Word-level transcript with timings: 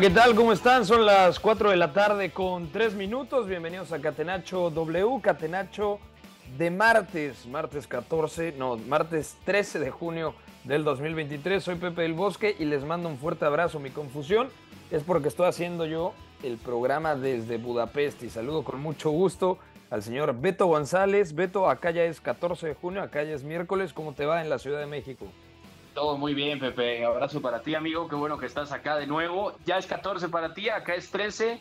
¿Qué 0.00 0.10
tal? 0.10 0.34
¿Cómo 0.34 0.52
están? 0.52 0.84
Son 0.84 1.06
las 1.06 1.40
4 1.40 1.70
de 1.70 1.76
la 1.78 1.94
tarde 1.94 2.30
con 2.30 2.70
3 2.70 2.94
minutos. 2.94 3.48
Bienvenidos 3.48 3.92
a 3.92 3.98
Catenacho 3.98 4.68
W, 4.68 5.20
Catenacho 5.22 6.00
de 6.58 6.70
martes, 6.70 7.46
martes 7.46 7.86
14, 7.86 8.52
no, 8.58 8.76
martes 8.76 9.38
13 9.46 9.78
de 9.78 9.90
junio 9.90 10.34
del 10.64 10.84
2023. 10.84 11.64
Soy 11.64 11.76
Pepe 11.76 12.02
del 12.02 12.12
Bosque 12.12 12.54
y 12.58 12.66
les 12.66 12.84
mando 12.84 13.08
un 13.08 13.16
fuerte 13.16 13.46
abrazo. 13.46 13.80
Mi 13.80 13.88
confusión 13.88 14.48
es 14.90 15.02
porque 15.02 15.28
estoy 15.28 15.46
haciendo 15.46 15.86
yo 15.86 16.12
el 16.42 16.58
programa 16.58 17.14
desde 17.14 17.56
Budapest 17.56 18.22
y 18.22 18.28
saludo 18.28 18.64
con 18.64 18.78
mucho 18.78 19.08
gusto 19.08 19.58
al 19.88 20.02
señor 20.02 20.38
Beto 20.38 20.66
González. 20.66 21.34
Beto, 21.34 21.70
acá 21.70 21.90
ya 21.90 22.04
es 22.04 22.20
14 22.20 22.66
de 22.66 22.74
junio, 22.74 23.00
acá 23.00 23.22
ya 23.22 23.32
es 23.32 23.44
miércoles. 23.44 23.94
¿Cómo 23.94 24.12
te 24.12 24.26
va 24.26 24.42
en 24.42 24.50
la 24.50 24.58
Ciudad 24.58 24.80
de 24.80 24.86
México? 24.86 25.26
Todo 25.96 26.18
muy 26.18 26.34
bien, 26.34 26.60
Pepe. 26.60 27.06
Abrazo 27.06 27.40
para 27.40 27.62
ti, 27.62 27.74
amigo. 27.74 28.06
Qué 28.06 28.16
bueno 28.16 28.36
que 28.36 28.44
estás 28.44 28.70
acá 28.70 28.98
de 28.98 29.06
nuevo. 29.06 29.54
Ya 29.64 29.78
es 29.78 29.86
14 29.86 30.28
para 30.28 30.52
ti, 30.52 30.68
acá 30.68 30.94
es 30.94 31.10
13. 31.10 31.58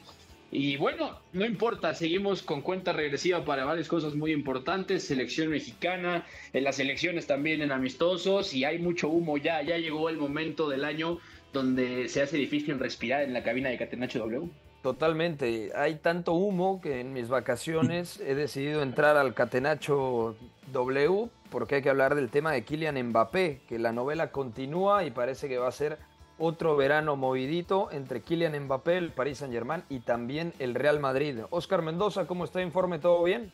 Y 0.51 0.75
bueno, 0.75 1.21
no 1.31 1.45
importa, 1.45 1.93
seguimos 1.93 2.43
con 2.43 2.61
cuenta 2.61 2.91
regresiva 2.91 3.45
para 3.45 3.63
varias 3.63 3.87
cosas 3.87 4.13
muy 4.13 4.33
importantes. 4.33 5.07
Selección 5.07 5.51
mexicana, 5.51 6.25
en 6.51 6.65
las 6.65 6.79
elecciones 6.79 7.27
también 7.27 7.61
en 7.61 7.71
amistosos 7.71 8.53
y 8.53 8.65
hay 8.65 8.77
mucho 8.77 9.07
humo 9.07 9.37
ya. 9.37 9.61
Ya 9.61 9.77
llegó 9.77 10.09
el 10.09 10.17
momento 10.17 10.67
del 10.67 10.83
año 10.83 11.19
donde 11.53 12.09
se 12.09 12.21
hace 12.21 12.35
difícil 12.35 12.77
respirar 12.77 13.21
en 13.21 13.31
la 13.31 13.41
cabina 13.41 13.69
de 13.69 13.77
Catenacho 13.77 14.19
W. 14.19 14.49
Totalmente. 14.85 15.71
Hay 15.75 15.95
tanto 15.95 16.33
humo 16.33 16.79
que 16.79 16.99
en 16.99 17.11
mis 17.11 17.27
vacaciones 17.27 18.19
he 18.19 18.35
decidido 18.35 18.83
entrar 18.83 19.17
al 19.17 19.33
Catenacho 19.33 20.35
W 20.71 21.27
porque 21.49 21.73
hay 21.73 21.81
que 21.81 21.89
hablar 21.89 22.13
del 22.13 22.29
tema 22.29 22.51
de 22.51 22.63
Kylian 22.63 23.01
Mbappé, 23.07 23.61
que 23.67 23.79
la 23.79 23.91
novela 23.91 24.29
continúa 24.31 25.03
y 25.03 25.09
parece 25.09 25.49
que 25.49 25.57
va 25.57 25.69
a 25.69 25.71
ser 25.71 25.97
otro 26.37 26.75
verano 26.75 27.15
movidito 27.15 27.89
entre 27.91 28.21
Kylian 28.21 28.65
Mbappé, 28.65 28.99
el 28.99 29.09
Paris 29.09 29.39
Saint-Germain 29.39 29.81
y 29.89 30.01
también 30.01 30.53
el 30.59 30.75
Real 30.75 30.99
Madrid. 30.99 31.39
Oscar 31.49 31.81
Mendoza, 31.81 32.27
¿cómo 32.27 32.45
está 32.45 32.61
informe? 32.61 32.99
¿Todo 32.99 33.23
bien? 33.23 33.51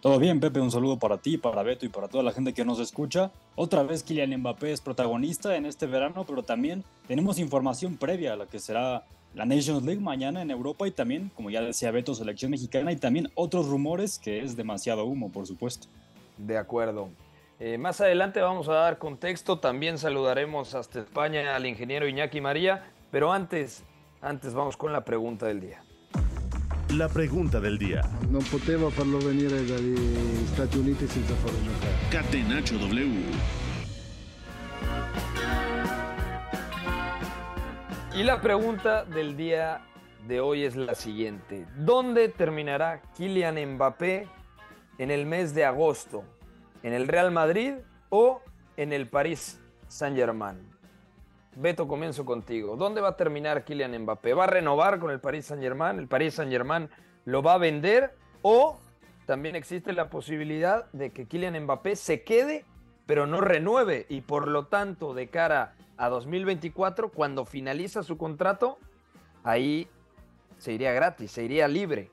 Todo 0.00 0.20
bien, 0.20 0.38
Pepe, 0.38 0.60
un 0.60 0.70
saludo 0.70 0.96
para 0.96 1.18
ti, 1.18 1.38
para 1.38 1.64
Beto 1.64 1.86
y 1.86 1.88
para 1.88 2.06
toda 2.06 2.22
la 2.22 2.30
gente 2.30 2.54
que 2.54 2.64
nos 2.64 2.78
escucha. 2.78 3.32
Otra 3.56 3.82
vez 3.82 4.04
Kylian 4.04 4.38
Mbappé 4.38 4.70
es 4.70 4.80
protagonista 4.80 5.56
en 5.56 5.66
este 5.66 5.88
verano, 5.88 6.24
pero 6.24 6.44
también 6.44 6.84
tenemos 7.08 7.40
información 7.40 7.96
previa 7.96 8.34
a 8.34 8.36
la 8.36 8.46
que 8.46 8.60
será 8.60 9.02
la 9.34 9.44
Nations 9.46 9.82
League 9.84 10.00
mañana 10.00 10.42
en 10.42 10.50
Europa 10.50 10.86
y 10.86 10.90
también, 10.90 11.30
como 11.34 11.50
ya 11.50 11.62
decía 11.62 11.90
Beto, 11.90 12.14
selección 12.14 12.50
mexicana 12.50 12.92
y 12.92 12.96
también 12.96 13.30
otros 13.34 13.68
rumores 13.68 14.18
que 14.18 14.40
es 14.40 14.56
demasiado 14.56 15.04
humo, 15.04 15.30
por 15.30 15.46
supuesto. 15.46 15.88
De 16.38 16.58
acuerdo. 16.58 17.08
Eh, 17.60 17.78
más 17.78 18.00
adelante 18.00 18.40
vamos 18.40 18.68
a 18.68 18.74
dar 18.74 18.98
contexto, 18.98 19.58
también 19.58 19.96
saludaremos 19.96 20.74
hasta 20.74 21.00
España 21.00 21.54
al 21.54 21.66
ingeniero 21.66 22.08
Iñaki 22.08 22.40
María, 22.40 22.84
pero 23.10 23.32
antes, 23.32 23.84
antes 24.20 24.52
vamos 24.52 24.76
con 24.76 24.92
la 24.92 25.04
pregunta 25.04 25.46
del 25.46 25.60
día. 25.60 25.82
La 26.90 27.08
pregunta 27.08 27.58
del 27.58 27.78
día. 27.78 28.02
Farlo 28.02 29.18
venire 29.18 29.64
dagli 29.64 29.96
Stati 30.52 30.78
Uniti 30.78 31.06
senza 31.06 31.34
farlo 31.36 31.58
giocare. 31.62 31.94
Catenacho 32.10 32.76
W. 32.76 33.61
Y 38.14 38.24
la 38.24 38.42
pregunta 38.42 39.04
del 39.04 39.38
día 39.38 39.80
de 40.28 40.40
hoy 40.40 40.64
es 40.64 40.76
la 40.76 40.94
siguiente. 40.94 41.66
¿Dónde 41.76 42.28
terminará 42.28 43.00
Kylian 43.16 43.74
Mbappé 43.74 44.28
en 44.98 45.10
el 45.10 45.24
mes 45.24 45.54
de 45.54 45.64
agosto? 45.64 46.22
¿En 46.82 46.92
el 46.92 47.08
Real 47.08 47.30
Madrid 47.30 47.76
o 48.10 48.42
en 48.76 48.92
el 48.92 49.08
Paris 49.08 49.58
Saint-Germain? 49.88 50.58
Beto, 51.56 51.88
comienzo 51.88 52.26
contigo. 52.26 52.76
¿Dónde 52.76 53.00
va 53.00 53.08
a 53.08 53.16
terminar 53.16 53.64
Kylian 53.64 53.98
Mbappé? 54.02 54.34
¿Va 54.34 54.44
a 54.44 54.48
renovar 54.48 54.98
con 54.98 55.10
el 55.10 55.18
Paris 55.18 55.46
Saint-Germain? 55.46 55.98
¿El 55.98 56.06
Paris 56.06 56.34
Saint-Germain 56.34 56.90
lo 57.24 57.42
va 57.42 57.54
a 57.54 57.58
vender? 57.58 58.14
¿O 58.42 58.78
también 59.24 59.56
existe 59.56 59.94
la 59.94 60.10
posibilidad 60.10 60.84
de 60.92 61.12
que 61.12 61.26
Kylian 61.26 61.58
Mbappé 61.64 61.96
se 61.96 62.24
quede 62.24 62.66
pero 63.06 63.26
no 63.26 63.40
renueve 63.40 64.06
y 64.08 64.20
por 64.20 64.48
lo 64.48 64.66
tanto 64.66 65.14
de 65.14 65.28
cara 65.28 65.74
a 66.02 66.08
2024, 66.08 67.12
cuando 67.12 67.44
finaliza 67.44 68.02
su 68.02 68.18
contrato, 68.18 68.76
ahí 69.44 69.86
se 70.58 70.72
iría 70.72 70.90
gratis, 70.92 71.30
se 71.30 71.44
iría 71.44 71.68
libre. 71.68 72.10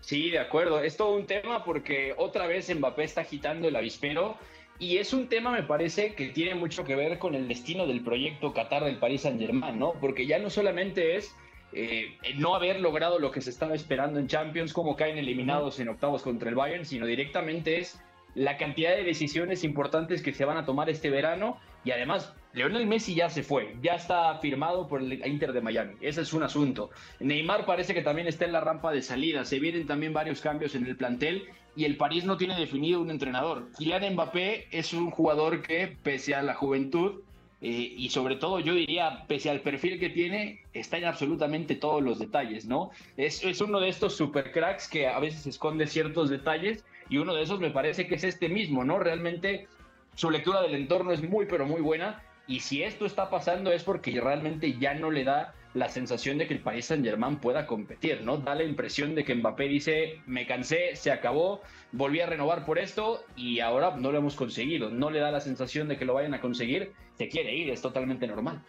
Sí, 0.00 0.28
de 0.28 0.40
acuerdo. 0.40 0.80
Es 0.80 0.96
todo 0.96 1.14
un 1.14 1.26
tema 1.26 1.64
porque 1.64 2.16
otra 2.18 2.48
vez 2.48 2.68
Mbappé 2.74 3.04
está 3.04 3.20
agitando 3.20 3.68
el 3.68 3.76
avispero 3.76 4.36
y 4.80 4.96
es 4.96 5.12
un 5.12 5.28
tema, 5.28 5.52
me 5.52 5.62
parece, 5.62 6.16
que 6.16 6.30
tiene 6.30 6.56
mucho 6.56 6.82
que 6.82 6.96
ver 6.96 7.20
con 7.20 7.36
el 7.36 7.46
destino 7.46 7.86
del 7.86 8.02
proyecto 8.02 8.52
Qatar 8.52 8.82
del 8.82 8.98
Paris 8.98 9.20
Saint-Germain, 9.20 9.78
¿no? 9.78 9.92
Porque 10.00 10.26
ya 10.26 10.40
no 10.40 10.50
solamente 10.50 11.14
es 11.14 11.32
eh, 11.72 12.18
no 12.38 12.56
haber 12.56 12.80
logrado 12.80 13.20
lo 13.20 13.30
que 13.30 13.40
se 13.40 13.50
estaba 13.50 13.76
esperando 13.76 14.18
en 14.18 14.26
Champions, 14.26 14.72
como 14.72 14.96
caen 14.96 15.16
eliminados 15.16 15.78
en 15.78 15.90
octavos 15.90 16.22
contra 16.22 16.48
el 16.48 16.56
Bayern, 16.56 16.86
sino 16.86 17.06
directamente 17.06 17.78
es 17.78 18.02
la 18.34 18.56
cantidad 18.56 18.96
de 18.96 19.04
decisiones 19.04 19.62
importantes 19.62 20.22
que 20.22 20.32
se 20.32 20.44
van 20.44 20.56
a 20.56 20.64
tomar 20.64 20.90
este 20.90 21.08
verano 21.08 21.60
y 21.84 21.90
además 21.90 22.32
Leonel 22.54 22.86
Messi 22.86 23.14
ya 23.14 23.30
se 23.30 23.42
fue, 23.42 23.76
ya 23.82 23.94
está 23.94 24.38
firmado 24.38 24.86
por 24.86 25.00
el 25.00 25.26
Inter 25.26 25.52
de 25.52 25.62
Miami, 25.62 25.94
ese 26.00 26.20
es 26.20 26.32
un 26.32 26.42
asunto. 26.42 26.90
Neymar 27.20 27.64
parece 27.64 27.94
que 27.94 28.02
también 28.02 28.28
está 28.28 28.44
en 28.44 28.52
la 28.52 28.60
rampa 28.60 28.92
de 28.92 29.02
salida, 29.02 29.44
se 29.44 29.58
vienen 29.58 29.86
también 29.86 30.12
varios 30.12 30.40
cambios 30.40 30.74
en 30.74 30.86
el 30.86 30.96
plantel 30.96 31.44
y 31.74 31.84
el 31.84 31.96
París 31.96 32.24
no 32.24 32.36
tiene 32.36 32.58
definido 32.58 33.00
un 33.00 33.10
entrenador. 33.10 33.68
Kylian 33.78 34.12
Mbappé 34.14 34.66
es 34.70 34.92
un 34.92 35.10
jugador 35.10 35.62
que 35.62 35.96
pese 36.02 36.34
a 36.34 36.42
la 36.42 36.54
juventud 36.54 37.22
eh, 37.62 37.94
y 37.96 38.10
sobre 38.10 38.36
todo 38.36 38.60
yo 38.60 38.74
diría, 38.74 39.24
pese 39.28 39.48
al 39.48 39.60
perfil 39.60 39.98
que 39.98 40.10
tiene, 40.10 40.60
está 40.74 40.98
en 40.98 41.04
absolutamente 41.04 41.76
todos 41.76 42.02
los 42.02 42.18
detalles, 42.18 42.66
¿no? 42.66 42.90
Es, 43.16 43.42
es 43.44 43.60
uno 43.60 43.80
de 43.80 43.88
estos 43.88 44.16
super 44.16 44.52
cracks 44.52 44.88
que 44.88 45.06
a 45.06 45.18
veces 45.20 45.46
esconde 45.46 45.86
ciertos 45.86 46.28
detalles 46.28 46.84
y 47.08 47.18
uno 47.18 47.34
de 47.34 47.42
esos 47.42 47.60
me 47.60 47.70
parece 47.70 48.06
que 48.06 48.16
es 48.16 48.24
este 48.24 48.48
mismo, 48.48 48.84
¿no? 48.84 48.98
Realmente 48.98 49.68
su 50.14 50.30
lectura 50.30 50.62
del 50.62 50.74
entorno 50.74 51.12
es 51.12 51.22
muy, 51.22 51.46
pero 51.46 51.66
muy 51.66 51.80
buena. 51.80 52.22
Y 52.46 52.60
si 52.60 52.82
esto 52.82 53.06
está 53.06 53.30
pasando 53.30 53.72
es 53.72 53.84
porque 53.84 54.20
realmente 54.20 54.78
ya 54.78 54.94
no 54.94 55.10
le 55.10 55.24
da 55.24 55.54
la 55.74 55.88
sensación 55.88 56.38
de 56.38 56.46
que 56.46 56.54
el 56.54 56.60
Paris 56.60 56.86
Saint 56.86 57.04
Germain 57.04 57.36
pueda 57.36 57.66
competir, 57.66 58.22
¿no? 58.22 58.36
Da 58.36 58.54
la 58.54 58.64
impresión 58.64 59.14
de 59.14 59.24
que 59.24 59.34
Mbappé 59.34 59.68
dice, 59.68 60.20
me 60.26 60.46
cansé, 60.46 60.96
se 60.96 61.10
acabó, 61.10 61.62
volví 61.92 62.20
a 62.20 62.26
renovar 62.26 62.66
por 62.66 62.78
esto 62.78 63.24
y 63.36 63.60
ahora 63.60 63.96
no 63.96 64.12
lo 64.12 64.18
hemos 64.18 64.36
conseguido. 64.36 64.90
No 64.90 65.10
le 65.10 65.20
da 65.20 65.30
la 65.30 65.40
sensación 65.40 65.88
de 65.88 65.96
que 65.96 66.04
lo 66.04 66.14
vayan 66.14 66.34
a 66.34 66.40
conseguir, 66.40 66.92
se 67.16 67.28
quiere 67.28 67.54
ir, 67.54 67.70
es 67.70 67.80
totalmente 67.80 68.26
normal. 68.26 68.60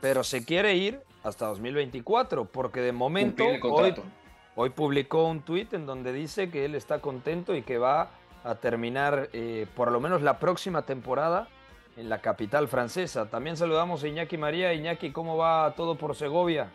Pero 0.00 0.24
se 0.24 0.44
quiere 0.44 0.74
ir 0.74 1.00
hasta 1.22 1.46
2024, 1.46 2.46
porque 2.46 2.80
de 2.80 2.92
momento 2.92 3.44
hoy, 3.62 3.94
hoy 4.56 4.70
publicó 4.70 5.28
un 5.28 5.42
tuit 5.42 5.74
en 5.74 5.86
donde 5.86 6.12
dice 6.12 6.50
que 6.50 6.64
él 6.64 6.74
está 6.74 7.00
contento 7.00 7.54
y 7.54 7.62
que 7.62 7.78
va 7.78 8.10
a 8.44 8.54
terminar 8.56 9.28
eh, 9.32 9.66
por 9.74 9.92
lo 9.92 10.00
menos 10.00 10.22
la 10.22 10.38
próxima 10.38 10.82
temporada 10.82 11.48
en 11.96 12.08
la 12.08 12.20
capital 12.20 12.68
francesa. 12.68 13.28
También 13.28 13.56
saludamos 13.56 14.02
a 14.02 14.08
Iñaki 14.08 14.38
María. 14.38 14.72
Iñaki, 14.72 15.10
¿cómo 15.10 15.36
va 15.36 15.74
todo 15.76 15.96
por 15.96 16.14
Segovia? 16.14 16.70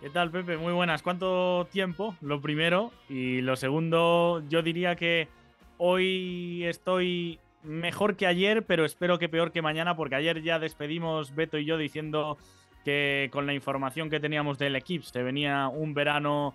¿Qué 0.00 0.10
tal, 0.10 0.30
Pepe? 0.32 0.56
Muy 0.56 0.72
buenas. 0.72 1.00
¿Cuánto 1.02 1.68
tiempo? 1.70 2.16
Lo 2.20 2.40
primero. 2.40 2.90
Y 3.08 3.40
lo 3.40 3.54
segundo, 3.54 4.42
yo 4.48 4.62
diría 4.62 4.96
que 4.96 5.28
hoy 5.78 6.64
estoy 6.64 7.38
mejor 7.62 8.16
que 8.16 8.26
ayer, 8.26 8.64
pero 8.64 8.84
espero 8.84 9.18
que 9.20 9.28
peor 9.28 9.52
que 9.52 9.62
mañana, 9.62 9.94
porque 9.94 10.16
ayer 10.16 10.42
ya 10.42 10.58
despedimos 10.58 11.34
Beto 11.34 11.58
y 11.58 11.64
yo 11.64 11.78
diciendo 11.78 12.36
que 12.84 13.30
con 13.32 13.46
la 13.46 13.54
información 13.54 14.10
que 14.10 14.18
teníamos 14.18 14.58
del 14.58 14.74
equipo 14.74 15.04
se 15.04 15.22
venía 15.22 15.68
un 15.68 15.94
verano 15.94 16.54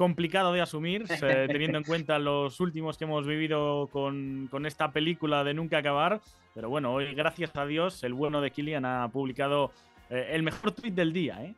complicado 0.00 0.54
de 0.54 0.62
asumir, 0.62 1.04
teniendo 1.20 1.76
en 1.76 1.84
cuenta 1.84 2.18
los 2.18 2.58
últimos 2.58 2.96
que 2.96 3.04
hemos 3.04 3.26
vivido 3.26 3.86
con, 3.92 4.48
con, 4.50 4.64
esta 4.64 4.92
película 4.92 5.44
de 5.44 5.52
nunca 5.52 5.76
acabar. 5.76 6.22
Pero 6.54 6.70
bueno, 6.70 6.94
hoy, 6.94 7.14
gracias 7.14 7.54
a 7.54 7.66
Dios, 7.66 8.02
el 8.02 8.14
bueno 8.14 8.40
de 8.40 8.50
Kilian 8.50 8.86
ha 8.86 9.06
publicado 9.12 9.72
eh, 10.08 10.30
el 10.32 10.42
mejor 10.42 10.72
tuit 10.72 10.94
del 10.94 11.12
día. 11.12 11.44
¿eh? 11.44 11.54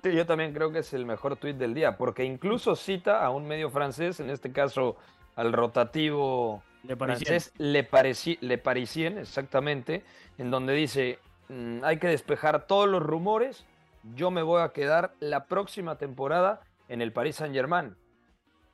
Sí, 0.00 0.12
yo 0.12 0.24
también 0.26 0.52
creo 0.52 0.70
que 0.70 0.78
es 0.78 0.94
el 0.94 1.04
mejor 1.04 1.34
tuit 1.34 1.56
del 1.56 1.74
día, 1.74 1.96
porque 1.96 2.24
incluso 2.24 2.76
cita 2.76 3.24
a 3.24 3.30
un 3.30 3.48
medio 3.48 3.68
francés, 3.68 4.20
en 4.20 4.30
este 4.30 4.52
caso 4.52 4.94
al 5.34 5.52
rotativo 5.52 6.62
Le 6.84 6.94
francés 6.94 7.52
Le, 7.58 7.82
Parisi, 7.82 8.38
Le 8.42 8.58
Parisien, 8.58 9.18
exactamente, 9.18 10.04
en 10.38 10.52
donde 10.52 10.72
dice, 10.72 11.18
mm, 11.48 11.82
hay 11.82 11.96
que 11.96 12.06
despejar 12.06 12.68
todos 12.68 12.88
los 12.88 13.02
rumores, 13.02 13.66
yo 14.14 14.30
me 14.30 14.42
voy 14.42 14.62
a 14.62 14.68
quedar 14.68 15.14
la 15.18 15.46
próxima 15.46 15.98
temporada 15.98 16.60
en 16.90 17.00
el 17.00 17.12
Paris 17.12 17.36
Saint 17.36 17.54
Germain. 17.54 17.96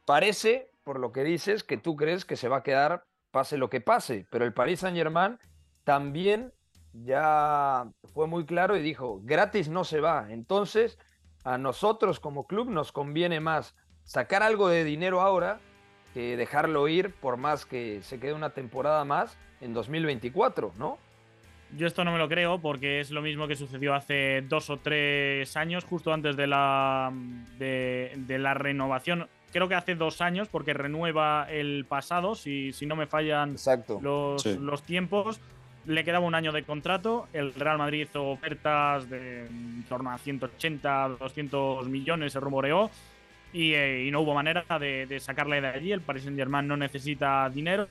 Parece, 0.06 0.70
por 0.84 0.98
lo 0.98 1.12
que 1.12 1.22
dices, 1.22 1.62
que 1.62 1.76
tú 1.76 1.96
crees 1.96 2.24
que 2.24 2.36
se 2.36 2.48
va 2.48 2.58
a 2.58 2.62
quedar 2.62 3.04
pase 3.30 3.58
lo 3.58 3.68
que 3.68 3.82
pase, 3.82 4.26
pero 4.30 4.44
el 4.46 4.54
Paris 4.54 4.80
Saint 4.80 4.96
Germain 4.96 5.38
también 5.84 6.52
ya 6.92 7.86
fue 8.14 8.26
muy 8.26 8.46
claro 8.46 8.76
y 8.76 8.82
dijo, 8.82 9.20
gratis 9.22 9.68
no 9.68 9.84
se 9.84 10.00
va. 10.00 10.28
Entonces, 10.30 10.98
a 11.44 11.58
nosotros 11.58 12.18
como 12.18 12.46
club 12.46 12.70
nos 12.70 12.90
conviene 12.90 13.38
más 13.40 13.74
sacar 14.04 14.42
algo 14.42 14.68
de 14.68 14.84
dinero 14.84 15.20
ahora 15.20 15.60
que 16.14 16.38
dejarlo 16.38 16.88
ir 16.88 17.12
por 17.12 17.36
más 17.36 17.66
que 17.66 18.00
se 18.02 18.18
quede 18.18 18.32
una 18.32 18.50
temporada 18.50 19.04
más 19.04 19.36
en 19.60 19.74
2024, 19.74 20.72
¿no? 20.78 20.96
Yo 21.74 21.86
esto 21.86 22.04
no 22.04 22.12
me 22.12 22.18
lo 22.18 22.28
creo 22.28 22.58
porque 22.58 23.00
es 23.00 23.10
lo 23.10 23.22
mismo 23.22 23.48
que 23.48 23.56
sucedió 23.56 23.94
hace 23.94 24.42
dos 24.42 24.70
o 24.70 24.78
tres 24.78 25.56
años, 25.56 25.84
justo 25.84 26.12
antes 26.12 26.36
de 26.36 26.46
la, 26.46 27.12
de, 27.58 28.38
la 28.38 28.54
renovación. 28.54 29.26
Creo 29.52 29.68
que 29.68 29.74
hace 29.74 29.94
dos 29.94 30.20
años, 30.20 30.48
porque 30.48 30.74
renueva 30.74 31.46
el 31.50 31.84
pasado, 31.88 32.34
si, 32.34 32.72
si 32.72 32.86
no 32.86 32.94
me 32.94 33.06
fallan 33.06 33.56
Los, 34.00 34.44
los 34.46 34.82
tiempos. 34.82 35.40
Le 35.86 36.04
quedaba 36.04 36.26
un 36.26 36.34
año 36.34 36.52
de 36.52 36.62
contrato. 36.62 37.28
El 37.32 37.54
Real 37.54 37.78
Madrid 37.78 38.06
hizo 38.08 38.28
ofertas 38.28 39.08
de 39.08 39.46
en 39.46 39.84
torno 39.88 40.10
a 40.10 40.18
180, 40.18 41.08
200 41.20 41.88
millones, 41.88 42.32
se 42.32 42.40
rumoreó. 42.40 42.90
Y, 43.52 43.72
eh, 43.72 44.04
y 44.04 44.10
no 44.10 44.20
hubo 44.20 44.34
manera 44.34 44.64
de, 44.78 45.06
de 45.06 45.20
sacarle 45.20 45.60
de 45.60 45.68
allí. 45.68 45.92
El 45.92 46.00
Paris 46.00 46.24
Saint-Germain 46.24 46.66
no 46.66 46.76
necesita 46.76 47.48
dinero 47.50 47.88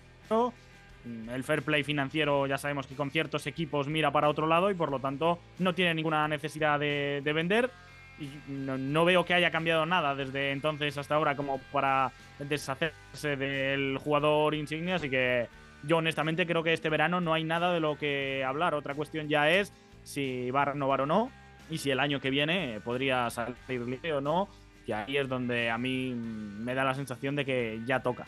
el 1.31 1.43
fair 1.43 1.61
play 1.61 1.83
financiero 1.83 2.47
ya 2.47 2.57
sabemos 2.57 2.87
que 2.87 2.95
con 2.95 3.11
ciertos 3.11 3.47
equipos 3.47 3.87
mira 3.87 4.11
para 4.11 4.29
otro 4.29 4.47
lado 4.47 4.71
y 4.71 4.73
por 4.73 4.91
lo 4.91 4.99
tanto 4.99 5.39
no 5.59 5.73
tiene 5.73 5.93
ninguna 5.93 6.27
necesidad 6.27 6.79
de, 6.79 7.21
vender. 7.23 7.69
Y 8.17 8.29
no, 8.49 9.03
veo 9.03 9.25
que 9.25 9.33
haya 9.33 9.51
cambiado 9.51 9.85
nada 9.85 10.15
desde 10.15 10.51
entonces 10.51 10.97
hasta 10.97 11.15
ahora 11.15 11.35
como 11.35 11.59
para 11.71 12.11
deshacerse 12.39 13.35
del 13.35 13.97
jugador 13.97 14.55
insignia, 14.55 14.95
así 14.95 15.09
que 15.09 15.47
yo 15.83 15.97
honestamente 15.97 16.47
creo 16.47 16.63
que 16.63 16.73
este 16.73 16.89
verano 16.89 17.19
no 17.19 17.33
hay 17.33 17.43
nada 17.43 17.73
de 17.73 17.79
lo 17.79 17.97
que 17.97 18.43
hablar. 18.45 18.73
Otra 18.73 18.95
cuestión 18.95 19.27
ya 19.27 19.49
es 19.49 19.73
si 20.03 20.49
va 20.51 20.61
a 20.61 20.65
renovar 20.65 21.01
o 21.01 21.05
no 21.05 21.29
y 21.69 21.77
si 21.77 21.91
el 21.91 21.99
año 21.99 22.19
que 22.19 22.29
viene 22.29 22.79
podría 22.83 23.29
salir 23.29 23.81
libre 23.81 24.13
o 24.13 24.21
no, 24.21 24.47
y 24.87 24.91
ahí 24.91 25.17
es 25.17 25.27
donde 25.27 25.69
a 25.69 25.77
mí 25.77 26.13
me 26.15 26.75
da 26.75 26.83
la 26.83 26.93
sensación 26.93 27.35
de 27.35 27.43
que 27.43 27.81
ya 27.85 28.01
toca. 28.01 28.25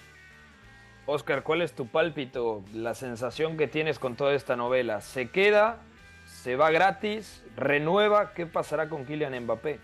Oscar, 1.09 1.41
¿cuál 1.43 1.61
es 1.61 1.71
tu 1.71 1.87
pálpito, 1.87 2.65
la 2.73 2.93
sensación 2.93 3.55
que 3.55 3.67
tienes 3.67 3.97
con 3.97 4.17
toda 4.17 4.33
esta 4.33 4.57
novela? 4.57 4.99
¿Se 4.99 5.29
queda? 5.29 5.79
¿Se 6.25 6.57
va 6.57 6.69
gratis? 6.69 7.45
¿Renueva? 7.55 8.33
¿Qué 8.33 8.45
pasará 8.45 8.89
con 8.89 9.05
Kylian 9.05 9.43
Mbappé? 9.43 9.79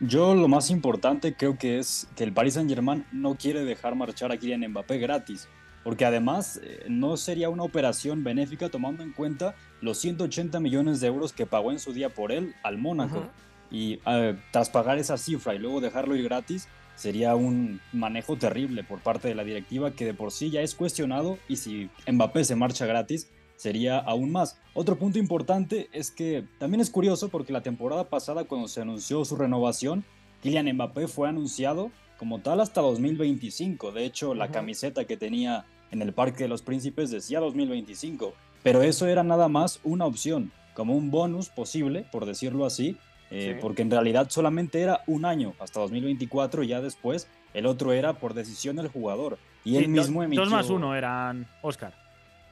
Yo 0.00 0.34
lo 0.34 0.46
más 0.46 0.68
importante 0.68 1.34
creo 1.34 1.56
que 1.56 1.78
es 1.78 2.06
que 2.14 2.24
el 2.24 2.34
Paris 2.34 2.54
Saint 2.54 2.68
Germain 2.68 3.06
no 3.10 3.36
quiere 3.36 3.64
dejar 3.64 3.94
marchar 3.94 4.32
a 4.32 4.36
Kylian 4.36 4.68
Mbappé 4.68 4.98
gratis, 4.98 5.48
porque 5.82 6.04
además 6.04 6.60
eh, 6.62 6.84
no 6.90 7.16
sería 7.16 7.48
una 7.48 7.62
operación 7.62 8.22
benéfica 8.22 8.68
tomando 8.68 9.02
en 9.02 9.12
cuenta 9.12 9.54
los 9.80 9.96
180 9.96 10.60
millones 10.60 11.00
de 11.00 11.06
euros 11.06 11.32
que 11.32 11.46
pagó 11.46 11.72
en 11.72 11.78
su 11.78 11.94
día 11.94 12.10
por 12.10 12.32
él 12.32 12.54
al 12.62 12.76
Mónaco. 12.76 13.30
Y 13.70 13.98
eh, 14.04 14.36
tras 14.50 14.68
pagar 14.68 14.98
esa 14.98 15.16
cifra 15.16 15.54
y 15.54 15.58
luego 15.58 15.80
dejarlo 15.80 16.14
ir 16.14 16.24
gratis, 16.24 16.68
sería 16.96 17.34
un 17.34 17.80
manejo 17.92 18.36
terrible 18.36 18.84
por 18.84 19.00
parte 19.00 19.28
de 19.28 19.34
la 19.34 19.44
directiva 19.44 19.92
que 19.92 20.04
de 20.04 20.14
por 20.14 20.30
sí 20.32 20.50
ya 20.50 20.62
es 20.62 20.74
cuestionado 20.74 21.38
y 21.48 21.56
si 21.56 21.90
Mbappé 22.10 22.44
se 22.44 22.56
marcha 22.56 22.86
gratis 22.86 23.28
sería 23.56 23.98
aún 23.98 24.32
más. 24.32 24.58
Otro 24.74 24.96
punto 24.96 25.18
importante 25.18 25.88
es 25.92 26.10
que 26.10 26.44
también 26.58 26.80
es 26.80 26.90
curioso 26.90 27.28
porque 27.28 27.52
la 27.52 27.62
temporada 27.62 28.08
pasada 28.08 28.44
cuando 28.44 28.68
se 28.68 28.80
anunció 28.80 29.24
su 29.24 29.36
renovación, 29.36 30.04
Kylian 30.42 30.72
Mbappé 30.74 31.08
fue 31.08 31.28
anunciado 31.28 31.90
como 32.18 32.40
tal 32.40 32.60
hasta 32.60 32.80
2025. 32.80 33.92
De 33.92 34.04
hecho, 34.04 34.34
la 34.34 34.50
camiseta 34.50 35.04
que 35.04 35.16
tenía 35.16 35.66
en 35.90 36.02
el 36.02 36.12
Parque 36.12 36.44
de 36.44 36.48
los 36.48 36.62
Príncipes 36.62 37.10
decía 37.10 37.40
2025. 37.40 38.34
Pero 38.62 38.82
eso 38.82 39.06
era 39.06 39.22
nada 39.22 39.48
más 39.48 39.80
una 39.84 40.06
opción, 40.06 40.52
como 40.74 40.96
un 40.96 41.10
bonus 41.10 41.48
posible, 41.48 42.06
por 42.10 42.26
decirlo 42.26 42.64
así, 42.64 42.96
eh, 43.36 43.58
porque 43.60 43.82
en 43.82 43.90
realidad 43.90 44.28
solamente 44.30 44.80
era 44.80 45.00
un 45.08 45.24
año 45.24 45.54
hasta 45.58 45.80
2024 45.80 46.62
y 46.62 46.68
ya 46.68 46.80
después 46.80 47.26
el 47.52 47.66
otro 47.66 47.92
era 47.92 48.12
por 48.12 48.32
decisión 48.32 48.76
del 48.76 48.86
jugador. 48.86 49.38
Y 49.64 49.76
él 49.76 49.88
mismo 49.88 50.22
emitió... 50.22 50.42
Dos 50.42 50.52
más 50.52 50.70
uno 50.70 50.94
eran 50.94 51.48
Oscar. 51.60 51.94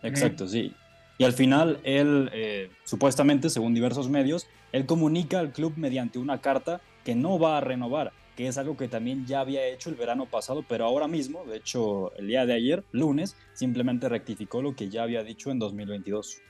Exacto, 0.03 0.49
sí. 0.49 0.75
Y 1.19 1.25
al 1.25 1.35
final 1.35 1.79
él, 1.85 2.31
eh, 2.33 2.69
supuestamente, 2.83 3.49
según 3.49 3.75
diversos 3.75 4.09
medios, 4.09 4.49
él 4.73 4.85
comunica 4.85 5.39
al 5.39 5.53
club 5.53 5.75
mediante 5.77 6.19
una 6.19 6.41
carta 6.41 6.81
que 7.05 7.15
no 7.15 7.39
va 7.39 7.59
a 7.59 7.61
renovar, 7.61 8.13
que 8.35 8.49
es 8.49 8.59
algo 8.59 8.77
que 8.77 8.89
también 8.89 9.25
ya 9.25 9.39
había 9.39 9.65
hecho 9.67 9.89
el 9.89 9.95
verano 9.95 10.27
pasado, 10.27 10.65
pero 10.69 10.85
ahora 10.85 11.07
mismo, 11.07 11.45
de 11.45 11.59
hecho 11.59 12.13
el 12.17 12.27
día 12.27 12.45
de 12.45 12.55
ayer, 12.55 12.83
lunes, 12.91 13.37
simplemente 13.53 14.09
rectificó 14.09 14.63
lo 14.63 14.75
que 14.75 14.89
ya 14.89 15.05
había 15.05 15.23
dicho 15.23 15.53
en 15.53 15.61
2022. 15.61 16.41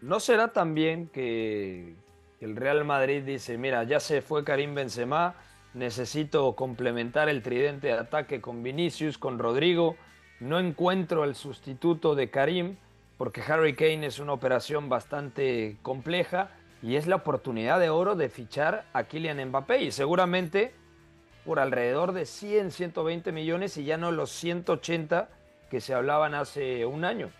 ¿No 0.00 0.18
será 0.18 0.52
también 0.52 1.06
que, 1.08 1.94
el 2.40 2.56
Real 2.56 2.84
Madrid 2.84 3.22
dice, 3.24 3.58
mira, 3.58 3.82
ya 3.84 4.00
se 4.00 4.22
fue 4.22 4.44
Karim 4.44 4.74
Benzema, 4.74 5.34
necesito 5.74 6.54
complementar 6.54 7.28
el 7.28 7.42
tridente 7.42 7.88
de 7.88 7.94
ataque 7.94 8.40
con 8.40 8.62
Vinicius, 8.62 9.18
con 9.18 9.38
Rodrigo, 9.38 9.96
no 10.40 10.60
encuentro 10.60 11.24
el 11.24 11.34
sustituto 11.34 12.14
de 12.14 12.30
Karim, 12.30 12.76
porque 13.16 13.42
Harry 13.42 13.74
Kane 13.74 14.06
es 14.06 14.20
una 14.20 14.32
operación 14.32 14.88
bastante 14.88 15.76
compleja 15.82 16.50
y 16.80 16.94
es 16.94 17.08
la 17.08 17.16
oportunidad 17.16 17.80
de 17.80 17.90
oro 17.90 18.14
de 18.14 18.28
fichar 18.28 18.84
a 18.92 19.04
Kylian 19.04 19.48
Mbappé 19.48 19.82
y 19.82 19.90
seguramente 19.90 20.72
por 21.44 21.58
alrededor 21.58 22.12
de 22.12 22.24
100, 22.24 22.70
120 22.70 23.32
millones 23.32 23.76
y 23.76 23.84
ya 23.84 23.96
no 23.96 24.12
los 24.12 24.30
180 24.30 25.28
que 25.70 25.80
se 25.80 25.92
hablaban 25.92 26.34
hace 26.34 26.86
un 26.86 27.04
año. 27.04 27.30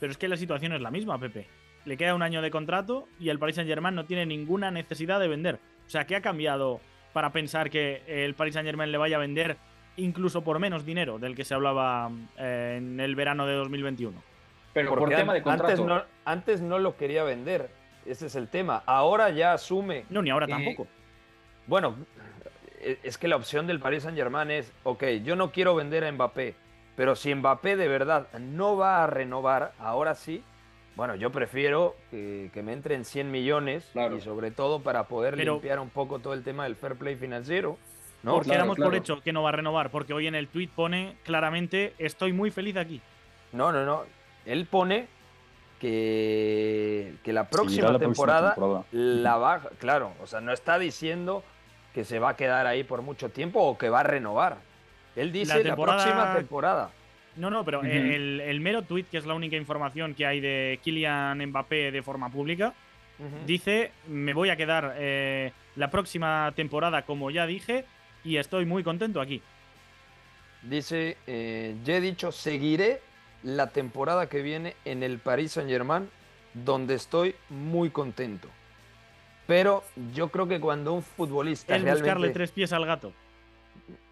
Pero 0.00 0.10
es 0.10 0.18
que 0.18 0.26
la 0.26 0.36
situación 0.36 0.72
es 0.72 0.80
la 0.80 0.90
misma, 0.90 1.18
Pepe 1.18 1.57
le 1.88 1.96
queda 1.96 2.14
un 2.14 2.22
año 2.22 2.42
de 2.42 2.50
contrato 2.50 3.08
y 3.18 3.30
el 3.30 3.38
Paris 3.38 3.56
Saint 3.56 3.68
Germain 3.68 3.94
no 3.94 4.04
tiene 4.04 4.26
ninguna 4.26 4.70
necesidad 4.70 5.18
de 5.18 5.26
vender. 5.26 5.58
O 5.86 5.90
sea, 5.90 6.06
¿qué 6.06 6.16
ha 6.16 6.20
cambiado 6.20 6.80
para 7.14 7.32
pensar 7.32 7.70
que 7.70 8.02
el 8.06 8.34
Paris 8.34 8.54
Saint 8.54 8.66
Germain 8.66 8.92
le 8.92 8.98
vaya 8.98 9.16
a 9.16 9.20
vender 9.20 9.56
incluso 9.96 10.42
por 10.44 10.58
menos 10.58 10.84
dinero 10.84 11.18
del 11.18 11.34
que 11.34 11.44
se 11.44 11.54
hablaba 11.54 12.10
eh, 12.36 12.74
en 12.76 13.00
el 13.00 13.16
verano 13.16 13.46
de 13.46 13.54
2021? 13.54 14.22
Pero 14.74 14.94
por 14.94 15.08
tema 15.08 15.32
de 15.32 15.42
contrato. 15.42 15.72
Antes 15.72 15.86
no, 15.86 16.02
antes 16.26 16.60
no 16.60 16.78
lo 16.78 16.94
quería 16.98 17.24
vender. 17.24 17.70
Ese 18.04 18.26
es 18.26 18.36
el 18.36 18.48
tema. 18.48 18.82
Ahora 18.84 19.30
ya 19.30 19.54
asume. 19.54 20.04
No, 20.10 20.20
ni 20.20 20.28
ahora 20.28 20.46
tampoco. 20.46 20.86
Bueno, 21.66 21.96
e, 22.80 22.98
es 23.02 23.16
que 23.16 23.28
la 23.28 23.36
opción 23.36 23.66
del 23.66 23.80
Paris 23.80 24.02
Saint 24.02 24.16
Germain 24.16 24.50
es, 24.50 24.70
ok, 24.82 25.04
yo 25.24 25.36
no 25.36 25.52
quiero 25.52 25.74
vender 25.74 26.04
a 26.04 26.12
Mbappé, 26.12 26.54
pero 26.96 27.16
si 27.16 27.34
Mbappé 27.34 27.76
de 27.76 27.88
verdad 27.88 28.28
no 28.38 28.76
va 28.76 29.02
a 29.02 29.06
renovar, 29.06 29.72
ahora 29.78 30.14
sí, 30.14 30.44
bueno, 30.98 31.14
yo 31.14 31.30
prefiero 31.30 31.94
que, 32.10 32.50
me 32.64 32.72
entren 32.72 33.04
100 33.04 33.30
millones 33.30 33.88
y 33.94 34.20
sobre 34.20 34.50
todo 34.50 34.80
para 34.80 35.04
poder 35.04 35.38
limpiar 35.38 35.78
un 35.78 35.90
poco 35.90 36.18
todo 36.18 36.34
el 36.34 36.42
tema 36.42 36.64
del 36.64 36.74
fair 36.74 36.96
play 36.96 37.14
financiero. 37.14 37.78
¿no? 38.24 38.34
Porque 38.34 38.52
éramos 38.52 38.76
por 38.76 38.96
hecho 38.96 39.20
que 39.20 39.32
no 39.32 39.44
va 39.44 39.50
a 39.50 39.52
renovar, 39.52 39.92
porque 39.92 40.12
hoy 40.12 40.26
en 40.26 40.34
el 40.34 40.48
tweet 40.48 40.70
pone 40.74 41.14
claramente 41.22 41.94
estoy 41.98 42.32
muy 42.32 42.50
feliz 42.50 42.76
aquí. 42.76 43.00
No, 43.52 43.70
no, 43.70 43.84
no. 43.84 44.06
Él 44.44 44.66
pone 44.66 45.06
que, 45.78 47.14
que 47.22 47.32
la, 47.32 47.48
próxima, 47.48 47.96
temporada 47.96 48.56
la 48.90 49.36
va, 49.36 49.60
claro, 49.78 50.14
o 50.20 50.26
sea, 50.26 50.40
no 50.40 50.52
está 50.52 50.80
diciendo 50.80 51.44
que 51.94 52.04
se 52.04 52.18
va 52.18 52.30
a 52.30 52.36
quedar 52.36 52.66
ahí 52.66 52.82
por 52.82 53.02
mucho 53.02 53.28
tiempo 53.28 53.60
o 53.60 53.78
que 53.78 53.88
va 53.88 54.00
a 54.00 54.02
renovar. 54.02 54.56
Él 55.14 55.30
dice 55.30 55.62
la 55.62 55.76
próxima 55.76 56.34
temporada. 56.34 56.90
No, 57.38 57.50
no, 57.50 57.64
pero 57.64 57.82
el, 57.82 58.60
mero 58.60 58.82
tweet, 58.82 59.04
que 59.04 59.16
es 59.16 59.24
la 59.24 59.34
única 59.34 59.56
información 59.56 60.14
que 60.14 60.26
hay 60.26 60.40
de 60.40 60.80
Kylian 60.82 61.46
Mbappé 61.46 61.92
de 61.92 62.02
forma 62.02 62.30
pública, 62.30 62.74
dice: 63.46 63.92
Me 64.08 64.34
voy 64.34 64.50
a 64.50 64.56
quedar 64.56 64.96
eh, 64.98 65.52
la 65.76 65.90
próxima 65.90 66.52
temporada, 66.56 67.02
como 67.02 67.30
ya 67.30 67.46
dije, 67.46 67.84
y 68.24 68.36
estoy 68.36 68.66
muy 68.66 68.82
contento 68.82 69.20
aquí. 69.20 69.40
Dice: 70.62 71.16
eh, 71.28 71.76
Ya 71.84 71.96
he 71.96 72.00
dicho, 72.00 72.32
seguiré 72.32 73.00
la 73.44 73.68
temporada 73.68 74.28
que 74.28 74.42
viene 74.42 74.74
en 74.84 75.04
el 75.04 75.20
Paris 75.20 75.52
Saint-Germain, 75.52 76.08
donde 76.54 76.94
estoy 76.94 77.36
muy 77.50 77.90
contento. 77.90 78.48
Pero 79.46 79.84
yo 80.12 80.28
creo 80.28 80.48
que 80.48 80.58
cuando 80.58 80.92
un 80.92 81.02
futbolista 81.02 81.76
Es 81.76 81.84
buscarle 81.84 82.30
tres 82.30 82.50
pies 82.50 82.72
al 82.72 82.84
gato. 82.84 83.12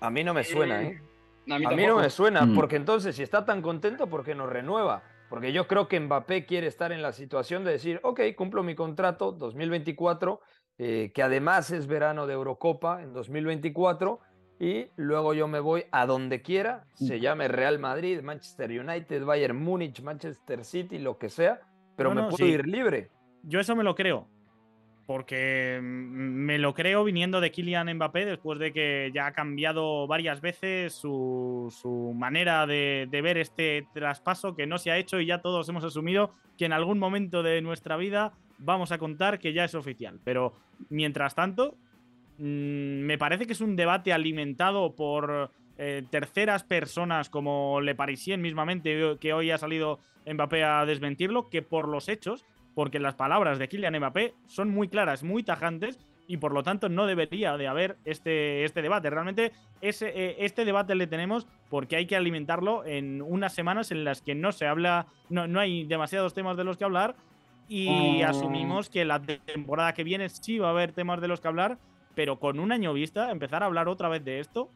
A 0.00 0.10
mí 0.10 0.22
no 0.22 0.32
me 0.32 0.44
suena, 0.44 0.82
¿eh? 0.82 1.00
A 1.48 1.58
mí, 1.58 1.64
A 1.64 1.70
mí 1.70 1.86
no 1.86 1.96
me 1.98 2.10
suena, 2.10 2.42
Mm. 2.44 2.54
porque 2.54 2.76
entonces 2.76 3.14
si 3.16 3.22
está 3.22 3.44
tan 3.44 3.62
contento, 3.62 4.08
¿por 4.08 4.24
qué 4.24 4.34
no 4.34 4.46
renueva? 4.46 5.02
Porque 5.28 5.52
yo 5.52 5.66
creo 5.66 5.88
que 5.88 5.98
Mbappé 6.00 6.46
quiere 6.46 6.66
estar 6.66 6.92
en 6.92 7.02
la 7.02 7.12
situación 7.12 7.64
de 7.64 7.72
decir, 7.72 8.00
ok, 8.02 8.20
cumplo 8.36 8.62
mi 8.62 8.74
contrato 8.74 9.32
2024, 9.32 10.40
eh, 10.78 11.12
que 11.14 11.22
además 11.22 11.70
es 11.70 11.86
verano 11.86 12.26
de 12.26 12.34
Eurocopa 12.34 13.02
en 13.02 13.12
2024, 13.12 14.20
y 14.58 14.86
luego 14.96 15.34
yo 15.34 15.48
me 15.48 15.60
voy 15.60 15.84
a 15.92 16.06
donde 16.06 16.42
quiera, 16.42 16.84
se 16.94 17.20
llame 17.20 17.48
Real 17.48 17.78
Madrid, 17.78 18.22
Manchester 18.22 18.70
United, 18.80 19.24
Bayern 19.24 19.56
Múnich, 19.62 20.00
Manchester 20.02 20.64
City, 20.64 20.98
lo 20.98 21.18
que 21.18 21.28
sea, 21.28 21.60
pero 21.96 22.10
No, 22.10 22.14
me 22.14 22.22
no, 22.22 22.28
puedo 22.28 22.44
sí. 22.46 22.52
ir 22.52 22.66
libre. 22.66 23.10
Yo 23.42 23.60
eso 23.60 23.76
me 23.76 23.84
lo 23.84 23.94
creo. 23.94 24.28
Porque 25.06 25.78
mm, 25.80 25.84
me 25.84 26.58
lo 26.58 26.74
creo 26.74 27.04
viniendo 27.04 27.40
de 27.40 27.50
Kylian 27.50 27.94
Mbappé 27.94 28.26
después 28.26 28.58
de 28.58 28.72
que 28.72 29.10
ya 29.14 29.26
ha 29.26 29.32
cambiado 29.32 30.06
varias 30.06 30.40
veces 30.40 30.92
su, 30.94 31.72
su 31.80 32.12
manera 32.14 32.66
de, 32.66 33.08
ver 33.10 33.38
este 33.38 33.86
traspaso 33.94 34.54
que 34.54 34.66
no 34.66 34.78
se 34.78 34.90
ha 34.90 34.98
hecho 34.98 35.20
y 35.20 35.26
ya 35.26 35.40
todos 35.40 35.68
hemos 35.68 35.84
asumido 35.84 36.34
que 36.58 36.64
en 36.64 36.72
algún 36.72 36.98
momento 36.98 37.42
de 37.42 37.62
nuestra 37.62 37.96
vida 37.96 38.32
vamos 38.58 38.92
a 38.92 38.98
contar 38.98 39.38
que 39.38 39.52
ya 39.52 39.64
es 39.64 39.74
oficial. 39.74 40.20
Pero 40.24 40.54
mientras 40.90 41.34
tanto, 41.34 41.76
mm, 42.38 43.00
me 43.00 43.18
parece 43.18 43.46
que 43.46 43.52
es 43.52 43.60
un 43.60 43.76
debate 43.76 44.12
alimentado 44.12 44.94
por 44.94 45.50
eh, 45.78 46.02
terceras 46.10 46.64
personas 46.64 47.28
como 47.28 47.80
Le 47.80 47.94
Parisien 47.94 48.40
mismamente, 48.40 49.16
que 49.20 49.32
hoy 49.32 49.50
ha 49.50 49.58
salido 49.58 50.00
Mbappé 50.26 50.64
a 50.64 50.86
desmentirlo, 50.86 51.48
que 51.48 51.62
por 51.62 51.88
los 51.88 52.08
hechos 52.08 52.44
porque 52.76 52.98
las 52.98 53.14
palabras 53.14 53.58
de 53.58 53.68
Kylian 53.68 53.96
Mbappé 53.96 54.34
son 54.44 54.68
muy 54.68 54.88
claras, 54.88 55.22
muy 55.22 55.42
tajantes 55.42 55.98
y 56.28 56.36
por 56.36 56.52
lo 56.52 56.62
tanto 56.62 56.90
no 56.90 57.06
debería 57.06 57.56
de 57.56 57.68
haber 57.68 57.96
este, 58.04 58.64
este 58.64 58.82
debate. 58.82 59.08
Realmente 59.08 59.52
ese, 59.80 60.08
eh, 60.14 60.36
este 60.40 60.66
debate 60.66 60.94
le 60.94 61.06
tenemos 61.06 61.46
porque 61.70 61.96
hay 61.96 62.04
que 62.06 62.16
alimentarlo 62.16 62.84
en 62.84 63.22
unas 63.22 63.54
semanas 63.54 63.92
en 63.92 64.04
las 64.04 64.20
que 64.20 64.34
no 64.34 64.52
se 64.52 64.66
habla, 64.66 65.06
no, 65.30 65.46
no 65.48 65.58
hay 65.58 65.84
demasiados 65.84 66.34
temas 66.34 66.58
de 66.58 66.64
los 66.64 66.76
que 66.76 66.84
hablar 66.84 67.16
y 67.66 68.22
Oh. 68.22 68.26
asumimos 68.28 68.90
que 68.90 69.06
la 69.06 69.22
temporada 69.22 69.94
que 69.94 70.04
viene 70.04 70.28
sí 70.28 70.58
va 70.58 70.68
a 70.68 70.72
haber 70.72 70.92
temas 70.92 71.22
de 71.22 71.28
los 71.28 71.40
que 71.40 71.48
hablar, 71.48 71.78
pero 72.14 72.38
con 72.38 72.60
un 72.60 72.72
año 72.72 72.92
vista, 72.92 73.30
empezar 73.30 73.62
a 73.62 73.66
hablar 73.66 73.88
otra 73.88 74.10
vez 74.10 74.22
de 74.22 74.38
esto, 74.40 74.70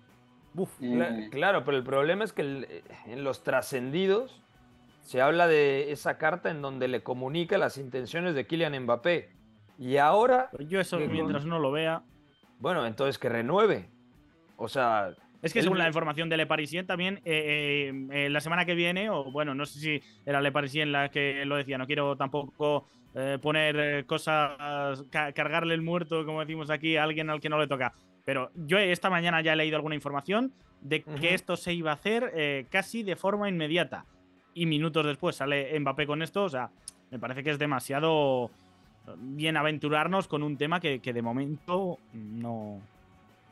uf, 0.54 0.70
Mm. 0.80 1.28
Claro, 1.28 1.64
pero 1.64 1.76
el 1.76 1.84
problema 1.84 2.24
es 2.24 2.32
que 2.32 2.42
eh, 2.42 2.82
en 3.08 3.24
los 3.24 3.42
trascendidos 3.44 4.40
se 5.00 5.20
habla 5.20 5.46
de 5.48 5.92
esa 5.92 6.18
carta 6.18 6.50
en 6.50 6.62
donde 6.62 6.88
le 6.88 7.02
comunica 7.02 7.58
las 7.58 7.78
intenciones 7.78 8.34
de 8.34 8.46
Kylian 8.46 8.78
Mbappé. 8.84 9.30
Y 9.78 9.96
ahora, 9.96 10.50
yo 10.58 10.80
eso 10.80 10.98
Que 10.98 11.04
con- 11.06 11.12
mientras 11.14 11.44
no 11.44 11.58
lo 11.58 11.72
vea. 11.72 12.02
bueno, 12.58 12.86
entonces 12.86 13.18
que 13.18 13.28
renueve. 13.28 13.88
O 14.56 14.68
sea, 14.68 15.14
Es 15.42 15.54
que 15.54 15.60
Él- 15.60 15.64
según 15.64 15.78
la 15.78 15.86
información 15.86 16.28
de 16.28 16.36
Le 16.36 16.44
Parisien 16.46 16.86
también, 16.86 17.22
eh, 17.24 17.90
eh, 18.12 18.26
eh, 18.26 18.28
la 18.28 18.40
semana 18.40 18.66
que 18.66 18.74
viene, 18.74 19.08
o 19.08 19.30
bueno, 19.32 19.54
no 19.54 19.64
sé 19.64 19.78
si 19.80 20.02
era 20.26 20.42
Le 20.42 20.52
Parisien 20.52 20.92
la 20.92 21.08
que 21.08 21.46
lo 21.46 21.56
decía, 21.56 21.78
no 21.78 21.86
quiero 21.86 22.14
tampoco 22.16 22.86
poner 23.42 24.06
cosas, 24.06 25.02
ca- 25.10 25.32
cargarle 25.32 25.74
el 25.74 25.82
muerto, 25.82 26.24
como 26.24 26.40
decimos 26.40 26.70
aquí, 26.70 26.96
a 26.96 27.02
alguien 27.04 27.28
al 27.30 27.40
que 27.40 27.48
no 27.48 27.58
le 27.58 27.66
toca. 27.66 27.92
Pero 28.24 28.50
yo 28.54 28.78
esta 28.78 29.10
mañana 29.10 29.40
ya 29.40 29.54
he 29.54 29.56
leído 29.56 29.76
alguna 29.76 29.94
información 29.96 30.52
de 30.80 31.02
que 31.02 31.34
esto 31.34 31.56
se 31.56 31.72
iba 31.72 31.90
a 31.90 31.94
hacer 31.94 32.66
casi 32.70 33.02
de 33.02 33.16
forma 33.16 33.48
inmediata. 33.48 34.04
Y 34.54 34.66
minutos 34.66 35.06
después 35.06 35.36
sale 35.36 35.78
Mbappé 35.78 36.06
con 36.06 36.22
esto, 36.22 36.44
o 36.44 36.48
sea, 36.48 36.70
me 37.10 37.18
parece 37.18 37.42
que 37.44 37.50
es 37.50 37.58
demasiado 37.58 38.50
bienaventurarnos 39.16 40.28
con 40.28 40.42
un 40.42 40.56
tema 40.56 40.80
que, 40.80 41.00
que 41.00 41.12
de 41.12 41.22
momento 41.22 41.98
no... 42.12 42.80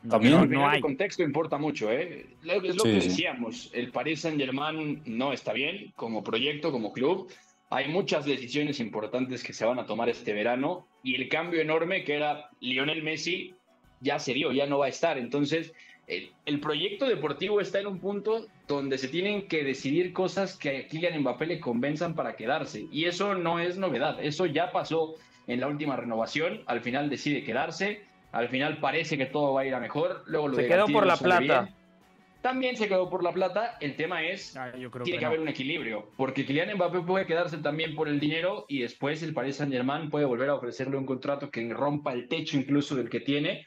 no- 0.03 0.09
También- 0.09 0.33
no- 0.33 0.45
no 0.45 0.67
hay. 0.67 0.77
el 0.77 0.81
contexto 0.81 1.23
importa 1.23 1.57
mucho, 1.57 1.91
¿eh? 1.91 2.27
Lo- 2.43 2.53
Es 2.53 2.75
lo 2.75 2.83
Sí, 2.83 2.91
que 2.93 3.01
sí. 3.01 3.09
decíamos, 3.09 3.69
el 3.73 3.91
Paris 3.91 4.21
Saint-Germain 4.21 5.01
no 5.05 5.33
está 5.33 5.53
bien 5.53 5.91
como 5.95 6.23
proyecto, 6.23 6.71
como 6.71 6.91
club. 6.93 7.31
Hay 7.71 7.87
muchas 7.89 8.25
decisiones 8.25 8.79
importantes 8.79 9.43
que 9.43 9.53
se 9.53 9.65
van 9.65 9.79
a 9.79 9.85
tomar 9.85 10.09
este 10.09 10.33
verano 10.33 10.87
y 11.03 11.15
el 11.15 11.29
cambio 11.29 11.61
enorme 11.61 12.03
que 12.03 12.15
era 12.15 12.49
Lionel 12.61 13.03
Messi 13.03 13.53
ya 14.01 14.17
se 14.17 14.33
dio, 14.33 14.51
ya 14.51 14.65
no 14.65 14.79
va 14.79 14.85
a 14.87 14.89
estar. 14.89 15.17
Entonces, 15.17 15.73
el, 16.09 16.31
el 16.45 16.59
proyecto 16.59 17.05
deportivo 17.07 17.61
está 17.61 17.79
en 17.79 17.87
un 17.87 17.99
punto 17.99 18.47
donde 18.67 18.97
se 18.97 19.07
tienen 19.07 19.47
que 19.47 19.63
decidir 19.63 20.11
cosas 20.11 20.57
que 20.57 20.77
a 20.77 20.87
Kylian 20.87 21.21
Mbappé 21.21 21.45
le 21.45 21.59
convenzan 21.59 22.15
para 22.15 22.35
quedarse. 22.35 22.87
Y 22.91 23.05
eso 23.05 23.35
no 23.35 23.59
es 23.59 23.77
novedad, 23.77 24.17
eso 24.21 24.45
ya 24.45 24.71
pasó 24.71 25.15
en 25.47 25.59
la 25.59 25.67
última 25.67 25.95
renovación. 25.95 26.61
Al 26.65 26.81
final 26.81 27.09
decide 27.09 27.43
quedarse, 27.43 28.01
al 28.31 28.49
final 28.49 28.79
parece 28.79 29.17
que 29.17 29.25
todo 29.27 29.53
va 29.53 29.61
a 29.61 29.65
ir 29.65 29.73
a 29.75 29.79
mejor. 29.79 30.23
Luego 30.27 30.47
lo 30.49 30.55
Se 30.55 30.67
quedó 30.67 30.87
por 30.87 31.05
la 31.05 31.15
plata. 31.17 31.61
bien. 31.61 31.75
También 32.41 32.77
se 32.77 32.87
quedó 32.87 33.09
por 33.09 33.21
la 33.21 33.33
plata. 33.33 33.77
El 33.81 33.95
tema 33.97 34.23
es 34.23 34.55
Ah, 34.55 34.71
yo 34.77 34.89
creo 34.89 35.03
tiene 35.03 35.17
que 35.17 35.19
que 35.19 35.25
no. 35.25 35.27
haber 35.27 35.39
un 35.41 35.49
equilibrio, 35.49 36.09
porque 36.15 36.45
Kylian 36.45 36.73
Mbappé 36.75 37.01
puede 37.01 37.25
quedarse 37.25 37.57
también 37.57 37.95
por 37.95 38.07
el 38.07 38.19
dinero 38.19 38.65
y 38.69 38.79
después 38.81 39.21
el 39.23 39.33
Paris 39.33 39.57
Saint-Germain 39.57 40.09
puede 40.09 40.25
volver 40.25 40.49
a 40.49 40.55
ofrecerle 40.55 40.95
un 40.97 41.05
contrato 41.05 41.51
que 41.51 41.67
rompa 41.73 42.13
el 42.13 42.27
techo 42.29 42.57
incluso 42.57 42.95
del 42.95 43.09
que 43.09 43.19
tiene 43.19 43.65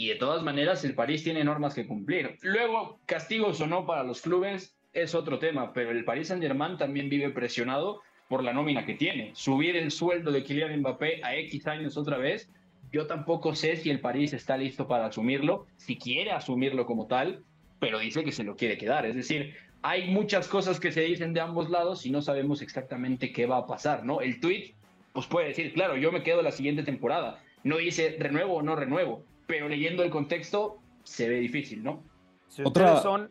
y 0.00 0.06
de 0.06 0.14
todas 0.14 0.44
maneras 0.44 0.84
el 0.84 0.94
París 0.94 1.24
tiene 1.24 1.42
normas 1.42 1.74
que 1.74 1.84
cumplir. 1.84 2.38
Luego, 2.42 3.00
castigos 3.04 3.60
o 3.60 3.66
no 3.66 3.84
para 3.84 4.04
los 4.04 4.20
clubes 4.20 4.78
es 4.92 5.12
otro 5.16 5.40
tema, 5.40 5.72
pero 5.72 5.90
el 5.90 6.04
Paris 6.04 6.28
Saint-Germain 6.28 6.78
también 6.78 7.08
vive 7.08 7.30
presionado 7.30 8.00
por 8.28 8.44
la 8.44 8.52
nómina 8.52 8.86
que 8.86 8.94
tiene. 8.94 9.32
Subir 9.34 9.74
el 9.74 9.90
sueldo 9.90 10.30
de 10.30 10.44
Kylian 10.44 10.78
Mbappé 10.78 11.20
a 11.24 11.34
X 11.34 11.66
años 11.66 11.96
otra 11.96 12.16
vez, 12.16 12.48
yo 12.92 13.08
tampoco 13.08 13.56
sé 13.56 13.74
si 13.74 13.90
el 13.90 13.98
París 13.98 14.32
está 14.32 14.56
listo 14.56 14.86
para 14.86 15.06
asumirlo, 15.06 15.66
si 15.76 15.96
quiere 15.96 16.30
asumirlo 16.30 16.86
como 16.86 17.08
tal, 17.08 17.42
pero 17.80 17.98
dice 17.98 18.22
que 18.22 18.30
se 18.30 18.44
lo 18.44 18.54
quiere 18.54 18.78
quedar. 18.78 19.04
Es 19.04 19.16
decir, 19.16 19.56
hay 19.82 20.08
muchas 20.12 20.46
cosas 20.46 20.78
que 20.78 20.92
se 20.92 21.00
dicen 21.00 21.34
de 21.34 21.40
ambos 21.40 21.70
lados 21.70 22.06
y 22.06 22.10
no 22.10 22.22
sabemos 22.22 22.62
exactamente 22.62 23.32
qué 23.32 23.46
va 23.46 23.56
a 23.56 23.66
pasar, 23.66 24.04
¿no? 24.04 24.20
El 24.20 24.38
tweet, 24.38 24.74
pues 25.12 25.26
puede 25.26 25.48
decir, 25.48 25.72
claro, 25.72 25.96
yo 25.96 26.12
me 26.12 26.22
quedo 26.22 26.40
la 26.40 26.52
siguiente 26.52 26.84
temporada. 26.84 27.42
No 27.64 27.78
dice 27.78 28.16
renuevo 28.20 28.54
o 28.54 28.62
no 28.62 28.76
renuevo, 28.76 29.24
pero 29.48 29.68
leyendo 29.68 30.04
el 30.04 30.10
contexto 30.10 30.76
se 31.02 31.28
ve 31.28 31.40
difícil, 31.40 31.82
¿no? 31.82 32.02
si 32.46 32.62
Otra- 32.62 33.02
son... 33.02 33.30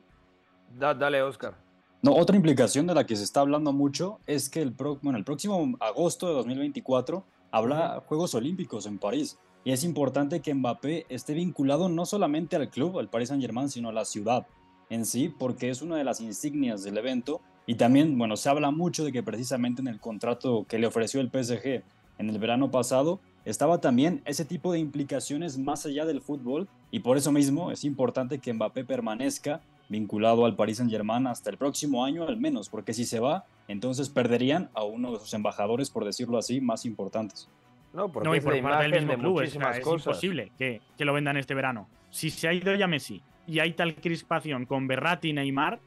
Da- 0.78 0.94
dale, 0.94 1.22
Oscar. 1.22 1.56
No, 2.02 2.14
otra 2.14 2.36
implicación 2.36 2.86
de 2.88 2.94
la 2.94 3.06
que 3.06 3.16
se 3.16 3.24
está 3.24 3.40
hablando 3.42 3.72
mucho 3.72 4.20
es 4.28 4.50
que 4.50 4.62
el, 4.62 4.74
pro- 4.74 5.00
bueno, 5.02 5.18
el 5.18 5.24
próximo 5.24 5.76
agosto 5.80 6.28
de 6.28 6.34
2024 6.34 7.24
habrá 7.52 8.02
Juegos 8.02 8.36
Olímpicos 8.36 8.86
en 8.86 8.98
París. 9.00 9.40
Y 9.64 9.72
es 9.72 9.84
importante 9.84 10.42
que 10.42 10.54
Mbappé 10.54 11.06
esté 11.10 11.34
vinculado 11.34 11.88
no 11.90 12.06
solamente 12.06 12.56
al 12.56 12.70
club, 12.70 13.00
al 13.00 13.10
Paris 13.10 13.30
Saint-Germain, 13.30 13.70
sino 13.70 13.90
a 13.90 13.94
la 13.94 14.06
ciudad 14.06 14.46
en 14.90 15.06
sí, 15.06 15.30
porque 15.30 15.70
es 15.70 15.82
una 15.82 15.98
de 15.98 16.04
las 16.04 16.20
insignias 16.22 16.84
del 16.84 16.98
evento. 16.98 17.42
Y 17.66 17.76
también, 17.76 18.18
bueno, 18.18 18.38
se 18.38 18.50
habla 18.50 18.72
mucho 18.72 19.04
de 19.06 19.12
que 19.12 19.24
precisamente 19.24 19.82
en 19.82 19.88
el 19.88 20.00
contrato 20.00 20.66
que 20.70 20.80
le 20.80 20.88
ofreció 20.88 21.20
el 21.22 21.30
PSG 21.30 21.84
en 22.20 22.30
el 22.30 22.40
verano 22.40 22.72
pasado, 22.72 23.20
estaba 23.50 23.80
también 23.80 24.22
ese 24.26 24.46
tipo 24.46 24.72
de 24.72 24.80
implicaciones 24.80 25.58
más 25.58 25.86
allá 25.86 26.06
del 26.06 26.22
fútbol. 26.22 26.68
Y 26.92 27.00
por 27.00 27.18
eso 27.18 27.32
mismo 27.32 27.72
es 27.72 27.84
importante 27.84 28.40
que 28.40 28.54
Mbappé 28.54 28.84
permanezca 28.86 29.62
vinculado 29.90 30.46
al 30.46 30.56
Paris 30.56 30.78
Saint-Germain 30.78 31.28
hasta 31.28 31.50
el 31.50 31.58
próximo 31.58 32.04
año 32.04 32.28
al 32.28 32.38
menos, 32.38 32.68
porque 32.70 32.94
si 32.94 33.06
se 33.06 33.20
va, 33.20 33.46
entonces 33.70 34.10
perderían 34.10 34.70
a 34.74 34.84
uno 34.84 35.14
de 35.14 35.20
sus 35.20 35.34
embajadores, 35.34 35.90
por 35.90 36.04
decirlo 36.04 36.38
así, 36.38 36.60
más 36.60 36.86
importantes. 36.86 37.48
No, 37.94 38.10
porque 38.12 38.28
No, 38.28 38.36
y 38.36 38.40
es 38.40 38.44
por 38.44 38.54
la 38.56 38.62
parte 38.62 38.84
del 38.84 38.92
mismo 38.94 39.12
de 39.14 39.18
club, 39.18 39.42
es, 39.42 39.56
es 39.56 39.84
cosas. 39.84 40.08
imposible 40.08 40.52
que, 40.58 40.82
que 40.98 41.06
lo 41.06 41.14
vendan 41.14 41.38
este 41.38 41.54
verano. 41.56 41.88
Si 42.10 42.30
se 42.30 42.50
ha 42.50 42.54
ido 42.54 42.76
ya 42.76 42.86
Messi 42.88 43.22
y 43.48 43.60
hay 43.60 43.72
tal 43.74 43.96
crispación 43.96 44.66
con 44.66 44.88
Berratti 44.88 45.30
y 45.30 45.34
Neymar, 45.34 45.80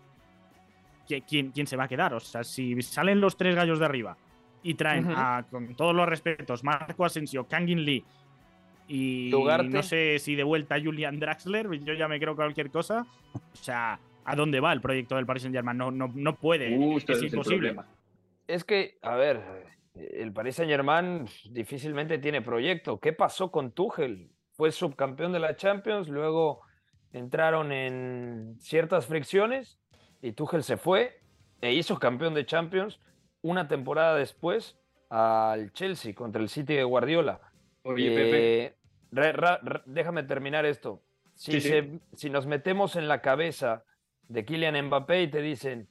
¿qui- 1.06 1.22
¿quién, 1.28 1.50
¿quién 1.50 1.66
se 1.66 1.76
va 1.76 1.84
a 1.84 1.88
quedar? 1.88 2.14
O 2.14 2.20
sea, 2.20 2.42
si 2.42 2.80
salen 2.82 3.20
los 3.20 3.36
tres 3.36 3.54
gallos 3.54 3.78
de 3.78 3.84
arriba 3.84 4.16
y 4.62 4.74
traen 4.74 5.06
Ujú. 5.06 5.14
a, 5.16 5.46
con 5.50 5.74
todos 5.74 5.94
los 5.94 6.08
respetos, 6.08 6.62
Marco 6.64 7.04
Asensio, 7.04 7.46
Kangin 7.46 7.84
Lee 7.84 8.04
y 8.88 9.32
Ugarte. 9.32 9.68
no 9.68 9.82
sé 9.82 10.18
si 10.18 10.34
de 10.34 10.42
vuelta 10.42 10.80
Julian 10.82 11.18
Draxler, 11.20 11.70
yo 11.84 11.94
ya 11.94 12.08
me 12.08 12.18
creo 12.18 12.34
cualquier 12.34 12.70
cosa. 12.70 13.06
O 13.34 13.56
sea, 13.56 14.00
¿a 14.24 14.36
dónde 14.36 14.60
va 14.60 14.72
el 14.72 14.80
proyecto 14.80 15.16
del 15.16 15.26
Paris 15.26 15.42
Saint-Germain? 15.42 15.78
No, 15.78 15.90
no, 15.90 16.10
no 16.14 16.36
puede, 16.36 16.76
Justo 16.76 17.12
es 17.12 17.18
ese 17.18 17.26
el 17.28 17.32
imposible. 17.34 17.76
Es 18.48 18.64
que, 18.64 18.98
a 19.02 19.14
ver, 19.14 19.40
el 19.94 20.32
Paris 20.32 20.56
Saint 20.56 20.70
Germain 20.70 21.26
difícilmente 21.50 22.18
tiene 22.18 22.42
proyecto. 22.42 22.98
¿Qué 22.98 23.12
pasó 23.12 23.50
con 23.52 23.70
Tuchel? 23.70 24.30
Fue 24.52 24.72
subcampeón 24.72 25.32
de 25.32 25.38
la 25.38 25.56
Champions, 25.56 26.08
luego 26.08 26.60
entraron 27.12 27.72
en 27.72 28.56
ciertas 28.58 29.06
fricciones 29.06 29.78
y 30.20 30.32
Tuchel 30.32 30.62
se 30.62 30.76
fue 30.76 31.20
e 31.60 31.72
hizo 31.74 31.98
campeón 31.98 32.34
de 32.34 32.44
Champions 32.44 33.00
una 33.42 33.68
temporada 33.68 34.14
después 34.16 34.78
al 35.09 35.73
Chelsea 35.73 36.14
contra 36.14 36.40
el 36.42 36.49
City 36.49 36.75
de 36.75 36.85
Guardiola. 36.85 37.40
Oye, 37.82 38.11
Pepe, 38.14 38.64
Eh, 38.66 38.76
re- 39.11 39.32
ra- 39.32 39.61
déjame 39.87 40.23
terminar 40.23 40.64
esto. 40.66 41.02
Si, 41.35 41.52
Sí, 41.52 41.61
sí. 41.61 41.68
se- 41.68 42.00
si 42.14 42.30
nos 42.30 42.47
metemos 42.47 42.97
en 42.97 43.09
la 43.09 43.20
cabeza 43.23 43.85
de 44.28 44.44
Kylian 44.44 44.87
Mbappé 44.87 45.23
y 45.23 45.28
te 45.28 45.40
dicen, 45.42 45.88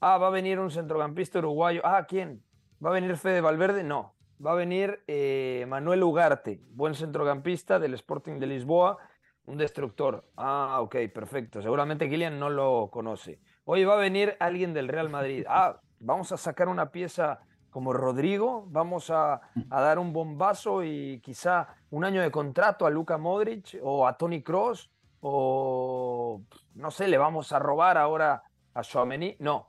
ah, 0.00 0.16
va 0.18 0.28
a 0.28 0.30
venir 0.30 0.58
un 0.60 0.70
centrocampista 0.70 1.40
uruguayo, 1.40 1.80
ah, 1.84 2.06
¿quién? 2.08 2.42
¿Va 2.84 2.90
a 2.90 2.92
venir 2.94 3.16
Fede 3.16 3.40
Valverde? 3.40 3.82
No. 3.82 4.14
va 4.44 4.52
a 4.52 4.54
venir 4.54 5.02
eh, 5.06 5.64
Manuel 5.66 6.02
Ugarte, 6.02 6.60
buen 6.68 6.94
centrocampista 6.94 7.78
del 7.78 7.94
Sporting 7.94 8.38
de 8.38 8.46
Lisboa, 8.46 8.98
un 9.46 9.56
destructor. 9.56 10.26
Ah, 10.36 10.76
ok, 10.82 10.94
perfecto. 11.14 11.62
Seguramente 11.62 12.06
Kylian 12.10 12.38
no 12.38 12.50
lo 12.50 12.90
conoce. 12.92 13.40
Hoy 13.64 13.84
va 13.84 13.94
a 13.94 13.96
venir 13.96 14.36
alguien 14.38 14.74
del 14.74 14.88
Real 14.88 15.08
Madrid. 15.08 15.46
Ah, 15.48 15.80
vamos 16.06 16.30
a 16.30 16.36
sacar 16.36 16.68
una 16.68 16.90
pieza 16.90 17.40
como 17.68 17.92
Rodrigo, 17.92 18.64
vamos 18.68 19.10
a, 19.10 19.40
dar 19.68 19.98
un 19.98 20.12
bombazo 20.12 20.82
y 20.82 21.20
quizá 21.20 21.68
un 21.90 22.04
año 22.04 22.22
de 22.22 22.30
contrato 22.30 22.86
a 22.86 22.90
Luka 22.90 23.18
Modric 23.18 23.78
o 23.82 24.06
a 24.06 24.16
Tony 24.16 24.42
Cross 24.42 24.88
o 25.20 26.40
no 26.74 26.90
sé, 26.90 27.08
le 27.08 27.18
vamos 27.18 27.52
a 27.52 27.58
robar 27.58 27.98
ahora 27.98 28.44
a 28.72 28.82
Chouameni. 28.82 29.36
No, 29.40 29.66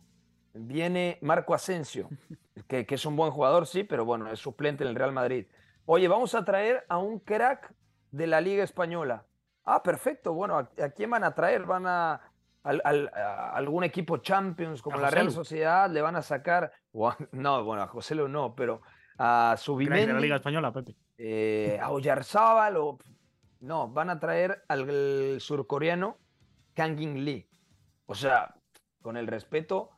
viene 0.54 1.18
Marco 1.22 1.54
Asensio, 1.54 2.08
que, 2.68 2.86
es 2.88 3.06
un 3.06 3.16
buen 3.16 3.32
jugador, 3.32 3.66
sí, 3.66 3.84
pero 3.84 4.06
bueno, 4.06 4.32
es 4.32 4.40
suplente 4.40 4.84
en 4.84 4.92
el 4.92 4.96
Real 4.96 5.12
Madrid. 5.12 5.48
Oye, 5.86 6.08
vamos 6.08 6.36
a 6.36 6.46
traer 6.46 6.86
a 6.88 7.00
un 7.00 7.20
crack 7.20 7.74
de 8.12 8.28
la 8.28 8.40
Liga 8.42 8.64
Española. 8.64 9.26
Ah, 9.66 9.82
perfecto. 9.84 10.34
Bueno, 10.34 10.58
¿a, 10.58 10.70
a 10.82 10.90
quién 10.92 11.10
van 11.10 11.24
a 11.24 11.34
traer? 11.34 11.66
¿Van 11.66 11.88
a, 11.88 12.22
al, 12.68 12.82
al, 12.84 13.12
a 13.14 13.52
algún 13.52 13.84
equipo 13.84 14.18
Champions 14.18 14.82
como 14.82 14.98
la 14.98 15.10
Real 15.10 15.32
Sociedad? 15.32 15.90
¿Le 15.90 16.02
van 16.02 16.16
a 16.16 16.22
sacar? 16.22 16.72
O 16.92 17.08
a, 17.08 17.18
no, 17.32 17.64
bueno, 17.64 17.84
a 17.84 17.88
José 17.88 18.16
Lu 18.16 18.28
no, 18.28 18.56
pero 18.56 18.82
a 19.18 19.56
Subimendi. 19.58 20.06
de 20.06 20.14
la 20.14 20.20
Liga 20.20 20.36
Española, 20.36 20.72
Pepe. 20.72 20.96
Eh, 21.18 21.80
a 21.82 21.92
Oyarzábal 21.92 22.78
o... 22.78 23.00
No, 23.60 23.90
van 23.90 24.12
a 24.12 24.20
traer 24.20 24.64
al 24.68 25.38
surcoreano 25.40 26.18
Kangin 26.76 27.26
Lee. 27.26 27.50
O 28.06 28.14
sea, 28.14 28.54
con 29.02 29.18
el 29.18 29.26
respeto, 29.26 29.90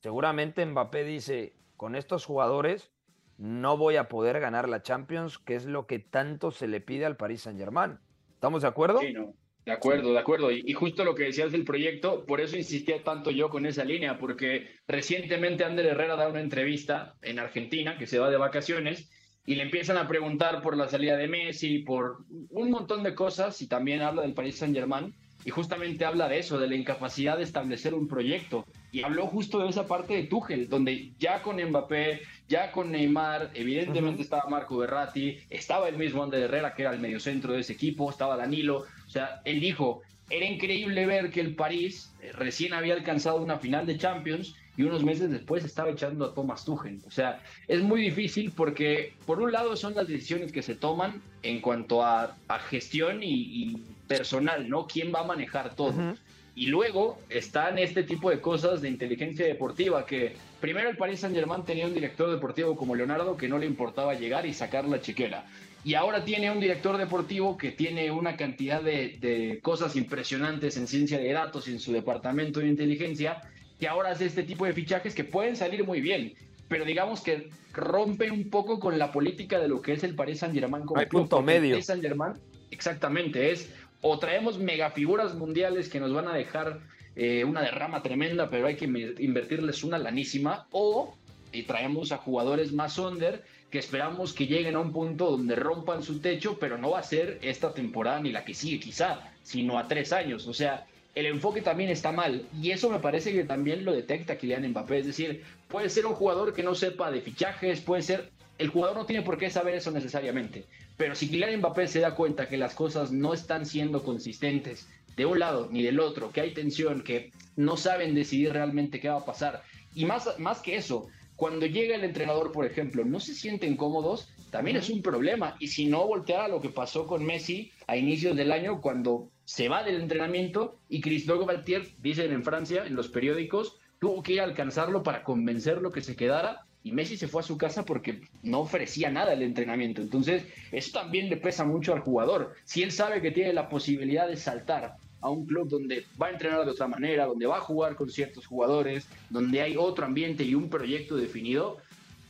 seguramente 0.00 0.64
Mbappé 0.64 1.02
dice, 1.02 1.58
con 1.76 1.96
estos 1.96 2.24
jugadores 2.24 2.92
no 3.36 3.76
voy 3.76 3.96
a 3.96 4.08
poder 4.08 4.38
ganar 4.40 4.68
la 4.68 4.82
Champions, 4.82 5.38
que 5.38 5.56
es 5.56 5.64
lo 5.64 5.86
que 5.86 5.98
tanto 5.98 6.50
se 6.50 6.68
le 6.68 6.80
pide 6.80 7.06
al 7.06 7.16
Paris 7.16 7.42
Saint-Germain. 7.42 7.98
¿Estamos 8.34 8.62
de 8.62 8.68
acuerdo? 8.68 9.00
Sí, 9.00 9.12
no. 9.12 9.34
De 9.68 9.74
acuerdo, 9.74 10.14
de 10.14 10.18
acuerdo. 10.18 10.50
Y, 10.50 10.62
y, 10.64 10.72
justo 10.72 11.04
lo 11.04 11.14
que 11.14 11.24
decías 11.24 11.52
del 11.52 11.62
proyecto, 11.62 12.24
por 12.24 12.40
eso 12.40 12.56
insistía 12.56 13.04
tanto 13.04 13.30
yo 13.30 13.50
con 13.50 13.66
esa 13.66 13.84
línea, 13.84 14.18
porque 14.18 14.66
recientemente 14.86 15.62
Ander 15.62 15.84
Herrera 15.84 16.16
da 16.16 16.26
una 16.26 16.40
entrevista 16.40 17.16
en 17.20 17.38
Argentina, 17.38 17.98
que 17.98 18.06
se 18.06 18.18
va 18.18 18.30
de 18.30 18.38
vacaciones, 18.38 19.10
y 19.44 19.56
le 19.56 19.64
empiezan 19.64 19.98
a 19.98 20.08
preguntar 20.08 20.62
por 20.62 20.74
la 20.74 20.88
salida 20.88 21.18
de 21.18 21.28
Messi, 21.28 21.80
por 21.80 22.24
un 22.48 22.70
montón 22.70 23.02
de 23.02 23.14
cosas, 23.14 23.60
y 23.60 23.68
también 23.68 24.00
habla 24.00 24.22
del 24.22 24.32
Paris 24.32 24.56
Saint-Germain, 24.56 25.14
y 25.44 25.50
justamente 25.50 26.06
habla 26.06 26.28
de 26.28 26.38
eso, 26.38 26.58
de 26.58 26.66
la 26.66 26.74
incapacidad 26.74 27.36
de 27.36 27.42
establecer 27.42 27.92
un 27.92 28.08
proyecto. 28.08 28.64
Y 28.90 29.02
habló 29.02 29.26
justo 29.26 29.58
de 29.58 29.68
esa 29.68 29.86
parte 29.86 30.14
de 30.14 30.22
Tuchel, 30.24 30.70
donde 30.70 31.12
ya 31.18 31.42
con 31.42 31.62
Mbappé, 31.62 32.22
ya 32.48 32.72
con 32.72 32.90
Neymar, 32.90 33.50
evidentemente 33.52 34.16
uh 34.16 34.20
-huh. 34.20 34.24
estaba 34.24 34.48
Marco 34.48 34.78
Berratti, 34.78 35.36
estaba 35.50 35.90
el 35.90 35.98
mismo 35.98 36.22
Ander 36.22 36.44
Herrera, 36.44 36.74
que 36.74 36.82
era 36.82 36.92
el 36.92 37.00
mediocentro 37.00 37.52
de 37.52 37.60
ese 37.60 37.74
equipo, 37.74 38.08
estaba 38.08 38.34
Danilo. 38.34 38.86
O 39.08 39.10
sea, 39.10 39.40
él 39.44 39.60
dijo, 39.60 40.02
era 40.30 40.44
increíble 40.46 41.06
ver 41.06 41.30
que 41.30 41.40
el 41.40 41.54
París 41.54 42.12
eh, 42.22 42.30
recién 42.32 42.74
había 42.74 42.94
alcanzado 42.94 43.38
una 43.42 43.58
final 43.58 43.86
de 43.86 43.96
Champions 43.96 44.54
y 44.76 44.82
unos 44.82 45.02
meses 45.02 45.30
después 45.30 45.64
estaba 45.64 45.90
echando 45.90 46.26
a 46.26 46.34
Thomas 46.34 46.64
Tuchel. 46.64 47.00
O 47.06 47.10
sea, 47.10 47.40
es 47.66 47.80
muy 47.82 48.02
difícil 48.02 48.52
porque 48.54 49.14
por 49.26 49.40
un 49.40 49.50
lado 49.50 49.74
son 49.76 49.94
las 49.94 50.06
decisiones 50.06 50.52
que 50.52 50.62
se 50.62 50.74
toman 50.74 51.22
en 51.42 51.60
cuanto 51.60 52.04
a, 52.04 52.36
a 52.46 52.58
gestión 52.60 53.22
y, 53.22 53.32
y, 53.32 53.84
personal, 54.06 54.68
¿no? 54.68 54.86
¿Quién 54.86 55.12
va 55.12 55.20
a 55.20 55.24
manejar 55.24 55.74
todo? 55.74 55.88
Uh 55.88 56.12
-huh. 56.12 56.16
Y 56.54 56.66
luego 56.66 57.18
están 57.28 57.78
este 57.78 58.02
tipo 58.02 58.30
de 58.30 58.40
cosas 58.40 58.80
de 58.80 58.88
inteligencia 58.88 59.46
deportiva 59.46 60.04
que 60.04 60.34
primero 60.60 60.90
el 60.90 60.96
Paris 60.96 61.20
Saint 61.20 61.34
Germain 61.36 61.64
tenía 61.64 61.86
un 61.86 61.94
director 61.94 62.30
deportivo 62.30 62.76
como 62.76 62.94
Leonardo 62.94 63.36
que 63.36 63.48
no 63.48 63.58
le 63.58 63.66
importaba 63.66 64.14
llegar 64.14 64.44
y 64.44 64.52
sacar 64.52 64.84
la 64.84 65.00
chiquera. 65.00 65.44
Y 65.84 65.94
ahora 65.94 66.24
tiene 66.24 66.50
un 66.50 66.60
director 66.60 66.96
deportivo 66.98 67.56
que 67.56 67.70
tiene 67.70 68.10
una 68.10 68.36
cantidad 68.36 68.82
de, 68.82 69.16
de 69.20 69.60
cosas 69.62 69.96
impresionantes 69.96 70.76
en 70.76 70.86
ciencia 70.86 71.18
de 71.18 71.32
datos 71.32 71.68
y 71.68 71.72
en 71.72 71.80
su 71.80 71.92
departamento 71.92 72.60
de 72.60 72.68
inteligencia 72.68 73.42
que 73.78 73.86
ahora 73.88 74.10
hace 74.10 74.26
este 74.26 74.42
tipo 74.42 74.66
de 74.66 74.72
fichajes 74.72 75.14
que 75.14 75.24
pueden 75.24 75.56
salir 75.56 75.84
muy 75.84 76.00
bien, 76.00 76.34
pero 76.68 76.84
digamos 76.84 77.20
que 77.20 77.48
rompe 77.72 78.30
un 78.30 78.50
poco 78.50 78.80
con 78.80 78.98
la 78.98 79.12
política 79.12 79.58
de 79.58 79.68
lo 79.68 79.80
que 79.80 79.92
es 79.92 80.02
el 80.04 80.14
Paris 80.14 80.40
Saint-Germain 80.40 80.84
como 80.84 81.00
Hay 81.00 81.06
punto 81.06 81.40
medio. 81.42 81.76
El 81.76 81.82
Saint-Germain, 81.84 82.34
exactamente, 82.70 83.52
es 83.52 83.72
o 84.00 84.18
traemos 84.18 84.58
megafiguras 84.58 85.34
mundiales 85.34 85.88
que 85.88 86.00
nos 86.00 86.12
van 86.12 86.28
a 86.28 86.34
dejar 86.34 86.80
eh, 87.16 87.44
una 87.44 87.62
derrama 87.62 88.02
tremenda, 88.02 88.48
pero 88.50 88.66
hay 88.66 88.76
que 88.76 88.84
invertirles 88.84 89.82
una 89.82 89.98
lanísima, 89.98 90.66
o 90.70 91.16
y 91.50 91.62
traemos 91.62 92.12
a 92.12 92.18
jugadores 92.18 92.72
más 92.72 92.98
under 92.98 93.42
que 93.70 93.78
esperamos 93.78 94.32
que 94.32 94.46
lleguen 94.46 94.76
a 94.76 94.80
un 94.80 94.92
punto 94.92 95.30
donde 95.30 95.54
rompan 95.54 96.02
su 96.02 96.20
techo, 96.20 96.58
pero 96.58 96.78
no 96.78 96.90
va 96.90 97.00
a 97.00 97.02
ser 97.02 97.38
esta 97.42 97.72
temporada 97.74 98.20
ni 98.20 98.32
la 98.32 98.44
que 98.44 98.54
sigue 98.54 98.80
quizá, 98.80 99.32
sino 99.42 99.78
a 99.78 99.88
tres 99.88 100.12
años. 100.12 100.46
O 100.46 100.54
sea, 100.54 100.86
el 101.14 101.26
enfoque 101.26 101.60
también 101.60 101.90
está 101.90 102.12
mal 102.12 102.46
y 102.62 102.70
eso 102.70 102.88
me 102.90 103.00
parece 103.00 103.32
que 103.32 103.44
también 103.44 103.84
lo 103.84 103.92
detecta 103.92 104.38
Kylian 104.38 104.68
Mbappé, 104.68 104.98
es 105.00 105.06
decir, 105.06 105.42
puede 105.68 105.90
ser 105.90 106.06
un 106.06 106.14
jugador 106.14 106.54
que 106.54 106.62
no 106.62 106.74
sepa 106.74 107.10
de 107.10 107.20
fichajes, 107.20 107.80
puede 107.80 108.02
ser, 108.02 108.30
el 108.56 108.68
jugador 108.68 108.96
no 108.96 109.06
tiene 109.06 109.22
por 109.22 109.36
qué 109.36 109.50
saber 109.50 109.74
eso 109.74 109.90
necesariamente, 109.90 110.64
pero 110.96 111.14
si 111.14 111.28
Kylian 111.28 111.58
Mbappé 111.58 111.88
se 111.88 112.00
da 112.00 112.14
cuenta 112.14 112.48
que 112.48 112.56
las 112.56 112.74
cosas 112.74 113.10
no 113.10 113.34
están 113.34 113.66
siendo 113.66 114.02
consistentes 114.02 114.88
de 115.16 115.26
un 115.26 115.40
lado 115.40 115.68
ni 115.72 115.82
del 115.82 115.98
otro, 115.98 116.30
que 116.30 116.40
hay 116.40 116.54
tensión, 116.54 117.02
que 117.02 117.32
no 117.56 117.76
saben 117.76 118.14
decidir 118.14 118.52
realmente 118.52 119.00
qué 119.00 119.08
va 119.08 119.18
a 119.18 119.24
pasar 119.24 119.62
y 119.94 120.04
más, 120.04 120.38
más 120.38 120.60
que 120.60 120.76
eso, 120.76 121.08
cuando 121.38 121.66
llega 121.66 121.94
el 121.94 122.02
entrenador, 122.02 122.50
por 122.50 122.66
ejemplo, 122.66 123.04
no 123.04 123.20
se 123.20 123.32
sienten 123.32 123.76
cómodos, 123.76 124.28
también 124.50 124.76
es 124.76 124.90
un 124.90 125.02
problema. 125.02 125.54
Y 125.60 125.68
si 125.68 125.86
no, 125.86 126.04
voltear 126.04 126.40
a 126.40 126.48
lo 126.48 126.60
que 126.60 126.68
pasó 126.68 127.06
con 127.06 127.24
Messi 127.24 127.70
a 127.86 127.96
inicios 127.96 128.36
del 128.36 128.50
año, 128.50 128.80
cuando 128.80 129.30
se 129.44 129.68
va 129.68 129.84
del 129.84 130.00
entrenamiento 130.00 130.80
y 130.88 131.00
Christophe 131.00 131.46
Galtier, 131.46 131.86
dicen 132.02 132.32
en 132.32 132.42
Francia, 132.42 132.84
en 132.84 132.96
los 132.96 133.06
periódicos, 133.06 133.76
tuvo 134.00 134.20
que 134.20 134.32
ir 134.32 134.40
a 134.40 134.44
alcanzarlo 134.44 135.04
para 135.04 135.22
convencerlo 135.22 135.92
que 135.92 136.00
se 136.00 136.16
quedara. 136.16 136.66
Y 136.82 136.90
Messi 136.90 137.16
se 137.16 137.28
fue 137.28 137.42
a 137.42 137.44
su 137.44 137.56
casa 137.56 137.84
porque 137.84 138.20
no 138.42 138.58
ofrecía 138.58 139.08
nada 139.08 139.32
el 139.32 139.42
entrenamiento. 139.42 140.02
Entonces, 140.02 140.44
eso 140.72 140.98
también 140.98 141.30
le 141.30 141.36
pesa 141.36 141.64
mucho 141.64 141.92
al 141.92 142.00
jugador. 142.00 142.56
Si 142.64 142.82
él 142.82 142.90
sabe 142.90 143.22
que 143.22 143.30
tiene 143.30 143.52
la 143.52 143.68
posibilidad 143.68 144.26
de 144.26 144.36
saltar 144.36 144.96
a 145.20 145.30
un 145.30 145.46
club 145.46 145.68
donde 145.68 146.04
va 146.20 146.28
a 146.28 146.30
entrenar 146.30 146.64
de 146.64 146.70
otra 146.70 146.86
manera, 146.86 147.26
donde 147.26 147.46
va 147.46 147.58
a 147.58 147.60
jugar 147.60 147.96
con 147.96 148.08
ciertos 148.10 148.46
jugadores, 148.46 149.06
donde 149.30 149.60
hay 149.60 149.76
otro 149.76 150.04
ambiente 150.04 150.44
y 150.44 150.54
un 150.54 150.68
proyecto 150.68 151.16
definido, 151.16 151.78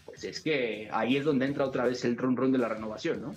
pues 0.05 0.25
es 0.25 0.41
que 0.41 0.89
ahí 0.93 1.17
es 1.17 1.25
donde 1.25 1.47
entra 1.47 1.65
otra 1.65 1.85
vez 1.85 2.05
el 2.05 2.17
run 2.17 2.37
run 2.37 2.53
de 2.53 2.59
la 2.59 2.69
renovación, 2.69 3.21
¿no? 3.21 3.35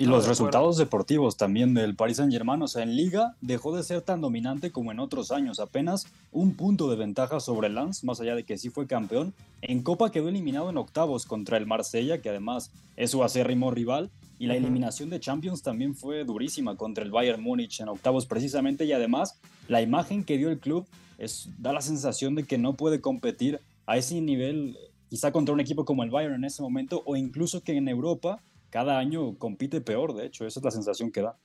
Y 0.00 0.06
los 0.06 0.26
resultados 0.26 0.78
deportivos 0.78 1.36
también 1.36 1.74
del 1.74 1.94
Paris 1.94 2.16
Saint-Germain, 2.16 2.62
o 2.62 2.68
sea, 2.68 2.82
en 2.82 2.96
Liga 2.96 3.36
dejó 3.42 3.76
de 3.76 3.82
ser 3.82 4.00
tan 4.00 4.22
dominante 4.22 4.70
como 4.70 4.92
en 4.92 4.98
otros 4.98 5.30
años, 5.30 5.60
apenas 5.60 6.06
un 6.32 6.54
punto 6.54 6.88
de 6.88 6.96
ventaja 6.96 7.38
sobre 7.38 7.68
el 7.68 7.74
Lens, 7.74 8.02
más 8.02 8.18
allá 8.18 8.34
de 8.34 8.44
que 8.44 8.56
sí 8.56 8.70
fue 8.70 8.86
campeón. 8.86 9.34
En 9.60 9.82
Copa 9.82 10.10
quedó 10.10 10.30
eliminado 10.30 10.70
en 10.70 10.78
octavos 10.78 11.26
contra 11.26 11.58
el 11.58 11.66
Marsella, 11.66 12.22
que 12.22 12.30
además 12.30 12.72
es 12.96 13.10
su 13.10 13.22
acérrimo 13.22 13.72
rival, 13.72 14.08
y 14.40 14.46
la 14.46 14.56
eliminación 14.56 15.10
de 15.10 15.20
Champions 15.20 15.62
también 15.62 15.94
fue 15.94 16.24
durísima 16.24 16.74
contra 16.74 17.04
el 17.04 17.10
Bayern 17.10 17.42
Múnich 17.42 17.78
en 17.80 17.90
octavos 17.90 18.24
precisamente, 18.24 18.86
y 18.86 18.92
además 18.92 19.38
la 19.68 19.82
imagen 19.82 20.24
que 20.24 20.38
dio 20.38 20.48
el 20.48 20.58
club 20.58 20.88
es, 21.18 21.50
da 21.58 21.74
la 21.74 21.82
sensación 21.82 22.34
de 22.34 22.44
que 22.44 22.56
no 22.56 22.72
puede 22.72 23.02
competir 23.02 23.60
a 23.84 23.98
ese 23.98 24.18
nivel, 24.22 24.78
quizá 25.10 25.30
contra 25.30 25.52
un 25.52 25.60
equipo 25.60 25.84
como 25.84 26.04
el 26.04 26.10
Bayern 26.10 26.36
en 26.36 26.44
ese 26.44 26.62
momento, 26.62 27.02
o 27.04 27.16
incluso 27.16 27.62
que 27.62 27.76
en 27.76 27.86
Europa 27.86 28.40
cada 28.70 28.98
año 28.98 29.36
compite 29.36 29.82
peor, 29.82 30.14
de 30.14 30.24
hecho, 30.24 30.46
esa 30.46 30.60
es 30.60 30.64
la 30.64 30.70
sensación 30.70 31.12
que 31.12 31.20
da. 31.20 31.36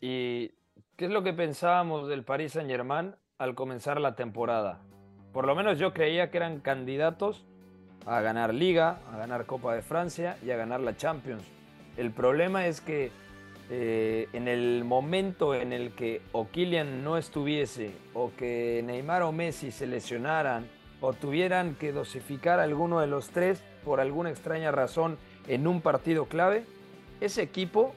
¿Y 0.00 0.48
qué 0.96 1.04
es 1.04 1.10
lo 1.12 1.22
que 1.22 1.32
pensábamos 1.32 2.08
del 2.08 2.24
Paris 2.24 2.54
Saint 2.54 2.68
Germain 2.68 3.14
al 3.38 3.54
comenzar 3.54 4.00
la 4.00 4.16
temporada? 4.16 4.82
Por 5.32 5.46
lo 5.46 5.54
menos 5.54 5.78
yo 5.78 5.92
creía 5.94 6.32
que 6.32 6.38
eran 6.38 6.58
candidatos 6.58 7.44
a 8.06 8.20
ganar 8.22 8.52
Liga, 8.52 8.98
a 9.12 9.18
ganar 9.18 9.46
Copa 9.46 9.72
de 9.72 9.82
Francia 9.82 10.36
y 10.44 10.50
a 10.50 10.56
ganar 10.56 10.80
la 10.80 10.96
Champions. 10.96 11.44
El 11.96 12.10
problema 12.10 12.66
es 12.66 12.80
que 12.80 13.10
eh, 13.70 14.28
en 14.32 14.48
el 14.48 14.84
momento 14.84 15.54
en 15.54 15.72
el 15.72 15.92
que 15.92 16.22
o 16.32 16.48
Kylian 16.48 17.04
no 17.04 17.16
estuviese 17.16 17.92
o 18.14 18.32
que 18.36 18.82
Neymar 18.84 19.22
o 19.22 19.32
Messi 19.32 19.70
se 19.70 19.86
lesionaran 19.86 20.66
o 21.00 21.12
tuvieran 21.12 21.76
que 21.76 21.92
dosificar 21.92 22.58
a 22.58 22.64
alguno 22.64 23.00
de 23.00 23.06
los 23.06 23.30
tres 23.30 23.62
por 23.84 24.00
alguna 24.00 24.30
extraña 24.30 24.72
razón 24.72 25.18
en 25.46 25.66
un 25.66 25.80
partido 25.80 26.26
clave, 26.26 26.64
ese 27.20 27.42
equipo 27.42 27.94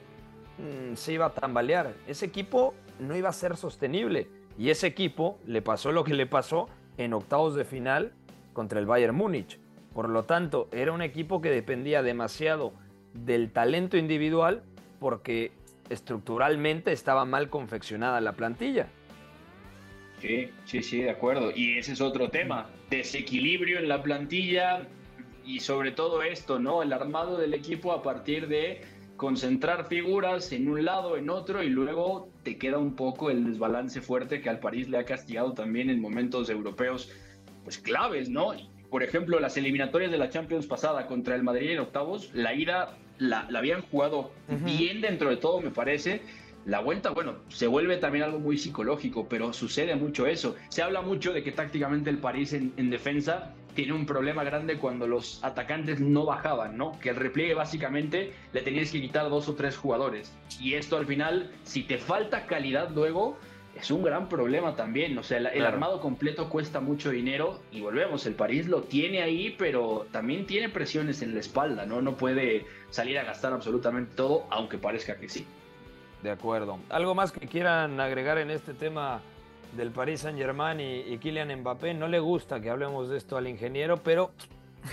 mmm, 0.57 0.95
se 0.95 1.13
iba 1.13 1.25
a 1.25 1.33
tambalear, 1.33 1.93
ese 2.07 2.25
equipo 2.25 2.73
no 2.99 3.15
iba 3.15 3.29
a 3.29 3.33
ser 3.33 3.57
sostenible 3.57 4.27
y 4.57 4.69
ese 4.69 4.87
equipo 4.87 5.39
le 5.45 5.61
pasó 5.61 5.91
lo 5.91 6.03
que 6.03 6.13
le 6.13 6.27
pasó 6.27 6.69
en 6.97 7.13
octavos 7.13 7.55
de 7.55 7.65
final 7.65 8.13
contra 8.53 8.79
el 8.79 8.85
Bayern 8.85 9.15
Múnich. 9.15 9.59
Por 9.93 10.09
lo 10.09 10.25
tanto, 10.25 10.69
era 10.71 10.91
un 10.91 11.01
equipo 11.01 11.41
que 11.41 11.49
dependía 11.49 12.03
demasiado 12.03 12.73
del 13.13 13.51
talento 13.51 13.97
individual 13.97 14.63
porque 14.99 15.51
estructuralmente 15.89 16.91
estaba 16.91 17.25
mal 17.25 17.49
confeccionada 17.49 18.21
la 18.21 18.33
plantilla. 18.33 18.87
Sí, 20.19 20.49
sí, 20.65 20.81
sí, 20.81 21.01
de 21.01 21.09
acuerdo. 21.09 21.51
Y 21.53 21.77
ese 21.77 21.93
es 21.93 22.01
otro 22.01 22.29
tema. 22.29 22.69
Desequilibrio 22.89 23.79
en 23.79 23.89
la 23.89 24.01
plantilla, 24.01 24.87
y 25.45 25.59
sobre 25.59 25.91
todo 25.91 26.23
esto, 26.23 26.59
¿no? 26.59 26.81
El 26.81 26.93
armado 26.93 27.37
del 27.37 27.53
equipo 27.53 27.91
a 27.91 28.01
partir 28.01 28.47
de 28.47 28.81
concentrar 29.17 29.87
figuras 29.87 30.51
en 30.51 30.69
un 30.69 30.85
lado, 30.85 31.17
en 31.17 31.29
otro, 31.29 31.63
y 31.63 31.69
luego 31.69 32.29
te 32.43 32.57
queda 32.57 32.77
un 32.77 32.95
poco 32.95 33.29
el 33.29 33.45
desbalance 33.45 34.01
fuerte 34.01 34.41
que 34.41 34.49
al 34.49 34.59
París 34.59 34.89
le 34.89 34.97
ha 34.97 35.05
castigado 35.05 35.53
también 35.53 35.89
en 35.89 36.01
momentos 36.01 36.49
europeos, 36.49 37.11
pues 37.63 37.77
claves, 37.77 38.29
¿no? 38.29 38.53
Por 38.89 39.03
ejemplo, 39.03 39.39
las 39.39 39.57
eliminatorias 39.57 40.11
de 40.11 40.17
la 40.17 40.29
Champions 40.29 40.67
pasada 40.67 41.07
contra 41.07 41.35
el 41.35 41.43
Madrid 41.43 41.71
en 41.71 41.79
octavos, 41.79 42.31
la 42.33 42.53
ida 42.53 42.97
la, 43.17 43.47
habían 43.55 43.81
jugado 43.81 44.31
bien 44.47 45.01
dentro 45.01 45.29
de 45.29 45.37
todo, 45.37 45.61
me 45.61 45.71
parece. 45.71 46.21
La 46.65 46.79
vuelta, 46.79 47.09
bueno, 47.09 47.35
se 47.49 47.67
vuelve 47.67 47.97
también 47.97 48.23
algo 48.23 48.39
muy 48.39 48.57
psicológico, 48.57 49.27
pero 49.27 49.51
sucede 49.51 49.95
mucho 49.95 50.27
eso. 50.27 50.55
Se 50.69 50.81
habla 50.81 51.01
mucho 51.01 51.33
de 51.33 51.43
que 51.43 51.51
tácticamente 51.51 52.09
el 52.09 52.19
París 52.19 52.53
en, 52.53 52.73
en 52.77 52.89
defensa 52.89 53.53
tiene 53.73 53.93
un 53.93 54.05
problema 54.05 54.43
grande 54.43 54.77
cuando 54.77 55.07
los 55.07 55.43
atacantes 55.43 55.99
no 55.99 56.25
bajaban, 56.25 56.77
¿no? 56.77 56.97
Que 56.99 57.09
el 57.09 57.15
repliegue 57.15 57.53
básicamente 57.53 58.33
le 58.53 58.61
tenías 58.61 58.91
que 58.91 59.01
quitar 59.01 59.29
dos 59.29 59.49
o 59.49 59.55
tres 59.55 59.75
jugadores. 59.75 60.33
Y 60.59 60.75
esto 60.75 60.97
al 60.97 61.05
final, 61.05 61.51
si 61.63 61.83
te 61.83 61.97
falta 61.97 62.45
calidad 62.45 62.91
luego, 62.91 63.37
es 63.75 63.89
un 63.91 64.03
gran 64.03 64.29
problema 64.29 64.75
también. 64.75 65.17
O 65.17 65.23
sea, 65.23 65.37
el, 65.37 65.65
armado 65.65 65.99
completo 65.99 66.49
cuesta 66.49 66.79
mucho 66.79 67.09
dinero 67.09 67.61
y 67.71 67.81
volvemos, 67.81 68.25
el 68.25 68.35
París 68.35 68.67
lo 68.67 68.83
tiene 68.83 69.21
ahí, 69.21 69.55
pero 69.57 70.05
también 70.11 70.45
tiene 70.45 70.69
presiones 70.69 71.21
en 71.21 71.33
la 71.33 71.39
espalda, 71.39 71.85
¿no? 71.85 72.01
No 72.01 72.15
puede 72.15 72.65
salir 72.89 73.17
a 73.17 73.23
gastar 73.23 73.53
absolutamente 73.53 74.15
todo, 74.15 74.45
aunque 74.49 74.77
parezca 74.77 75.17
que 75.17 75.29
sí. 75.29 75.45
De 76.21 76.31
acuerdo. 76.31 76.79
¿Algo 76.89 77.15
más 77.15 77.31
que 77.31 77.47
quieran 77.47 77.99
agregar 77.99 78.37
en 78.37 78.51
este 78.51 78.73
tema 78.73 79.21
del 79.75 79.91
Paris 79.91 80.21
Saint 80.21 80.37
Germain 80.37 80.79
y, 80.79 81.17
Kylian 81.17 81.53
Mbappé? 81.59 81.93
No 81.93 82.07
le 82.07 82.19
gusta 82.19 82.61
que 82.61 82.69
hablemos 82.69 83.09
de 83.09 83.17
esto 83.17 83.37
al 83.37 83.47
ingeniero, 83.47 83.97
pero 83.97 84.31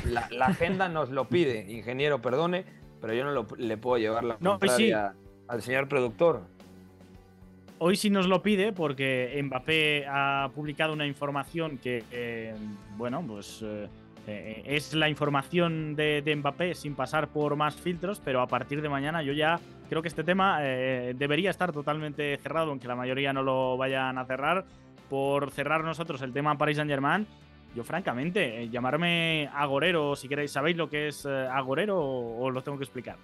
la, 0.07 0.47
agenda 0.47 0.89
nos 0.89 1.11
lo 1.11 1.29
pide. 1.29 1.71
Ingeniero, 1.71 2.21
perdone, 2.21 2.65
pero 3.01 3.13
yo 3.13 3.25
no 3.25 3.47
le 3.57 3.77
puedo 3.77 3.99
llevar 3.99 4.25
la 4.25 4.37
no, 4.41 4.59
contraria 4.59 5.15
al 5.47 5.63
señor 5.63 5.87
productor. 5.87 6.43
Hoy 7.83 7.97
sí 7.97 8.11
nos 8.11 8.27
lo 8.27 8.43
pide 8.43 8.75
porque 8.75 9.41
Mbappé 9.43 10.05
ha 10.07 10.51
publicado 10.55 10.93
una 10.93 11.07
información 11.07 11.79
que, 11.79 12.05
eh, 12.11 12.55
bueno, 12.99 13.25
pues 13.27 13.63
eh, 13.63 13.89
eh, 14.27 14.63
es 14.67 14.93
la 14.93 15.09
información 15.09 15.97
de, 15.97 16.23
Mbappé 16.37 16.75
sin 16.75 16.95
pasar 16.95 17.29
por 17.29 17.57
más 17.57 17.77
filtros, 17.77 18.21
pero 18.23 18.43
a 18.43 18.47
partir 18.47 18.83
de 18.83 18.91
mañana 18.91 19.23
yo 19.23 19.33
ya 19.33 19.59
creo 19.89 20.03
que 20.03 20.09
este 20.09 20.25
tema 20.25 20.61
debería 20.61 21.49
estar 21.49 21.73
totalmente 21.73 22.37
cerrado, 22.37 22.69
aunque 22.69 22.87
la 22.87 22.97
mayoría 22.97 23.33
no 23.33 23.43
lo 23.43 23.79
vayan 23.79 24.19
a 24.19 24.27
cerrar. 24.27 24.67
Por 25.09 25.51
cerrar 25.51 25.83
nosotros 25.83 26.21
el 26.21 26.35
tema 26.35 26.59
Paris 26.59 26.77
Saint-Germain, 26.77 27.27
yo 27.75 27.83
francamente, 27.83 28.69
llamarme 28.69 29.49
agorero, 29.55 30.17
si 30.17 30.29
queréis, 30.29 30.53
¿sabéis 30.53 30.77
lo 30.77 30.91
que 30.91 31.09
es 31.09 31.25
agorero 31.25 31.99
o 31.99 32.47
os 32.47 32.53
lo 32.53 32.63
tengo 32.63 32.77
que 32.77 32.85
explicar? 32.85 33.17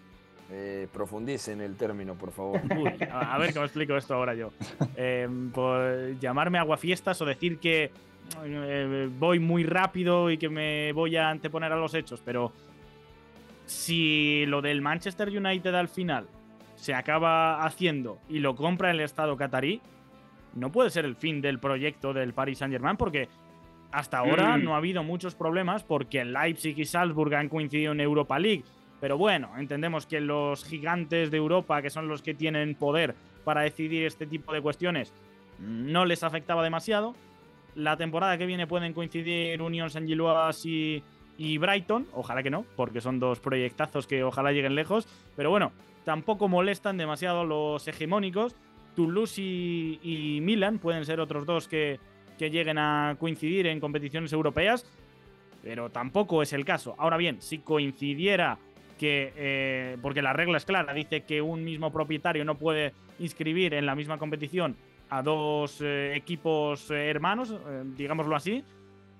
Eh, 0.50 0.87
profundice 0.92 1.52
en 1.52 1.61
el 1.61 1.76
término, 1.76 2.14
por 2.14 2.30
favor. 2.30 2.61
a, 3.11 3.37
ver 3.38 3.52
cómo 3.52 3.64
explico 3.64 3.96
esto 3.96 4.14
ahora 4.14 4.35
yo. 4.35 4.52
Eh, 4.96 5.28
pues, 5.52 6.20
llamarme 6.20 6.59
aguafiestas 6.59 7.20
o 7.20 7.24
decir 7.24 7.59
que 7.59 7.90
eh, 8.44 9.09
voy 9.18 9.40
muy 9.40 9.64
rápido 9.64 10.30
y 10.30 10.38
que 10.38 10.48
me 10.48 10.92
voy 10.92 11.16
a 11.16 11.30
anteponer 11.30 11.72
a 11.72 11.76
los 11.76 11.94
hechos, 11.94 12.22
pero 12.24 12.52
si 13.64 14.44
lo 14.46 14.62
del 14.62 14.82
Manchester 14.82 15.28
United 15.28 15.74
al 15.74 15.88
final 15.88 16.26
se 16.76 16.94
acaba 16.94 17.64
haciendo 17.64 18.18
y 18.28 18.38
lo 18.38 18.54
compra 18.54 18.90
el 18.92 19.00
Estado 19.00 19.37
catarí, 19.37 19.80
no 20.54 20.70
puede 20.70 20.90
ser 20.90 21.04
el 21.04 21.16
fin 21.16 21.40
del 21.40 21.59
proyecto 21.59 22.12
del 22.12 22.32
Paris 22.35 22.59
Saint-Germain 22.59 22.96
porque 22.96 23.28
hasta 23.90 24.18
ahora 24.18 24.56
mm. 24.56 24.64
no 24.64 24.74
ha 24.74 24.78
habido 24.78 25.02
muchos 25.02 25.35
problemas 25.35 25.82
porque 25.82 26.24
Leipzig 26.24 26.78
y 26.78 26.85
Salzburg 26.85 27.35
han 27.35 27.48
coincidido 27.48 27.92
en 27.92 28.00
Europa 28.00 28.38
League 28.38 28.64
pero 29.00 29.18
bueno, 29.18 29.50
entendemos 29.59 30.06
que 30.06 30.20
los 30.20 30.64
gigantes 30.64 31.30
de 31.30 31.37
Europa, 31.37 31.82
que 31.82 31.90
son 31.90 32.09
los 32.09 32.22
que 32.22 32.35
tienen 32.35 32.74
poder 32.74 33.14
para 33.44 33.62
decidir 33.62 34.04
este 34.04 34.26
tipo 34.26 34.52
de 34.52 34.61
cuestiones, 34.61 35.12
no 35.59 36.04
les 36.04 36.22
afectaba 36.22 36.62
demasiado. 36.62 37.14
La 37.74 37.96
temporada 37.96 38.38
que 38.38 38.46
viene 38.46 38.66
pueden 38.66 38.92
coincidir 38.92 39.61
Union 39.61 39.90
Saint 39.90 40.09
Gilloise 40.09 40.66
y, 40.66 41.02
y 41.37 41.59
Brighton, 41.59 42.06
ojalá 42.14 42.42
que 42.42 42.50
no, 42.50 42.64
porque 42.74 43.00
son 43.00 43.20
dos 43.20 43.40
proyectazos 43.40 44.06
que 44.06 44.24
ojalá 44.24 44.52
lleguen 44.52 44.74
lejos. 44.74 45.06
Pero 45.37 45.50
bueno, 45.50 45.72
tampoco 46.04 46.48
molestan 46.48 46.96
demasiado 46.96 47.44
los 47.44 47.87
hegemónicos. 47.87 48.56
Toulouse 48.94 49.42
y, 49.42 50.00
y 50.02 50.40
Milan 50.40 50.78
pueden 50.78 51.04
ser 51.04 51.20
otros 51.20 51.44
dos 51.44 51.68
que, 51.68 52.00
que 52.38 52.50
lleguen 52.50 52.78
a 52.78 53.16
coincidir 53.20 53.66
en 53.66 53.78
competiciones 53.78 54.32
europeas, 54.32 54.87
pero 55.62 55.90
tampoco 55.90 56.42
es 56.42 56.54
el 56.54 56.64
caso. 56.64 56.94
Ahora 56.96 57.18
bien, 57.18 57.42
si 57.42 57.59
coincidiera 57.59 58.59
que, 58.96 59.32
eh, 59.37 59.96
porque 60.02 60.22
la 60.22 60.32
regla 60.32 60.56
es 60.59 60.64
clara, 60.64 60.92
dice 60.92 61.24
que 61.24 61.42
un 61.42 61.64
mismo 61.64 61.92
propietario 61.92 62.44
no 62.44 62.56
puede 62.56 62.92
inscribir 63.18 63.74
en 63.74 63.87
la 63.87 63.94
misma 63.94 64.18
competición 64.18 64.76
a 65.09 65.22
dos 65.22 65.80
eh, 65.80 66.14
equipos 66.16 66.90
eh, 66.90 67.09
hermanos, 67.09 67.54
digámoslo 67.96 68.35
así. 68.37 68.64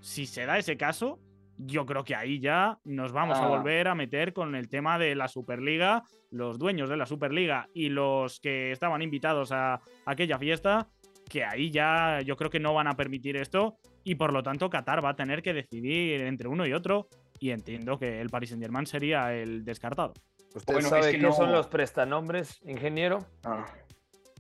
Si 0.01 0.27
se 0.27 0.47
da 0.47 0.59
ese 0.59 0.77
caso, 0.77 1.19
yo 1.59 1.87
creo 1.87 2.05
que 2.05 2.15
ahí 2.15 2.39
ya 2.41 2.79
nos 2.85 3.13
vamos 3.13 3.39
a 3.39 3.45
ah. 3.45 3.49
volver 3.49 3.89
a 3.89 3.95
meter 3.95 4.33
con 4.33 4.55
el 4.55 4.69
tema 4.69 4.99
de 4.99 5.15
la 5.15 5.29
Superliga, 5.29 6.03
los 6.31 6.59
dueños 6.59 6.89
de 6.89 6.97
la 6.97 7.07
Superliga 7.07 7.69
y 7.73 7.89
los 7.89 8.41
que 8.41 8.73
estaban 8.73 9.03
invitados 9.03 9.53
a 9.53 9.81
aquella 10.05 10.39
fiesta, 10.39 10.89
que 11.29 11.45
ahí 11.45 11.71
ya 11.71 12.21
yo 12.21 12.37
creo 12.37 12.51
que 12.51 12.61
no 12.61 12.75
van 12.75 12.89
a 12.89 12.95
permitir 12.95 13.37
esto 13.37 13.77
y 14.05 14.15
por 14.15 14.33
lo 14.33 14.43
tanto 14.43 14.71
Qatar 14.71 15.05
va 15.05 15.11
a 15.11 15.17
tener 15.17 15.43
que 15.43 15.53
decidir 15.53 16.21
entre 16.21 16.49
uno 16.49 16.67
y 16.67 16.73
otro 16.73 17.09
y 17.39 17.51
entiendo 17.51 17.99
que 17.99 18.21
el 18.21 18.29
Paris 18.29 18.51
Saint 18.51 18.63
Germain 18.63 18.87
sería 18.87 19.35
el 19.35 19.65
descartado. 19.65 20.15
¿Usted 20.55 20.81
sabe 20.81 21.19
qué 21.19 21.33
son 21.33 21.53
los 21.53 21.67
prestanombres, 21.67 22.61
ingeniero? 22.65 23.27
Ah. 23.45 23.67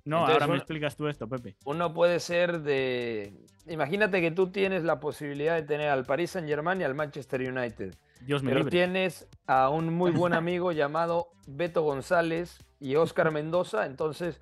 No, 0.06 0.24
ahora 0.24 0.46
me 0.46 0.56
explicas 0.56 0.96
tú 0.96 1.08
esto, 1.08 1.28
Pepe. 1.28 1.56
Uno 1.64 1.92
puede 1.92 2.20
ser 2.20 2.60
de. 2.60 3.34
Imagínate 3.66 4.20
que 4.20 4.30
tú 4.30 4.52
tienes 4.52 4.84
la 4.84 5.00
posibilidad 5.00 5.56
de 5.56 5.62
tener 5.62 5.88
al 5.88 6.04
Paris 6.04 6.30
Saint 6.30 6.48
Germain 6.48 6.80
y 6.80 6.84
al 6.84 6.94
Manchester 6.94 7.40
United. 7.40 7.94
Dios 8.20 8.42
me 8.44 8.52
Pero 8.52 8.66
tienes 8.66 9.28
a 9.46 9.68
un 9.68 9.92
muy 9.92 10.12
buen 10.12 10.32
amigo 10.34 10.70
llamado 10.70 11.32
Beto 11.48 11.82
González 11.82 12.64
y 12.78 12.94
Oscar 12.94 13.32
Mendoza. 13.32 13.84
Entonces, 13.84 14.40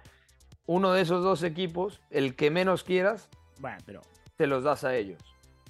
uno 0.66 0.92
de 0.92 1.00
esos 1.00 1.24
dos 1.24 1.42
equipos, 1.42 2.02
el 2.10 2.36
que 2.36 2.50
menos 2.50 2.84
quieras, 2.84 3.30
bueno, 3.58 3.78
pero... 3.86 4.02
te 4.36 4.46
los 4.46 4.64
das 4.64 4.84
a 4.84 4.94
ellos. 4.94 5.18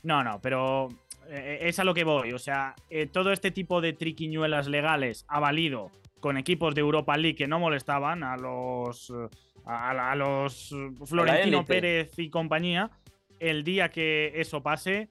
No, 0.02 0.22
no, 0.22 0.40
pero 0.42 0.88
eh, 1.28 1.58
es 1.62 1.78
a 1.78 1.84
lo 1.84 1.94
que 1.94 2.04
voy. 2.04 2.32
O 2.32 2.38
sea, 2.38 2.74
eh, 2.90 3.06
todo 3.06 3.32
este 3.32 3.50
tipo 3.50 3.80
de 3.80 3.92
triquiñuelas 3.92 4.66
legales 4.68 5.24
ha 5.28 5.40
valido 5.40 5.90
con 6.20 6.36
equipos 6.36 6.74
de 6.74 6.80
Europa 6.80 7.16
League 7.16 7.36
que 7.36 7.46
no 7.46 7.58
molestaban 7.58 8.22
a 8.22 8.36
los, 8.36 9.12
a, 9.66 10.14
los 10.14 10.74
Florentino 11.04 11.64
Pérez 11.64 12.18
y 12.18 12.30
compañía. 12.30 12.90
El 13.38 13.62
día 13.62 13.90
que 13.90 14.32
eso 14.36 14.62
pase, 14.62 15.10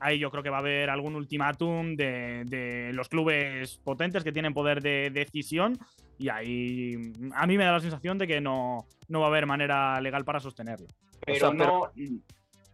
ahí 0.00 0.18
yo 0.18 0.30
creo 0.30 0.42
que 0.42 0.50
va 0.50 0.56
a 0.56 0.60
haber 0.60 0.90
algún 0.90 1.14
ultimátum 1.14 1.94
de, 1.94 2.90
los 2.92 3.08
clubes 3.08 3.78
potentes 3.84 4.24
que 4.24 4.32
tienen 4.32 4.54
poder 4.54 4.82
de 4.82 5.10
decisión. 5.10 5.78
Y 6.18 6.28
ahí 6.28 7.12
a 7.34 7.46
mí 7.46 7.56
me 7.56 7.64
da 7.64 7.72
la 7.72 7.80
sensación 7.80 8.18
de 8.18 8.26
que 8.26 8.40
no, 8.40 8.86
no 9.08 9.20
va 9.20 9.26
a 9.26 9.28
haber 9.28 9.46
manera 9.46 10.00
legal 10.00 10.24
para 10.24 10.40
sostenerlo. 10.40 10.86
Pero, 11.24 11.54
no. 11.54 11.92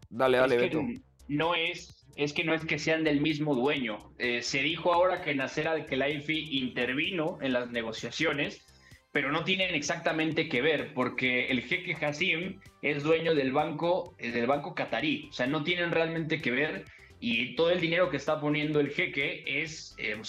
Dale, 0.09 0.39
dale, 0.39 0.57
Beto. 0.57 0.81
No 1.29 1.55
es 1.55 1.96
es 2.17 2.33
que 2.33 2.45
no 2.45 2.55
es 2.55 2.65
que 2.65 2.79
sean 2.79 3.05
del 3.05 3.21
mismo 3.21 3.55
dueño. 3.55 3.99
Eh, 4.19 4.43
se 4.43 4.63
dijo 4.63 4.93
ahora 4.93 5.23
que 5.23 5.35
Nasser 5.35 5.69
Al-Khelaifi 5.69 6.59
intervino 6.59 7.39
en 7.43 7.53
las 7.53 7.71
negociaciones, 7.71 8.65
pero 9.13 9.31
no 9.33 9.45
tienen 9.45 9.75
exactamente 9.75 10.49
que 10.49 10.63
ver, 10.63 10.93
porque 10.95 11.49
el 11.49 11.63
jeque 11.63 11.95
Hassim 11.95 12.61
es 12.83 13.03
dueño 13.03 13.35
del 13.35 13.53
banco, 13.53 14.15
eh, 14.19 14.31
del 14.31 14.47
banco 14.47 14.75
catarí, 14.75 15.29
o 15.31 15.33
sea, 15.33 15.47
no 15.47 15.63
tienen 15.63 15.91
realmente 15.91 16.41
que 16.41 16.51
ver 16.51 16.85
y 17.19 17.55
todo 17.55 17.71
el 17.71 17.81
dinero 17.81 18.11
que 18.11 18.19
está 18.19 18.41
poniendo 18.41 18.79
el 18.79 18.91
jeque 18.91 19.43
es 19.47 19.95
eh, 19.99 20.21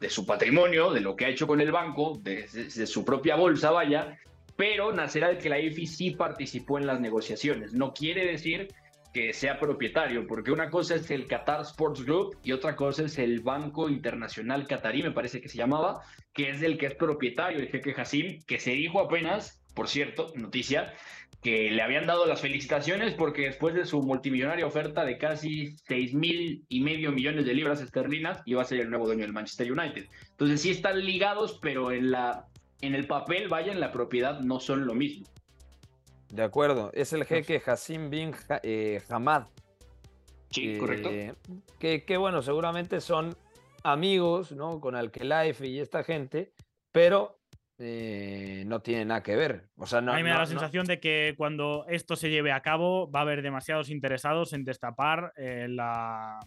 de 0.00 0.10
su 0.10 0.26
patrimonio, 0.26 0.92
de 0.92 1.00
lo 1.00 1.16
que 1.16 1.26
ha 1.26 1.28
hecho 1.28 1.46
con 1.46 1.60
el 1.60 1.72
banco, 1.72 2.18
de, 2.22 2.46
su 2.48 3.04
propia 3.04 3.36
bolsa, 3.36 3.70
vaya, 3.70 4.18
pero 4.56 4.92
Nasser 4.92 5.24
Al-Khelaifi 5.24 5.86
sí 5.86 6.10
participó 6.10 6.78
en 6.78 6.86
las 6.86 7.00
negociaciones. 7.00 7.72
No 7.72 7.92
quiere 7.92 8.26
decir 8.26 8.68
que 9.16 9.32
sea 9.32 9.58
propietario, 9.58 10.26
porque 10.26 10.52
una 10.52 10.68
cosa 10.68 10.94
es 10.94 11.10
el 11.10 11.26
Qatar 11.26 11.62
Sports 11.62 12.04
Group 12.04 12.36
y 12.42 12.52
otra 12.52 12.76
cosa 12.76 13.04
es 13.04 13.16
el 13.16 13.40
Banco 13.40 13.88
Internacional 13.88 14.66
Qatarí, 14.66 15.02
me 15.02 15.10
parece 15.10 15.40
que 15.40 15.48
se 15.48 15.56
llamaba, 15.56 16.02
que 16.34 16.50
es 16.50 16.60
el 16.60 16.76
que 16.76 16.84
es 16.84 16.94
propietario, 16.96 17.58
el 17.60 17.68
jeque 17.68 17.94
Hassim, 17.96 18.42
que 18.46 18.60
se 18.60 18.72
dijo 18.72 19.00
apenas, 19.00 19.62
por 19.74 19.88
cierto, 19.88 20.34
noticia, 20.34 20.92
que 21.42 21.70
le 21.70 21.80
habían 21.80 22.06
dado 22.06 22.26
las 22.26 22.42
felicitaciones 22.42 23.14
porque 23.14 23.46
después 23.46 23.74
de 23.74 23.86
su 23.86 24.02
multimillonaria 24.02 24.66
oferta 24.66 25.06
de 25.06 25.16
casi 25.16 25.74
6 25.88 26.12
mil 26.12 26.66
y 26.68 26.80
medio 26.82 27.10
millones 27.10 27.46
de 27.46 27.54
libras 27.54 27.80
esterlinas, 27.80 28.42
iba 28.44 28.60
a 28.60 28.66
ser 28.66 28.80
el 28.80 28.90
nuevo 28.90 29.06
dueño 29.06 29.22
del 29.22 29.32
Manchester 29.32 29.72
United. 29.72 30.08
Entonces 30.32 30.60
sí 30.60 30.68
están 30.72 31.02
ligados, 31.02 31.58
pero 31.62 31.90
en, 31.90 32.10
la, 32.10 32.44
en 32.82 32.94
el 32.94 33.06
papel, 33.06 33.48
vaya, 33.48 33.72
en 33.72 33.80
la 33.80 33.92
propiedad 33.92 34.40
no 34.40 34.60
son 34.60 34.84
lo 34.84 34.92
mismo. 34.92 35.26
De 36.36 36.42
acuerdo, 36.42 36.90
es 36.92 37.14
el 37.14 37.24
jeque 37.24 37.62
Hassim 37.64 38.10
bin 38.10 38.34
eh, 38.62 39.00
Hamad. 39.08 39.44
Sí, 40.50 40.76
correcto. 40.78 41.08
Que, 41.78 42.04
que, 42.04 42.16
bueno, 42.18 42.42
seguramente 42.42 43.00
son 43.00 43.34
amigos, 43.82 44.52
¿no? 44.52 44.78
Con 44.78 44.94
Alkelife 44.96 45.66
y 45.66 45.80
esta 45.80 46.04
gente, 46.04 46.52
pero 46.92 47.38
eh, 47.78 48.64
no 48.66 48.80
tiene 48.80 49.06
nada 49.06 49.22
que 49.22 49.34
ver. 49.34 49.68
O 49.76 49.86
sea, 49.86 50.02
no, 50.02 50.12
a 50.12 50.16
mí 50.16 50.22
me 50.22 50.28
da 50.28 50.36
la 50.36 50.40
no- 50.42 50.46
sensación 50.46 50.84
de 50.86 51.00
que 51.00 51.34
cuando 51.38 51.86
esto 51.88 52.16
se 52.16 52.28
lleve 52.28 52.52
a 52.52 52.60
cabo 52.60 53.10
va 53.10 53.20
a 53.20 53.22
haber 53.22 53.40
demasiados 53.40 53.88
interesados 53.88 54.52
en 54.52 54.64
destapar 54.64 55.32
eh, 55.38 55.66
la, 55.70 56.38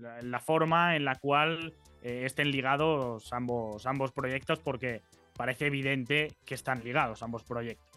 la- 0.00 0.20
la 0.20 0.40
forma 0.40 0.96
en 0.96 1.04
la 1.04 1.14
cual 1.14 1.74
eh, 2.02 2.22
estén 2.24 2.50
ligados 2.50 3.32
ambos, 3.32 3.86
ambos 3.86 4.10
proyectos 4.10 4.58
porque 4.58 5.00
parece 5.36 5.66
evidente 5.66 6.32
que 6.44 6.54
están 6.54 6.82
ligados 6.82 7.22
ambos 7.22 7.44
proyectos. 7.44 7.91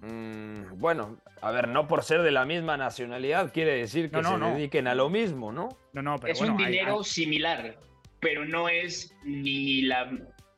Mm, 0.00 0.78
bueno, 0.78 1.18
a 1.40 1.50
ver, 1.50 1.68
no 1.68 1.88
por 1.88 2.04
ser 2.04 2.22
de 2.22 2.30
la 2.30 2.44
misma 2.44 2.76
nacionalidad 2.76 3.52
quiere 3.52 3.74
decir 3.76 4.10
que 4.10 4.16
No, 4.16 4.22
no, 4.22 4.28
se 4.30 4.38
no. 4.38 4.54
dediquen 4.56 4.86
a 4.86 4.94
lo 4.94 5.08
mismo, 5.10 5.50
¿no? 5.52 5.68
No, 5.92 6.02
no, 6.02 6.18
pero 6.18 6.32
es 6.32 6.38
bueno, 6.38 6.54
un 6.54 6.60
hay- 6.62 6.72
dinero 6.72 6.98
hay- 6.98 7.04
similar, 7.04 7.78
pero 8.20 8.44
no 8.44 8.68
es 8.68 9.12
ni 9.24 9.82
la, 9.82 10.10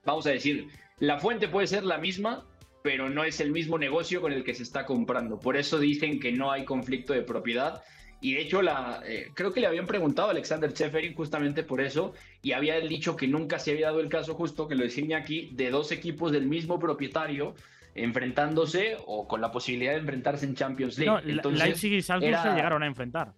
vamos 0.05 0.27
a 0.27 0.31
decir, 0.31 0.69
la 0.99 1.19
fuente 1.19 1.49
puede 1.49 1.67
ser 1.67 1.85
la 1.85 1.97
misma, 1.99 2.47
pero 2.83 3.09
no 3.09 3.25
es 3.25 3.41
el 3.41 3.51
mismo 3.53 3.79
negocio 3.79 4.21
con 4.21 4.33
el 4.33 4.45
que 4.45 4.55
se 4.55 4.63
está 4.63 4.85
comprando. 4.85 5.39
Por 5.39 5.57
eso 5.57 5.79
dicen 5.79 6.21
que 6.21 6.33
no 6.33 6.51
hay 6.51 6.65
conflicto 6.65 7.13
de 7.13 7.23
propiedad. 7.23 7.83
Y 8.23 8.35
de 8.35 8.43
hecho, 8.43 8.61
la, 8.61 9.03
eh, 9.07 9.29
creo 9.35 9.51
que 9.53 9.61
le 9.61 9.67
habían 9.67 9.87
preguntado 9.87 10.29
a 10.29 10.33
Alexander 10.33 10.71
Cheferin 10.75 11.15
justamente 11.15 11.63
por 11.63 11.81
eso, 11.81 12.13
y 12.43 12.53
había 12.53 12.79
dicho 12.81 13.17
que 13.17 13.27
nunca 13.27 13.59
se 13.59 13.71
había 13.73 13.87
dado 13.87 14.01
el 14.01 14.11
caso 14.11 14.35
justo, 14.35 14.69
que 14.69 14.75
lo 14.75 14.83
decía 14.85 15.17
aquí, 15.17 15.51
de 15.55 15.71
dos 15.71 15.91
equipos 15.93 16.31
del 16.33 16.47
mismo 16.47 16.79
propietario 16.79 17.55
enfrentándose 17.95 18.97
o 19.07 19.27
con 19.27 19.41
la 19.41 19.51
posibilidad 19.51 19.93
de 19.93 19.99
enfrentarse 19.99 20.47
en 20.47 20.55
Champions 20.55 20.99
League. 20.99 21.23
no, 21.25 21.31
Entonces, 21.31 21.63
Leipzig 21.63 21.93
y 21.93 22.03
Salzburg 22.03 22.43
se 22.43 22.51
llegaron 22.51 22.83
a 22.83 22.87
enfrentar. 22.87 23.33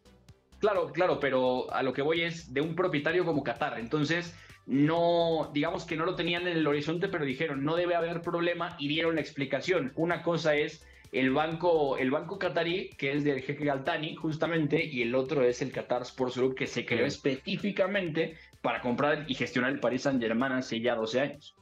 Claro, 0.59 0.93
claro, 0.93 1.19
pero 1.19 1.73
a 1.73 1.83
lo 1.83 1.93
que 1.93 2.03
voy 2.03 2.23
es 2.23 2.53
de 2.55 2.61
un 2.61 2.75
propietario 2.77 3.25
como 3.25 3.43
Qatar. 3.43 3.81
Entonces, 3.81 4.37
no, 4.67 5.51
digamos 5.53 5.85
que 5.85 5.97
no 5.97 6.05
lo 6.05 6.15
tenían 6.15 6.47
en 6.47 6.57
el 6.57 6.67
horizonte, 6.67 7.09
pero 7.09 7.25
dijeron, 7.25 7.65
no 7.65 7.75
debe 7.75 7.97
haber 7.97 8.23
problema 8.23 8.77
y 8.79 8.89
dieron 8.89 9.17
la 9.17 9.21
explicación. 9.21 9.93
Una 9.97 10.23
cosa 10.23 10.55
es 10.55 10.87
el 11.11 11.31
banco, 11.31 11.99
el 11.99 12.11
banco 12.11 12.39
qatarí, 12.39 12.91
que 12.97 13.13
es 13.13 13.25
del 13.25 13.43
jeque 13.43 13.65
Galtani, 13.65 14.15
justamente, 14.15 14.83
y 14.83 15.03
el 15.03 15.15
otro 15.15 15.45
es 15.45 15.61
el 15.61 15.71
Qatar 15.71 16.03
Sports 16.03 16.39
Group, 16.39 16.55
que 16.55 16.67
se 16.67 16.87
creó 16.87 17.05
específicamente 17.05 18.37
para 18.63 18.81
comprar 18.81 19.27
y 19.29 19.35
gestionar 19.35 19.73
el 19.73 19.81
Paris 19.81 20.03
Saint-Germain 20.03 20.53
hace 20.53 20.81
ya 20.81 20.95
12 20.95 21.21
años. 21.21 21.55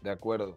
De 0.00 0.10
acuerdo. 0.10 0.56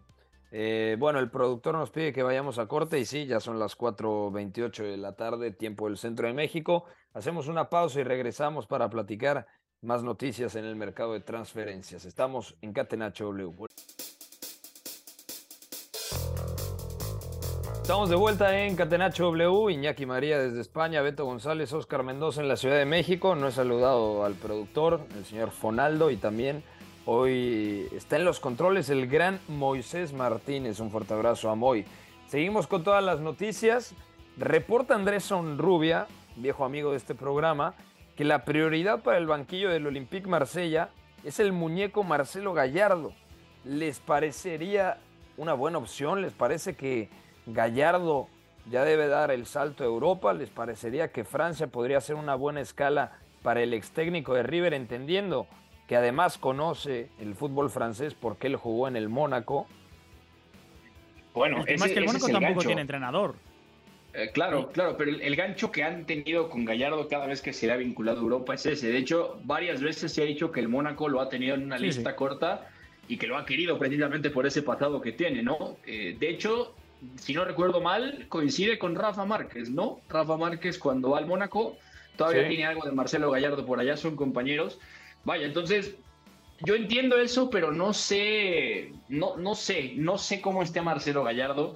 Eh, 0.51 0.95
bueno, 0.97 1.19
el 1.19 1.29
productor 1.29 1.75
nos 1.75 1.91
pide 1.91 2.13
que 2.13 2.23
vayamos 2.23 2.57
a 2.57 2.67
corte 2.67 2.99
y 2.99 3.05
sí, 3.05 3.25
ya 3.25 3.39
son 3.39 3.59
las 3.59 3.77
4.28 3.77 4.83
de 4.83 4.97
la 4.97 5.15
tarde, 5.15 5.51
tiempo 5.51 5.87
del 5.87 5.97
centro 5.97 6.27
de 6.27 6.33
México. 6.33 6.85
Hacemos 7.13 7.47
una 7.47 7.69
pausa 7.69 7.99
y 7.99 8.03
regresamos 8.03 8.65
para 8.67 8.89
platicar 8.89 9.47
más 9.81 10.03
noticias 10.03 10.55
en 10.55 10.65
el 10.65 10.75
mercado 10.75 11.13
de 11.13 11.19
transferencias. 11.19 12.05
Estamos 12.05 12.55
en 12.61 12.73
Catenacho 12.73 13.25
W. 13.25 13.67
Estamos 17.81 18.09
de 18.09 18.17
vuelta 18.17 18.65
en 18.65 18.75
Catenacho 18.75 19.31
W, 19.31 19.71
Iñaki 19.71 20.05
María 20.05 20.39
desde 20.39 20.59
España, 20.59 21.01
Beto 21.01 21.23
González, 21.23 21.71
Oscar 21.71 22.03
Mendoza 22.03 22.41
en 22.41 22.49
la 22.49 22.57
Ciudad 22.57 22.77
de 22.77 22.85
México. 22.85 23.33
No 23.35 23.47
he 23.47 23.51
saludado 23.53 24.25
al 24.25 24.33
productor, 24.33 25.07
el 25.15 25.23
señor 25.23 25.51
Fonaldo, 25.51 26.11
y 26.11 26.17
también 26.17 26.63
hoy 27.09 27.87
está 27.93 28.17
en 28.17 28.25
los 28.25 28.41
controles 28.41 28.89
el 28.89 29.07
gran 29.07 29.39
Moisés 29.47 30.11
Martínez. 30.11 30.81
Un 30.81 30.91
fuerte 30.91 31.13
abrazo 31.13 31.49
a 31.49 31.55
Moy. 31.55 31.85
Seguimos 32.27 32.67
con 32.67 32.83
todas 32.83 33.01
las 33.03 33.21
noticias. 33.21 33.95
Reporta 34.37 34.93
Andrés 34.93 35.23
Sonrubia, 35.23 36.07
viejo 36.35 36.65
amigo 36.65 36.91
de 36.91 36.97
este 36.97 37.15
programa, 37.15 37.75
que 38.17 38.25
la 38.25 38.43
prioridad 38.43 39.03
para 39.03 39.17
el 39.17 39.25
banquillo 39.25 39.69
del 39.69 39.87
Olympique 39.87 40.27
Marsella 40.27 40.89
es 41.23 41.39
el 41.39 41.53
muñeco 41.53 42.03
Marcelo 42.03 42.53
Gallardo. 42.53 43.13
¿Les 43.63 43.99
parecería 43.99 44.97
una 45.37 45.53
buena 45.53 45.77
opción? 45.77 46.21
¿Les 46.21 46.33
parece 46.33 46.75
que 46.75 47.09
Gallardo 47.45 48.27
ya 48.69 48.83
debe 48.83 49.07
dar 49.07 49.31
el 49.31 49.45
salto 49.45 49.85
a 49.85 49.87
Europa? 49.87 50.33
¿Les 50.33 50.49
parecería 50.49 51.13
que 51.13 51.23
Francia 51.23 51.67
podría 51.67 52.01
ser 52.01 52.17
una 52.17 52.35
buena 52.35 52.59
escala 52.59 53.13
para 53.43 53.63
el 53.63 53.73
ex 53.73 53.91
técnico 53.91 54.33
de 54.33 54.43
River, 54.43 54.73
entendiendo 54.73 55.47
que 55.87 55.95
además 55.95 56.37
conoce 56.37 57.09
el 57.19 57.33
fútbol 57.35 57.69
francés 57.69 58.13
porque 58.13 58.47
él 58.47 58.55
jugó 58.55 58.87
en 58.87 58.95
el 58.95 59.09
Mónaco? 59.09 59.67
Bueno, 61.33 61.63
es 61.67 61.81
que 61.83 61.99
el 61.99 62.05
Mónaco 62.05 62.27
tampoco 62.27 62.53
gancho. 62.55 62.67
tiene 62.67 62.81
entrenador. 62.81 63.35
Eh, 64.13 64.31
claro, 64.33 64.69
claro, 64.71 64.97
pero 64.97 65.11
el, 65.11 65.21
el 65.21 65.35
gancho 65.35 65.71
que 65.71 65.83
han 65.83 66.05
tenido 66.05 66.49
con 66.49 66.65
Gallardo 66.65 67.07
cada 67.07 67.27
vez 67.27 67.41
que 67.41 67.53
se 67.53 67.67
le 67.67 67.73
ha 67.73 67.77
vinculado 67.77 68.19
a 68.19 68.23
Europa 68.23 68.55
es 68.55 68.65
ese. 68.65 68.87
De 68.91 68.97
hecho, 68.97 69.39
varias 69.43 69.81
veces 69.81 70.11
se 70.11 70.23
ha 70.23 70.25
dicho 70.25 70.51
que 70.51 70.59
el 70.59 70.67
Mónaco 70.69 71.07
lo 71.07 71.21
ha 71.21 71.29
tenido 71.29 71.53
en 71.55 71.63
una 71.65 71.77
Sí, 71.77 71.85
lista 71.85 72.09
sí. 72.11 72.15
corta 72.15 72.67
y 73.07 73.17
que 73.17 73.27
lo 73.27 73.37
ha 73.37 73.45
querido 73.45 73.77
precisamente 73.77 74.31
por 74.31 74.47
ese 74.47 74.63
pasado 74.63 74.99
que 75.01 75.11
tiene, 75.11 75.43
¿no? 75.43 75.77
Eh, 75.85 76.17
de 76.19 76.29
hecho, 76.31 76.73
si 77.17 77.33
no 77.33 77.45
recuerdo 77.45 77.79
mal, 77.79 78.25
coincide 78.27 78.79
con 78.79 78.95
Rafa 78.95 79.23
Márquez, 79.25 79.69
¿no? 79.69 80.01
Rafa 80.09 80.35
Márquez 80.35 80.79
cuando 80.79 81.11
va 81.11 81.19
al 81.19 81.27
Mónaco 81.27 81.77
todavía 82.15 82.43
Sí. 82.43 82.49
tiene 82.49 82.65
algo 82.65 82.83
de 82.87 82.91
Marcelo 82.93 83.29
Gallardo 83.29 83.63
por 83.67 83.79
allá, 83.79 83.95
son 83.95 84.15
compañeros. 84.15 84.79
Vaya, 85.27 85.45
entonces 85.45 85.97
yo 86.61 86.75
entiendo 86.75 87.17
eso, 87.17 87.49
pero 87.49 87.73
no 87.73 87.93
sé, 87.93 88.93
no, 89.09 89.35
no 89.35 89.55
sé, 89.55 89.91
no 89.97 90.17
sé 90.17 90.39
cómo 90.39 90.63
esté 90.63 90.81
Marcelo 90.81 91.25
Gallardo. 91.25 91.75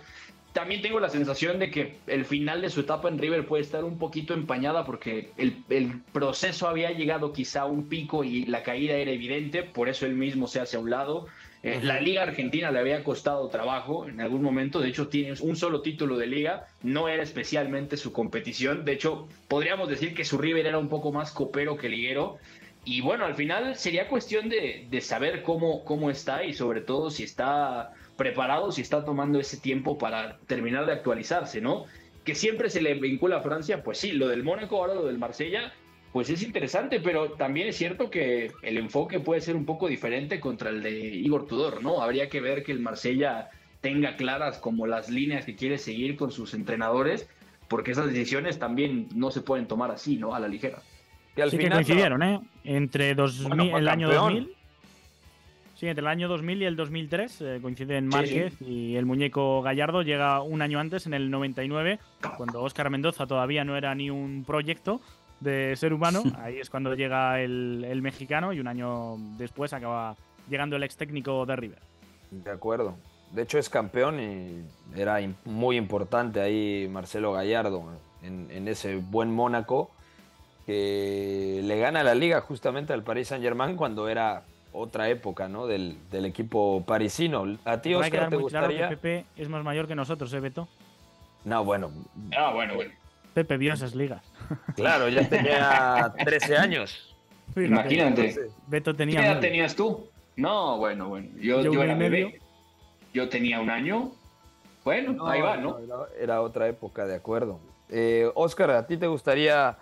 También 0.54 0.82
tengo 0.82 1.02
la 1.02 1.10
sensación 1.10 1.60
de 1.60 1.70
que 1.70 1.98
el 2.08 2.24
final 2.24 2.62
de 2.62 2.70
su 2.70 2.80
etapa 2.80 3.10
en 3.10 3.18
River 3.20 3.46
puede 3.46 3.64
estar 3.64 3.84
un 3.84 3.98
poquito 3.98 4.34
empañada 4.34 4.86
porque 4.86 5.32
el, 5.36 5.66
el 5.70 6.00
proceso 6.14 6.70
había 6.70 6.92
llegado 6.92 7.34
quizá 7.34 7.64
a 7.64 7.66
un 7.66 7.90
pico 7.90 8.24
y 8.24 8.46
la 8.46 8.64
caída 8.64 8.96
era 8.96 9.12
evidente, 9.12 9.64
por 9.64 9.90
eso 9.90 10.06
él 10.06 10.16
mismo 10.16 10.48
se 10.48 10.62
hace 10.62 10.78
a 10.78 10.80
un 10.80 10.90
lado. 10.90 11.28
Eh, 11.64 11.82
La 11.84 12.00
Liga 12.00 12.24
Argentina 12.24 12.72
le 12.72 12.80
había 12.80 13.04
costado 13.04 13.50
trabajo 13.50 14.08
en 14.08 14.22
algún 14.22 14.42
momento, 14.42 14.80
de 14.80 14.88
hecho 14.88 15.10
tiene 15.10 15.34
un 15.42 15.58
solo 15.58 15.82
título 15.82 16.18
de 16.18 16.26
liga, 16.26 16.68
no 16.84 17.10
era 17.10 17.22
especialmente 17.22 17.98
su 17.98 18.14
competición, 18.14 18.84
de 18.84 18.94
hecho 18.94 19.28
podríamos 19.48 19.88
decir 19.88 20.16
que 20.16 20.26
su 20.26 20.38
River 20.40 20.66
era 20.66 20.80
un 20.80 20.90
poco 20.90 21.12
más 21.12 21.32
copero 21.32 21.78
que 21.78 21.88
liguero, 21.88 22.40
y 22.84 23.02
bueno, 23.02 23.26
al 23.26 23.36
final 23.36 23.76
sería 23.76 24.08
cuestión 24.08 24.50
de, 24.50 24.88
de 24.90 25.02
saber 25.02 25.44
cómo, 25.44 25.84
cómo 25.86 26.10
está 26.10 26.44
y 26.44 26.54
sobre 26.54 26.82
todo 26.82 27.12
si 27.12 27.24
está 27.24 27.94
preparado, 28.18 28.72
si 28.72 28.82
está 28.82 29.06
tomando 29.06 29.40
ese 29.40 29.58
tiempo 29.58 29.98
para 29.98 30.38
terminar 30.48 30.86
de 30.86 30.94
actualizarse, 30.94 31.62
¿no? 31.62 31.86
Que 32.24 32.36
siempre 32.36 32.70
se 32.70 32.82
le 32.82 32.96
vincula 32.96 33.38
a 33.38 33.42
Francia, 33.42 33.84
pues 33.84 34.00
sí, 34.00 34.12
lo 34.12 34.28
del 34.28 34.44
Mónaco, 34.44 34.78
ahora 34.78 34.96
lo 34.96 35.06
del 35.06 35.18
Marsella, 35.18 35.74
pues 36.12 36.30
es 36.30 36.44
interesante, 36.44 37.00
pero 37.00 37.34
también 37.34 37.68
es 37.68 37.78
cierto 37.78 38.10
que 38.10 38.52
el 38.64 38.78
enfoque 38.78 39.20
puede 39.20 39.42
ser 39.42 39.56
un 39.56 39.66
poco 39.66 39.88
diferente 39.88 40.40
contra 40.40 40.70
el 40.70 40.84
de 40.84 40.92
Igor 40.92 41.48
Tudor, 41.48 41.82
¿no? 41.84 42.02
Habría 42.02 42.30
que 42.30 42.42
ver 42.42 42.64
que 42.64 42.72
el 42.72 42.80
Marsella 42.80 43.50
tenga 43.80 44.16
claras 44.18 44.58
como 44.58 44.88
las 44.88 45.10
líneas 45.10 45.46
que 45.46 45.56
quiere 45.56 45.78
seguir 45.78 46.16
con 46.16 46.32
sus 46.32 46.54
entrenadores, 46.54 47.30
porque 47.68 47.92
esas 47.92 48.08
decisiones 48.08 48.60
también 48.60 49.08
no 49.16 49.32
se 49.32 49.42
pueden 49.42 49.68
tomar 49.68 49.92
así, 49.92 50.18
¿no? 50.18 50.36
A 50.36 50.40
la 50.40 50.48
ligera. 50.48 50.82
Que 51.36 51.44
al 51.44 51.52
sí 51.52 51.58
que 51.58 51.70
coincidieron, 51.70 52.24
¿eh? 52.24 52.40
Entre 52.64 53.16
2000, 53.16 53.48
Bueno, 53.48 53.78
el 53.78 53.88
año 53.88 54.10
campeón. 54.10 54.34
2000. 54.34 54.56
Sí, 55.76 55.88
entre 55.88 56.02
el 56.02 56.08
año 56.08 56.28
2000 56.28 56.62
y 56.62 56.66
el 56.66 56.76
2003 56.76 57.42
eh, 57.42 57.60
coinciden 57.60 58.12
Sí, 58.12 58.16
Márquez 58.16 58.62
y 58.62 58.96
el 58.98 59.08
muñeco 59.08 59.64
Gallardo 59.64 60.04
llega 60.04 60.42
un 60.44 60.62
año 60.62 60.80
antes, 60.80 61.08
en 61.08 61.16
el 61.16 61.32
99, 61.32 61.98
cuando 62.38 62.62
Óscar 62.62 62.92
Mendoza 62.92 63.26
todavía 63.26 63.64
no 63.64 63.76
era 63.76 63.96
ni 63.96 64.12
un 64.12 64.44
proyecto 64.46 65.02
de 65.40 65.76
ser 65.76 65.94
humano. 65.94 66.22
Ahí 66.38 66.60
es 66.60 66.70
cuando 66.70 66.94
llega 66.94 67.42
el, 67.42 67.84
el 67.90 68.02
mexicano 68.04 68.54
y 68.54 68.60
un 68.60 68.68
año 68.68 69.16
después 69.38 69.74
acaba 69.74 70.16
llegando 70.50 70.76
el 70.76 70.84
ex 70.84 70.98
técnico 70.98 71.46
de 71.48 71.56
River. 71.56 71.80
De 72.30 72.52
acuerdo. 72.52 72.96
De 73.32 73.42
hecho 73.42 73.58
es 73.58 73.68
campeón 73.68 74.20
y 74.20 74.62
era 75.00 75.18
muy 75.46 75.78
importante 75.78 76.42
ahí 76.42 76.88
Marcelo 76.92 77.32
Gallardo 77.32 77.86
en, 78.22 78.50
en 78.52 78.68
ese 78.68 78.98
buen 78.98 79.32
Mónaco 79.34 79.90
que 80.66 81.62
le 81.64 81.80
gana 81.80 82.04
la 82.04 82.16
liga 82.16 82.42
justamente 82.42 82.94
al 82.94 83.04
Paris 83.04 83.30
Saint 83.30 83.44
Germain 83.44 83.76
cuando 83.76 84.08
era 84.10 84.44
otra 84.74 85.10
época 85.10 85.48
¿no? 85.50 85.68
del, 85.68 85.98
del 86.12 86.26
equipo 86.26 86.84
parisino. 86.86 87.58
¿A 87.66 87.82
ti, 87.82 87.94
Oscar, 87.94 88.12
te 88.12 88.18
claro 88.38 88.40
gustaría? 88.40 88.90
que 88.90 88.96
Pepe 88.98 89.26
es 89.38 89.50
más 89.50 89.64
mayor 89.64 89.88
que 89.88 89.96
nosotros, 89.96 90.32
¿eh, 90.34 90.40
Beto? 90.40 90.68
No, 91.44 91.64
bueno, 91.66 91.92
Ah, 92.38 92.52
bueno, 92.54 92.76
bueno. 92.76 92.92
Pepe 93.34 93.58
vio 93.58 93.74
esas 93.74 93.96
ligas. 93.96 94.24
claro, 94.76 95.10
ya 95.10 95.28
tenía 95.28 96.14
13 96.26 96.58
años. 96.58 97.16
Imagínate. 97.56 98.08
Entonces, 98.30 98.52
Beto 98.68 98.92
¿Qué 98.92 98.98
tenía. 99.00 99.20
edad 99.22 99.26
nueve. 99.34 99.48
tenías 99.48 99.76
tú? 99.76 100.08
No, 100.38 100.78
bueno, 100.78 101.10
bueno. 101.10 101.28
Yo, 101.40 101.62
Yo 101.64 101.84
era 101.84 101.96
medio. 101.96 102.28
bebé. 102.28 102.42
Yo 103.14 103.28
tenía 103.30 103.60
un 103.60 103.70
año. 103.70 104.12
Bueno, 104.86 105.28
ahí 105.28 105.42
va, 105.42 105.58
¿no? 105.58 105.78
Era, 105.80 105.96
era 106.20 106.42
otra 106.42 106.68
época, 106.68 107.06
de 107.06 107.16
acuerdo. 107.16 107.60
Eh, 107.90 108.30
Oscar, 108.36 108.72
¿a 108.72 108.88
ti 108.88 108.96
te 108.98 109.08
gustaría 109.08 109.78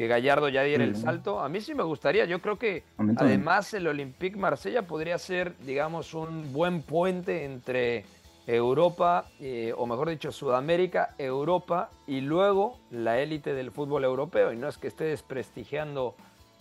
que 0.00 0.08
Gallardo 0.08 0.48
ya 0.48 0.62
diera 0.62 0.82
el 0.82 0.96
salto? 0.96 1.40
A 1.40 1.50
mí 1.50 1.60
sí 1.60 1.74
me 1.74 1.82
gustaría. 1.82 2.24
Yo 2.24 2.40
creo 2.40 2.58
que 2.58 2.84
además 3.18 3.74
el 3.74 3.86
Olympique 3.86 4.34
Marsella 4.38 4.80
podría 4.80 5.18
ser, 5.18 5.58
digamos, 5.58 6.14
un 6.14 6.54
buen 6.54 6.80
puente 6.80 7.44
entre 7.44 8.06
Europa, 8.46 9.26
eh, 9.40 9.74
o 9.76 9.84
mejor 9.84 10.08
dicho, 10.08 10.32
Sudamérica, 10.32 11.14
Europa 11.18 11.90
y 12.06 12.22
luego 12.22 12.78
la 12.90 13.18
élite 13.18 13.52
del 13.52 13.72
fútbol 13.72 14.04
europeo. 14.04 14.54
Y 14.54 14.56
no 14.56 14.68
es 14.68 14.78
que 14.78 14.88
esté 14.88 15.04
desprestigiando 15.04 16.14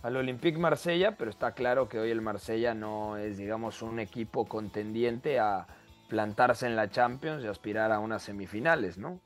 al 0.03 0.17
Olympique 0.17 0.57
Marsella, 0.57 1.15
pero 1.15 1.31
está 1.31 1.53
claro 1.53 1.87
que 1.87 1.97
hoy 1.97 2.11
el 2.11 2.19
Marsella 2.19 2.73
no 2.73 3.15
es, 3.15 3.37
digamos, 3.37 3.81
un 3.81 4.01
equipo 4.01 4.49
contendiente 4.49 5.39
a 5.39 5.65
plantarse 6.09 6.65
en 6.65 6.75
la 6.75 6.89
Champions 6.89 7.41
y 7.45 7.47
aspirar 7.47 7.93
a 7.93 7.99
unas 7.99 8.21
semifinales, 8.21 8.97
¿no? 8.97 9.21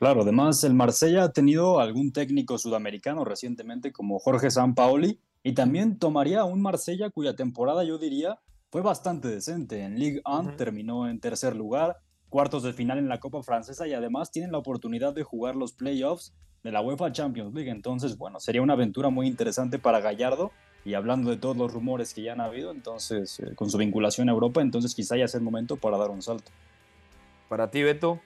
Claro, 0.00 0.22
además 0.22 0.64
el 0.64 0.72
Marsella 0.72 1.24
ha 1.24 1.32
tenido 1.34 1.78
algún 1.78 2.10
técnico 2.10 2.56
sudamericano 2.56 3.22
recientemente 3.26 3.92
como 3.92 4.18
Jorge 4.18 4.50
Sampaoli 4.50 5.20
y 5.42 5.52
también 5.52 5.98
tomaría 5.98 6.44
un 6.44 6.62
Marsella 6.62 7.10
cuya 7.10 7.36
temporada 7.36 7.84
yo 7.84 7.98
diría 7.98 8.38
fue 8.70 8.80
bastante 8.80 9.28
decente. 9.28 9.82
En 9.82 9.98
Ligue 9.98 10.22
1 10.24 10.56
terminó 10.56 11.06
en 11.06 11.20
tercer 11.20 11.54
lugar, 11.54 11.98
cuartos 12.30 12.62
de 12.62 12.72
final 12.72 12.96
en 12.96 13.10
la 13.10 13.20
Copa 13.20 13.42
Francesa 13.42 13.86
y 13.86 13.92
además 13.92 14.30
tienen 14.30 14.52
la 14.52 14.58
oportunidad 14.58 15.12
de 15.12 15.22
jugar 15.22 15.54
los 15.54 15.74
playoffs 15.74 16.32
de 16.64 16.72
la 16.72 16.80
UEFA 16.80 17.12
Champions 17.12 17.52
League. 17.52 17.70
Entonces, 17.70 18.16
bueno, 18.16 18.40
sería 18.40 18.62
una 18.62 18.72
aventura 18.72 19.10
muy 19.10 19.26
interesante 19.26 19.78
para 19.78 20.00
Gallardo. 20.00 20.50
Y 20.82 20.94
hablando 20.94 21.28
de 21.28 21.36
todos 21.36 21.58
los 21.58 21.74
rumores 21.74 22.14
que 22.14 22.22
ya 22.22 22.32
han 22.32 22.40
habido, 22.40 22.70
entonces, 22.70 23.38
eh, 23.40 23.54
con 23.54 23.68
su 23.68 23.76
vinculación 23.76 24.30
a 24.30 24.32
Europa, 24.32 24.62
entonces 24.62 24.94
quizá 24.94 25.18
ya 25.18 25.28
sea 25.28 25.36
el 25.36 25.44
momento 25.44 25.76
para 25.76 25.98
dar 25.98 26.08
un 26.08 26.22
salto. 26.22 26.50
Para 27.50 27.70
ti, 27.70 27.82
Beto. 27.82 28.18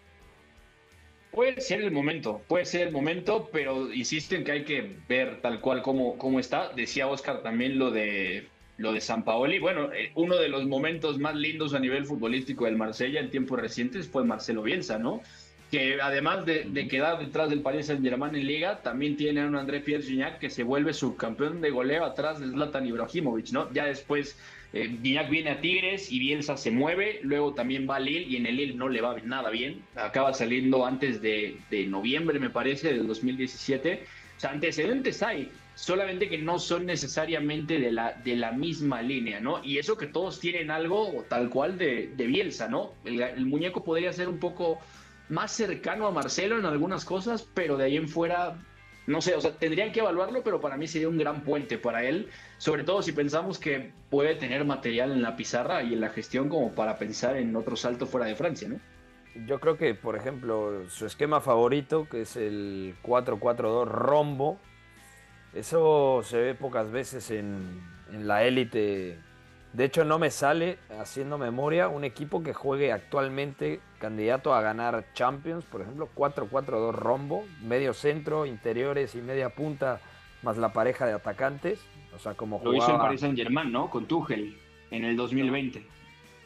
Puede 1.34 1.60
ser 1.60 1.80
el 1.80 1.90
momento, 1.90 2.42
puede 2.46 2.64
ser 2.64 2.86
el 2.86 2.92
momento, 2.92 3.50
pero 3.52 3.92
insisto 3.92 4.36
en 4.36 4.44
que 4.44 4.52
hay 4.52 4.64
que 4.64 4.96
ver 5.08 5.40
tal 5.40 5.60
cual 5.60 5.82
cómo, 5.82 6.16
cómo 6.16 6.38
está. 6.38 6.72
Decía 6.72 7.08
Oscar 7.08 7.42
también 7.42 7.76
lo 7.76 7.90
de 7.90 8.46
lo 8.76 8.92
de 8.92 9.00
San 9.00 9.24
Paoli. 9.24 9.58
Bueno, 9.58 9.92
eh, 9.92 10.12
uno 10.14 10.36
de 10.36 10.48
los 10.48 10.64
momentos 10.66 11.18
más 11.18 11.34
lindos 11.34 11.74
a 11.74 11.80
nivel 11.80 12.04
futbolístico 12.06 12.66
del 12.66 12.76
Marsella 12.76 13.18
en 13.18 13.30
tiempos 13.30 13.60
recientes 13.60 14.08
fue 14.08 14.24
Marcelo 14.24 14.62
Bielsa, 14.62 14.98
¿no? 14.98 15.22
Que 15.74 16.00
además 16.00 16.46
de, 16.46 16.86
quedar 16.88 17.18
detrás 17.18 17.50
del 17.50 17.60
Paris 17.60 17.86
Saint-Germain 17.86 18.32
en 18.36 18.46
Liga, 18.46 18.80
también 18.80 19.16
tiene 19.16 19.40
a 19.40 19.46
un 19.48 19.56
André 19.56 19.80
Pierre 19.80 20.04
Gignac 20.04 20.38
que 20.38 20.48
se 20.48 20.62
vuelve 20.62 20.94
subcampeón 20.94 21.60
de 21.60 21.70
goleo 21.70 22.04
atrás 22.04 22.38
de 22.38 22.46
Zlatan 22.46 22.86
Ibrahimovic, 22.86 23.50
¿no? 23.50 23.72
Ya 23.72 23.86
después 23.86 24.38
eh, 24.72 24.96
Gignac 25.02 25.28
viene 25.28 25.50
a 25.50 25.60
Tigres 25.60 26.12
y 26.12 26.20
Bielsa 26.20 26.56
se 26.56 26.70
mueve, 26.70 27.18
luego 27.24 27.54
también 27.54 27.90
va 27.90 27.96
a 27.96 27.98
Lille 27.98 28.22
y 28.22 28.36
en 28.36 28.46
el 28.46 28.56
Lille 28.56 28.74
no 28.74 28.88
le 28.88 29.00
va 29.00 29.16
nada 29.24 29.50
bien. 29.50 29.82
Acaba 29.96 30.32
saliendo 30.32 30.86
antes 30.86 31.20
de, 31.20 31.56
de 31.72 31.88
noviembre, 31.88 32.38
me 32.38 32.50
parece, 32.50 32.92
del 32.92 33.08
2017. 33.08 34.04
O 34.36 34.40
sea, 34.40 34.50
antecedentes 34.50 35.24
hay 35.24 35.50
solamente 35.74 36.28
que 36.28 36.38
no 36.38 36.58
son 36.58 36.86
necesariamente 36.86 37.78
de 37.78 37.90
la, 37.90 38.12
de 38.12 38.36
la 38.36 38.52
misma 38.52 39.02
línea, 39.02 39.40
¿no? 39.40 39.62
Y 39.64 39.78
eso 39.78 39.96
que 39.96 40.06
todos 40.06 40.38
tienen 40.38 40.70
algo 40.70 41.24
tal 41.28 41.50
cual 41.50 41.78
de, 41.78 42.12
de 42.16 42.26
Bielsa, 42.26 42.68
¿no? 42.68 42.92
El, 43.04 43.46
muñeco 43.46 43.82
podría 43.82 44.12
ser 44.12 44.28
un 44.28 44.38
poco 44.38 44.78
más 45.28 45.52
cercano 45.52 46.06
a 46.06 46.10
Marcelo 46.10 46.58
en 46.58 46.66
algunas 46.66 47.04
cosas, 47.04 47.48
pero 47.54 47.76
de 47.76 47.84
ahí 47.84 47.96
en 47.96 48.08
fuera, 48.08 48.58
no 49.06 49.20
sé, 49.20 49.34
o 49.34 49.40
sea, 49.40 49.52
tendrían 49.52 49.92
que 49.92 50.00
evaluarlo, 50.00 50.42
pero 50.42 50.60
para 50.60 50.76
mí 50.76 50.86
sería 50.86 51.08
un 51.08 51.18
gran 51.18 51.42
puente 51.42 51.78
para 51.78 52.04
él, 52.04 52.28
sobre 52.58 52.84
todo 52.84 53.02
si 53.02 53.12
pensamos 53.12 53.58
que 53.58 53.92
puede 54.10 54.34
tener 54.34 54.64
material 54.64 55.12
en 55.12 55.22
la 55.22 55.36
pizarra 55.36 55.82
y 55.82 55.94
en 55.94 56.00
la 56.00 56.10
gestión 56.10 56.48
como 56.48 56.72
para 56.72 56.98
pensar 56.98 57.36
en 57.36 57.54
otro 57.56 57.76
salto 57.76 58.06
fuera 58.06 58.26
de 58.26 58.36
Francia, 58.36 58.68
¿no? 58.68 58.78
Yo 59.46 59.58
creo 59.58 59.76
que, 59.76 59.94
por 59.94 60.14
ejemplo, 60.14 60.88
su 60.88 61.06
esquema 61.06 61.40
favorito, 61.40 62.06
que 62.08 62.22
es 62.22 62.36
el 62.36 62.94
4-4-2 63.02 63.86
rombo, 63.86 64.60
eso 65.54 66.22
se 66.24 66.38
ve 66.38 66.54
pocas 66.54 66.90
veces 66.90 67.30
en, 67.30 67.80
la 68.12 68.44
élite. 68.44 69.18
De 69.74 69.84
hecho, 69.84 70.04
no 70.04 70.20
me 70.20 70.30
sale, 70.30 70.78
haciendo 71.00 71.36
memoria, 71.36 71.88
un 71.88 72.04
equipo 72.04 72.44
que 72.44 72.54
juegue 72.54 72.92
actualmente 72.92 73.80
candidato 73.98 74.54
a 74.54 74.60
ganar 74.60 75.04
Champions, 75.14 75.64
por 75.64 75.80
ejemplo, 75.80 76.08
4-4-2 76.14 76.92
rombo, 76.92 77.44
medio 77.60 77.92
centro, 77.92 78.46
interiores 78.46 79.16
y 79.16 79.18
media 79.20 79.50
punta, 79.50 80.00
más 80.42 80.58
la 80.58 80.72
pareja 80.72 81.06
de 81.06 81.14
atacantes. 81.14 81.84
O 82.14 82.20
sea, 82.20 82.34
como 82.34 82.60
Lo 82.62 82.72
hizo 82.72 82.92
en 82.92 82.98
Paris 82.98 83.20
Saint 83.20 83.36
Germain, 83.36 83.72
¿no? 83.72 83.90
Con 83.90 84.06
Tuchel 84.06 84.56
en 84.92 85.04
el 85.04 85.16
2020. 85.16 85.84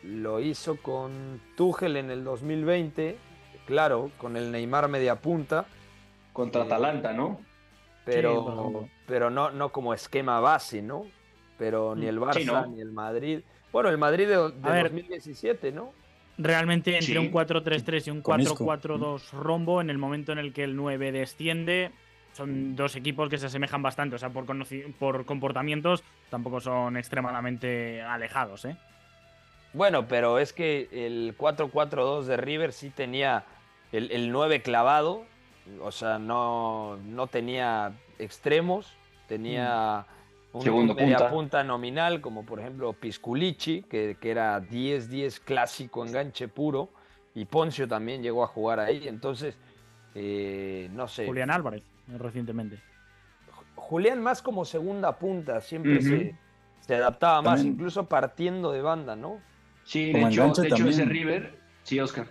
Lo 0.04 0.40
hizo 0.40 0.76
con 0.76 1.42
Tuchel 1.54 1.98
en 1.98 2.10
el 2.10 2.24
2020, 2.24 3.18
claro, 3.66 4.10
con 4.16 4.38
el 4.38 4.50
Neymar 4.50 4.88
media 4.88 5.16
punta. 5.16 5.66
Contra 6.32 6.62
Atalanta, 6.62 7.12
¿no? 7.12 7.40
pero, 8.06 8.88
pero 9.06 9.28
no, 9.28 9.50
no 9.50 9.70
como 9.70 9.92
esquema 9.92 10.40
base, 10.40 10.80
¿no? 10.80 11.04
Pero 11.58 11.94
ni 11.94 12.06
mm, 12.06 12.08
el 12.08 12.20
Barça 12.20 12.68
ni 12.68 12.80
el 12.80 12.92
Madrid. 12.92 13.40
Bueno, 13.72 13.88
el 13.88 13.98
Madrid 13.98 14.28
de, 14.28 14.36
2017, 14.36 15.72
¿no? 15.72 15.92
Realmente 16.38 16.96
entre 16.96 17.18
un 17.18 17.32
4-3-3 17.32 18.06
y 18.06 18.10
un 18.10 18.22
4-4-2 18.22 19.30
rombo, 19.32 19.80
en 19.80 19.90
el 19.90 19.98
momento 19.98 20.32
en 20.32 20.38
el 20.38 20.52
que 20.52 20.64
el 20.64 20.76
9 20.76 21.10
desciende, 21.10 21.90
son 22.32 22.76
dos 22.76 22.94
equipos 22.94 23.28
que 23.28 23.38
se 23.38 23.46
asemejan 23.46 23.82
bastante. 23.82 24.14
O 24.14 24.18
sea, 24.18 24.30
por, 24.30 24.46
por 24.98 25.24
comportamientos 25.26 26.04
tampoco 26.30 26.60
son 26.60 26.96
extremadamente 26.96 28.02
alejados, 28.02 28.64
¿eh? 28.64 28.76
Bueno, 29.74 30.06
pero 30.06 30.38
es 30.38 30.52
que 30.52 30.88
el 30.92 31.36
4-4-2 31.36 32.24
de 32.24 32.36
River 32.36 32.72
sí 32.72 32.90
tenía 32.90 33.44
el, 33.92 34.10
el 34.12 34.30
9 34.30 34.62
clavado 34.62 35.26
o 35.82 35.92
sea, 35.92 36.18
no, 36.18 36.96
no 36.96 37.26
tenía 37.26 37.92
extremos, 38.18 38.96
tenía 39.26 40.06
mm. 40.06 40.17
Un 40.52 40.94
media 40.94 41.30
punta. 41.30 41.62
nominal, 41.62 42.20
como 42.20 42.44
por 42.44 42.60
ejemplo 42.60 42.92
Pisculici, 42.92 43.82
que, 43.82 44.16
que 44.20 44.30
era 44.30 44.60
10-10 44.60 45.40
clásico, 45.40 46.04
enganche 46.04 46.48
puro, 46.48 46.90
y 47.34 47.44
Poncio 47.44 47.86
también 47.86 48.22
llegó 48.22 48.42
a 48.42 48.46
jugar 48.46 48.80
ahí, 48.80 49.06
entonces, 49.06 49.56
eh, 50.14 50.88
no 50.92 51.06
sé. 51.06 51.26
Julián 51.26 51.50
Álvarez, 51.50 51.82
recientemente. 52.18 52.80
Julián 53.74 54.22
más 54.22 54.42
como 54.42 54.64
segunda 54.64 55.18
punta, 55.18 55.60
siempre 55.60 56.02
se, 56.02 56.34
se, 56.80 56.94
adaptaba 56.94 57.42
más, 57.42 57.64
incluso 57.64 58.08
partiendo 58.08 58.72
de 58.72 58.82
banda, 58.82 59.16
¿no? 59.16 59.40
Sí, 59.84 60.12
de 60.12 60.22
hecho, 60.22 60.52
de 60.52 60.68
hecho 60.68 60.88
ese 60.88 61.04
River, 61.04 61.58
sí, 61.82 62.00
Oscar. 62.00 62.26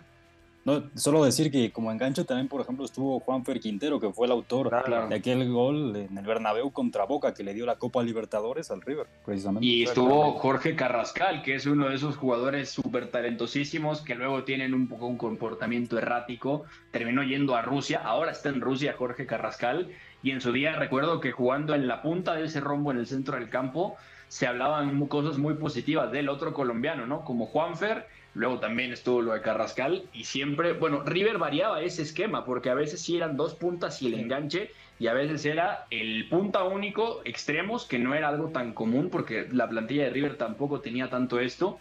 No, 0.68 0.84
solo 0.96 1.24
decir 1.24 1.50
que 1.50 1.72
como 1.72 1.94
enganche 1.94 2.26
también, 2.26 2.50
por 2.50 2.60
ejemplo, 2.60 2.84
estuvo 2.84 3.22
Juanfer 3.22 3.62
Quintero, 3.62 4.02
que 4.02 4.12
fue 4.12 4.26
el 4.26 4.34
autor 4.34 4.70
de 5.08 5.16
aquel 5.16 5.50
gol 5.50 5.96
en 5.96 6.18
el 6.18 6.26
Bernabéu 6.26 6.72
contra 6.74 7.06
Boca 7.06 7.34
que 7.34 7.42
le 7.42 7.54
dio 7.54 7.66
la 7.66 7.78
Copa 7.78 8.04
Libertadores 8.04 8.70
al 8.70 8.82
River, 8.82 9.08
precisamente. 9.26 9.66
Y 9.66 9.84
estuvo 9.84 10.34
Jorge 10.34 10.76
Carrascal, 10.76 11.42
que 11.42 11.56
es 11.56 11.66
uno 11.68 11.88
de 11.88 11.96
esos 11.96 12.18
jugadores 12.18 12.70
súper 12.70 13.10
talentosísimos 13.10 14.02
que 14.02 14.16
luego 14.16 14.44
tienen 14.44 14.74
un 14.74 14.90
poco 14.90 15.08
un 15.08 15.16
comportamiento 15.16 15.98
errático. 15.98 16.66
Terminó 16.92 17.24
yendo 17.24 17.56
a 17.56 17.62
Rusia, 17.62 18.02
ahora 18.04 18.32
está 18.32 18.50
en 18.50 18.60
Rusia 18.60 18.94
Jorge 18.98 19.26
Carrascal. 19.26 19.88
Y 20.22 20.32
en 20.32 20.42
su 20.42 20.52
día 20.52 20.76
recuerdo 20.76 21.22
que 21.22 21.32
jugando 21.32 21.76
en 21.76 21.88
la 21.88 22.02
punta 22.02 22.34
de 22.36 22.44
ese 22.44 22.60
rombo 22.60 22.92
en 22.92 22.98
el 22.98 23.08
centro 23.08 23.38
del 23.38 23.50
campo, 23.50 23.96
se 24.28 24.48
hablaban 24.48 25.08
cosas 25.08 25.38
muy 25.38 25.54
positivas 25.54 26.12
del 26.12 26.28
otro 26.28 26.54
colombiano, 26.54 27.08
¿no? 27.08 27.24
Como 27.24 27.46
Juanfer 27.46 28.06
Luego 28.38 28.60
también 28.60 28.94
estuvo 28.94 29.24
lo 29.24 29.34
de 29.34 29.42
Carrascal 29.42 30.04
y 30.14 30.26
siempre, 30.26 30.74
bueno, 30.74 31.02
River 31.04 31.40
variaba 31.40 31.82
ese 31.82 32.04
esquema 32.04 32.46
porque 32.46 32.70
a 32.70 32.76
veces 32.76 33.02
sí 33.02 33.18
eran 33.18 33.36
dos 33.36 33.56
puntas 33.56 34.00
y 34.04 34.08
el 34.08 34.14
enganche 34.14 34.70
y 35.00 35.08
a 35.08 35.14
veces 35.14 35.44
era 35.44 35.88
el 35.90 36.30
punta 36.30 36.64
único, 36.64 37.22
extremos, 37.26 37.86
que 37.86 37.98
no 37.98 38.14
era 38.14 38.30
algo 38.30 38.50
tan 38.50 38.74
común 38.74 39.10
porque 39.10 39.48
la 39.52 39.68
plantilla 39.68 40.04
de 40.04 40.12
River 40.12 40.38
tampoco 40.38 40.82
tenía 40.82 41.10
tanto 41.10 41.40
esto. 41.40 41.80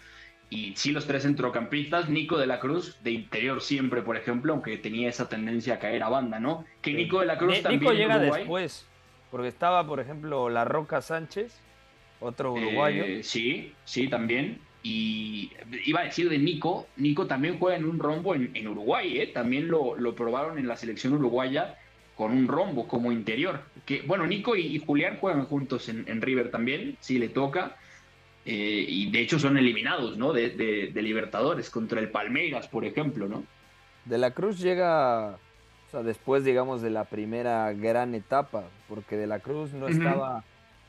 Y 0.48 0.74
sí 0.76 0.92
los 0.92 1.06
tres 1.06 1.24
centrocampistas, 1.24 2.08
Nico 2.08 2.38
de 2.38 2.46
la 2.46 2.58
Cruz, 2.58 3.02
de 3.02 3.10
interior 3.10 3.60
siempre, 3.60 4.00
por 4.00 4.16
ejemplo, 4.16 4.54
aunque 4.54 4.78
tenía 4.78 5.10
esa 5.10 5.28
tendencia 5.28 5.74
a 5.74 5.78
caer 5.78 6.02
a 6.04 6.08
banda, 6.08 6.40
¿no? 6.40 6.64
Que 6.80 6.94
Nico 6.94 7.20
de 7.20 7.26
la 7.26 7.36
Cruz 7.36 7.60
también... 7.60 7.80
Nico 7.80 7.92
llega 7.92 8.18
después, 8.18 8.86
porque 9.30 9.48
estaba, 9.48 9.86
por 9.86 10.00
ejemplo, 10.00 10.48
La 10.48 10.64
Roca 10.64 11.02
Sánchez, 11.02 11.60
otro 12.20 12.56
eh, 12.56 12.60
uruguayo. 12.60 13.04
sí, 13.22 13.74
sí, 13.84 14.08
también. 14.08 14.60
Y 14.88 15.50
iba 15.84 16.02
a 16.02 16.04
decir 16.04 16.28
de 16.28 16.38
Nico, 16.38 16.86
Nico 16.96 17.26
también 17.26 17.58
juega 17.58 17.76
en 17.76 17.86
un 17.86 17.98
rombo 17.98 18.36
en, 18.36 18.68
Uruguay, 18.68 19.18
¿eh? 19.18 19.26
también 19.26 19.66
lo, 19.66 19.96
probaron 20.14 20.60
en 20.60 20.68
la 20.68 20.76
selección 20.76 21.12
uruguaya 21.14 21.76
con 22.14 22.30
un 22.30 22.46
rombo 22.46 22.86
como 22.86 23.10
interior. 23.10 23.62
Que, 23.84 24.02
bueno, 24.02 24.28
Nico 24.28 24.54
y, 24.54 24.78
Julián 24.78 25.16
juegan 25.16 25.46
juntos 25.46 25.88
en, 25.88 26.22
River 26.22 26.52
también, 26.52 26.96
si 27.00 27.18
le 27.18 27.28
toca. 27.30 27.74
Eh, 28.44 28.86
y 28.88 29.10
de 29.10 29.22
hecho 29.22 29.40
son 29.40 29.58
eliminados, 29.58 30.16
¿no? 30.16 30.32
De, 30.32 30.92
Libertadores 30.94 31.68
contra 31.68 31.98
el 31.98 32.10
Palmeiras, 32.10 32.68
por 32.68 32.84
ejemplo, 32.84 33.26
¿no? 33.26 33.42
De 34.04 34.18
la 34.18 34.30
Cruz 34.30 34.60
llega, 34.60 35.30
o 35.30 35.90
sea, 35.90 36.04
después, 36.04 36.44
digamos, 36.44 36.80
de 36.80 36.90
la 36.90 37.06
primera 37.06 37.72
gran 37.72 38.14
etapa, 38.14 38.62
porque 38.88 39.16
De 39.16 39.26
la 39.26 39.40
Cruz 39.40 39.72
no 39.72 39.88
estaba 39.88 40.44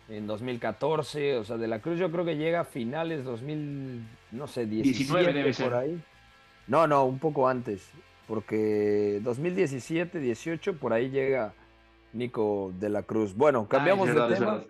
en 0.09 0.27
2014, 0.27 1.37
o 1.37 1.43
sea, 1.43 1.57
de 1.57 1.67
la 1.67 1.79
Cruz 1.79 1.99
yo 1.99 2.11
creo 2.11 2.25
que 2.25 2.37
llega 2.37 2.61
a 2.61 2.63
finales 2.63 3.23
2000, 3.23 4.07
no 4.31 4.47
sé, 4.47 4.65
17 4.65 5.33
debe 5.33 5.53
por 5.53 5.73
ahí. 5.73 6.01
No, 6.67 6.87
no, 6.87 7.05
un 7.05 7.19
poco 7.19 7.47
antes, 7.47 7.89
porque 8.27 9.19
2017, 9.23 10.19
18 10.19 10.77
por 10.77 10.93
ahí 10.93 11.09
llega 11.09 11.53
Nico 12.13 12.73
de 12.79 12.89
la 12.89 13.03
Cruz. 13.03 13.35
Bueno, 13.35 13.65
ah, 13.65 13.69
cambiamos 13.69 14.07
de 14.07 14.35
tema. 14.35 14.63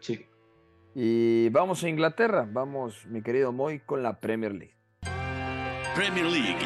Y 0.95 1.49
vamos 1.49 1.83
a 1.83 1.89
Inglaterra, 1.89 2.47
vamos, 2.51 3.05
mi 3.07 3.21
querido 3.21 3.51
Moy, 3.51 3.79
con 3.79 4.01
la 4.01 4.19
Premier 4.19 4.53
League. 4.53 4.73
Premier 5.95 6.25
League. 6.25 6.57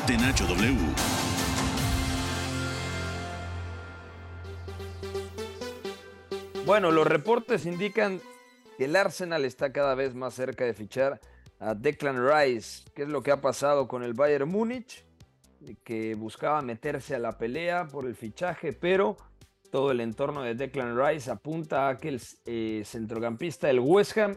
W. 0.00 0.76
Bueno, 6.66 6.90
los 6.90 7.06
reportes 7.06 7.64
indican 7.64 8.20
que 8.76 8.86
el 8.86 8.96
Arsenal 8.96 9.44
está 9.44 9.72
cada 9.72 9.94
vez 9.94 10.16
más 10.16 10.34
cerca 10.34 10.64
de 10.64 10.74
fichar 10.74 11.20
a 11.60 11.76
Declan 11.76 12.26
Rice. 12.28 12.82
¿Qué 12.96 13.02
es 13.02 13.08
lo 13.08 13.22
que 13.22 13.30
ha 13.30 13.40
pasado 13.40 13.86
con 13.86 14.02
el 14.02 14.14
Bayern 14.14 14.48
Múnich? 14.48 15.04
Que 15.84 16.16
buscaba 16.16 16.60
meterse 16.60 17.14
a 17.14 17.20
la 17.20 17.38
pelea 17.38 17.86
por 17.86 18.06
el 18.06 18.16
fichaje, 18.16 18.72
pero 18.72 19.16
todo 19.70 19.92
el 19.92 20.00
entorno 20.00 20.42
de 20.42 20.56
Declan 20.56 20.98
Rice 20.98 21.30
apunta 21.30 21.88
a 21.88 21.98
que 21.98 22.08
el 22.08 22.20
eh, 22.46 22.82
centrocampista 22.84 23.68
del 23.68 23.78
West 23.78 24.18
Ham 24.18 24.36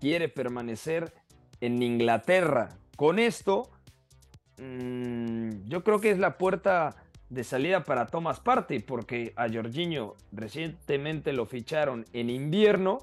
quiere 0.00 0.30
permanecer 0.30 1.12
en 1.60 1.82
Inglaterra. 1.82 2.78
Con 2.96 3.18
esto, 3.18 3.70
mmm, 4.58 5.64
yo 5.66 5.84
creo 5.84 6.00
que 6.00 6.10
es 6.10 6.18
la 6.18 6.38
puerta 6.38 6.96
de 7.30 7.44
salida 7.44 7.84
para 7.84 8.06
Thomas 8.06 8.40
Partey, 8.40 8.78
porque 8.78 9.32
a 9.36 9.48
Jorginho 9.52 10.14
recientemente 10.32 11.32
lo 11.32 11.46
ficharon 11.46 12.04
en 12.12 12.30
invierno. 12.30 13.00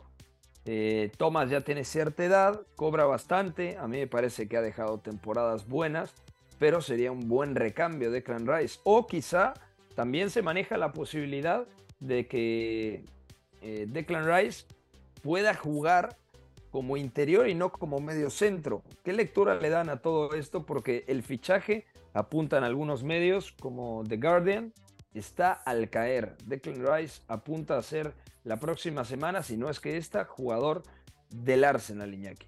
Eh, 0.66 1.12
Thomas 1.18 1.50
ya 1.50 1.62
tiene 1.62 1.84
cierta 1.84 2.24
edad, 2.24 2.62
cobra 2.76 3.06
bastante. 3.06 3.78
A 3.78 3.88
mí 3.88 3.98
me 3.98 4.08
parece 4.08 4.48
que 4.48 4.58
ha 4.58 4.62
dejado 4.62 5.00
temporadas 5.00 5.68
buenas, 5.68 6.14
pero 6.60 6.82
sería 6.82 7.12
un 7.12 7.28
buen 7.28 7.56
recambio 7.56 8.12
de 8.12 8.24
Clan 8.24 8.48
Rice. 8.48 8.80
O 8.84 9.08
quizá 9.08 9.54
también 9.96 10.30
se 10.30 10.42
maneja 10.42 10.78
la 10.78 10.94
posibilidad 10.94 11.66
de 12.00 12.28
que 12.28 13.04
eh, 13.62 13.86
Declan 13.88 14.26
Rice 14.26 14.66
pueda 15.22 15.54
jugar 15.54 16.18
como 16.72 16.98
interior 16.98 17.48
y 17.48 17.56
no 17.56 17.72
como 17.72 18.00
medio 18.00 18.30
centro. 18.30 18.82
¿Qué 19.04 19.14
lectura 19.14 19.56
le 19.56 19.70
dan 19.70 19.90
a 19.90 19.98
todo 19.98 20.34
esto? 20.34 20.66
Porque 20.66 21.04
el 21.08 21.22
fichaje 21.22 21.86
apuntan 22.14 22.64
algunos 22.64 23.04
medios 23.04 23.52
como 23.52 24.04
The 24.08 24.18
Guardian, 24.18 24.74
está 25.14 25.52
al 25.52 25.90
caer. 25.90 26.38
Declan 26.46 26.86
Rice 26.86 27.22
apunta 27.28 27.78
a 27.78 27.84
ser 27.84 28.14
la 28.44 28.58
próxima 28.58 29.06
semana, 29.06 29.44
si 29.44 29.58
no 29.58 29.70
es 29.70 29.80
que 29.80 29.98
esta, 29.98 30.26
jugador 30.26 30.84
del 31.30 31.64
Arsenal, 31.64 32.14
Iñaki. 32.14 32.46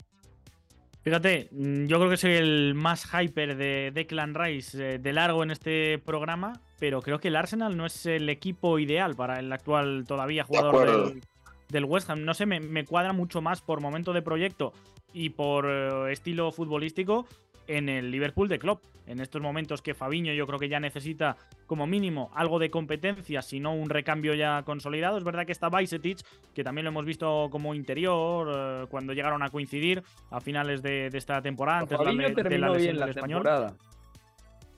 Fíjate, 1.04 1.50
mm, 1.52 1.86
yo 1.86 1.98
creo 1.98 2.10
que 2.10 2.18
soy 2.18 2.34
el 2.34 2.76
más 2.76 3.06
hyper 3.14 3.58
de 3.58 3.92
Declan 3.94 4.34
Rice 4.34 4.96
eh, 4.96 5.00
de 5.00 5.14
largo 5.14 5.44
en 5.44 5.52
este 5.52 6.00
programa, 6.00 6.62
pero 6.80 7.02
creo 7.02 7.20
que 7.20 7.28
el 7.28 7.36
Arsenal 7.36 7.76
no 7.76 7.86
es 7.86 8.06
el 8.06 8.30
equipo 8.30 8.80
ideal 8.80 9.14
para 9.16 9.40
el 9.40 9.52
actual 9.52 10.06
todavía 10.08 10.46
jugador 10.46 11.12
del, 11.12 11.22
del, 11.74 11.86
West 11.86 12.10
Ham. 12.10 12.24
No 12.24 12.34
sé, 12.34 12.46
me, 12.46 12.60
me, 12.60 12.86
cuadra 12.86 13.14
mucho 13.14 13.42
más 13.42 13.62
por 13.62 13.82
momento 13.82 14.14
de 14.14 14.22
proyecto 14.22 14.74
y 15.14 15.30
por 15.30 15.66
uh, 15.66 16.08
estilo 16.08 16.52
futbolístico 16.52 17.28
en 17.68 17.90
el 17.90 18.12
Liverpool 18.12 18.48
de 18.48 18.60
Klopp. 18.60 18.84
En 19.06 19.20
estos 19.20 19.42
momentos 19.42 19.82
que 19.82 19.94
Fabiño 19.94 20.32
yo 20.34 20.48
creo 20.48 20.60
que 20.60 20.70
ya 20.70 20.80
necesita 20.80 21.36
como 21.66 21.86
mínimo 21.86 22.32
algo 22.36 22.58
de 22.58 22.70
competencia, 22.70 23.42
si 23.42 23.60
no 23.60 23.74
un 23.74 23.90
recambio 23.90 24.34
ya 24.34 24.64
consolidado. 24.64 25.18
Es 25.18 25.26
verdad 25.26 25.46
que 25.46 25.52
está 25.52 25.68
Bajcetic, 25.68 26.20
que 26.54 26.64
también 26.64 26.86
lo 26.86 26.92
hemos 26.92 27.06
visto 27.06 27.50
como 27.52 27.76
interior 27.76 28.52
eh, 28.56 28.86
cuando 28.90 29.12
llegaron 29.12 29.44
a 29.44 29.50
coincidir 29.50 30.04
a 30.30 30.40
finales 30.40 30.82
de, 30.82 31.10
de 31.10 31.18
esta 31.18 31.42
temporada, 31.42 31.80
antes 31.80 31.98
Fabiño 31.98 32.30
de, 32.30 32.44
la, 32.44 32.50
de 32.50 32.58
la 32.58 32.70
lesión 32.70 32.98
del 32.98 33.10
español. 33.10 33.44
Temporada. 33.44 33.76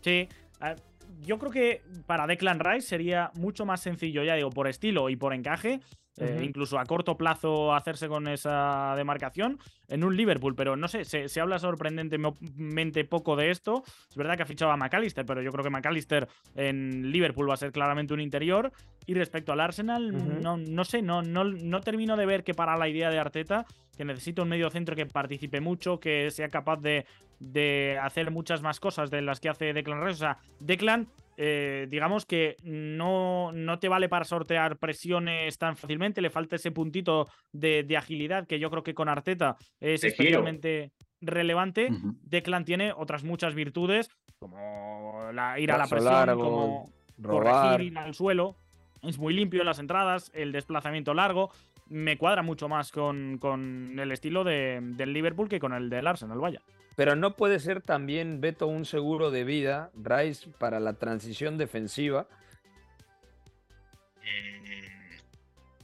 Sí, 0.01 0.27
eh, 0.61 0.75
yo 1.21 1.37
creo 1.37 1.51
que 1.51 1.81
para 2.05 2.25
Declan 2.25 2.59
Rice 2.59 2.87
sería 2.87 3.31
mucho 3.35 3.65
más 3.65 3.81
sencillo, 3.81 4.23
ya 4.23 4.35
digo, 4.35 4.49
por 4.49 4.67
estilo 4.67 5.09
y 5.09 5.15
por 5.15 5.33
encaje, 5.33 5.81
eh, 6.17 6.41
incluso 6.43 6.79
a 6.79 6.85
corto 6.85 7.17
plazo 7.17 7.73
hacerse 7.73 8.07
con 8.07 8.27
esa 8.27 8.93
demarcación 8.95 9.59
en 9.87 10.03
un 10.03 10.15
Liverpool, 10.15 10.55
pero 10.55 10.75
no 10.75 10.87
sé, 10.87 11.03
se, 11.03 11.27
se, 11.27 11.41
habla 11.41 11.59
sorprendentemente 11.59 13.03
poco 13.03 13.35
de 13.35 13.51
esto. 13.51 13.83
Es 14.09 14.15
verdad 14.15 14.37
que 14.37 14.43
ha 14.43 14.45
fichado 14.45 14.71
a 14.71 14.77
McAllister, 14.77 15.25
pero 15.25 15.41
yo 15.41 15.51
creo 15.51 15.63
que 15.63 15.69
McAllister 15.69 16.27
en 16.55 17.11
Liverpool 17.11 17.49
va 17.49 17.55
a 17.55 17.57
ser 17.57 17.71
claramente 17.71 18.13
un 18.13 18.21
interior. 18.21 18.71
Y 19.05 19.13
respecto 19.13 19.51
al 19.51 19.59
Arsenal, 19.59 20.13
uh 20.13 20.17
-huh. 20.17 20.41
no, 20.41 20.57
no, 20.57 20.85
sé, 20.85 21.01
no, 21.01 21.21
no, 21.21 21.43
no 21.43 21.81
termino 21.81 22.15
de 22.17 22.25
ver 22.25 22.43
que 22.43 22.53
para 22.53 22.77
la 22.77 22.87
idea 22.87 23.09
de 23.09 23.19
Arteta, 23.19 23.65
que 23.97 24.05
necesita 24.05 24.41
un 24.41 24.49
medio 24.49 24.69
centro 24.69 24.95
que 24.95 25.05
participe 25.05 25.61
mucho, 25.61 25.99
que 25.99 26.31
sea 26.31 26.49
capaz 26.49 26.77
de, 26.77 27.05
de 27.39 27.99
hacer 28.01 28.31
muchas 28.31 28.61
más 28.61 28.79
cosas 28.79 29.11
de 29.11 29.21
las 29.21 29.39
que 29.39 29.49
hace 29.49 29.73
Declan 29.73 30.01
Rice. 30.01 30.15
O 30.15 30.27
sea, 30.27 30.37
Declan 30.59 31.07
eh, 31.37 31.87
digamos 31.89 32.25
que 32.25 32.55
no, 32.63 33.51
no, 33.51 33.79
te 33.79 33.89
vale 33.89 34.09
para 34.09 34.25
sortear 34.25 34.77
presiones 34.77 35.57
tan 35.57 35.75
fácilmente, 35.75 36.21
le 36.21 36.29
falta 36.29 36.55
ese 36.55 36.71
puntito 36.71 37.27
de, 37.51 37.83
de 37.83 37.97
agilidad 37.97 38.47
que 38.47 38.59
yo 38.59 38.69
creo 38.69 38.83
que 38.83 38.93
con 38.93 39.09
Arteta 39.09 39.57
es 39.79 40.01
de 40.01 40.07
especialmente 40.07 40.91
relevante. 41.21 41.87
Uh 41.91 41.95
-huh. 41.95 42.17
Declan 42.21 42.65
tiene 42.65 42.93
otras 42.93 43.23
muchas 43.23 43.53
virtudes, 43.53 44.09
como 44.39 45.29
la, 45.33 45.59
ir 45.59 45.71
a 45.71 45.77
la 45.77 45.87
presión, 45.87 46.13
largo, 46.13 46.43
como 46.43 46.89
robar. 47.17 47.71
corregir, 47.71 47.91
ir 47.91 47.97
al 47.97 48.13
suelo. 48.13 48.55
Es 49.01 49.17
muy 49.17 49.33
limpio 49.33 49.61
en 49.61 49.67
las 49.67 49.79
entradas, 49.79 50.31
el 50.33 50.51
desplazamiento 50.51 51.13
largo. 51.13 51.51
Me 51.87 52.17
cuadra 52.17 52.41
mucho 52.41 52.67
más 52.67 52.91
con, 52.91 53.37
con 53.37 53.99
el 53.99 54.11
estilo 54.11 54.43
de, 54.43 54.79
del 54.81 55.13
Liverpool 55.13 55.47
que 55.47 55.59
con 55.59 55.73
el 55.73 55.89
del 55.89 56.07
Arsenal, 56.07 56.39
vaya. 56.39 56.61
Pero 56.95 57.15
no 57.15 57.35
puede 57.35 57.59
ser 57.59 57.81
también, 57.81 58.41
Beto, 58.41 58.67
un 58.67 58.85
seguro 58.85 59.31
de 59.31 59.43
vida, 59.43 59.91
Rice, 59.95 60.49
para 60.57 60.79
la 60.79 60.93
transición 60.93 61.57
defensiva. 61.57 62.27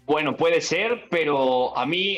Bueno, 0.06 0.36
puede 0.36 0.60
ser, 0.60 1.06
pero 1.10 1.78
a 1.78 1.86
mí, 1.86 2.18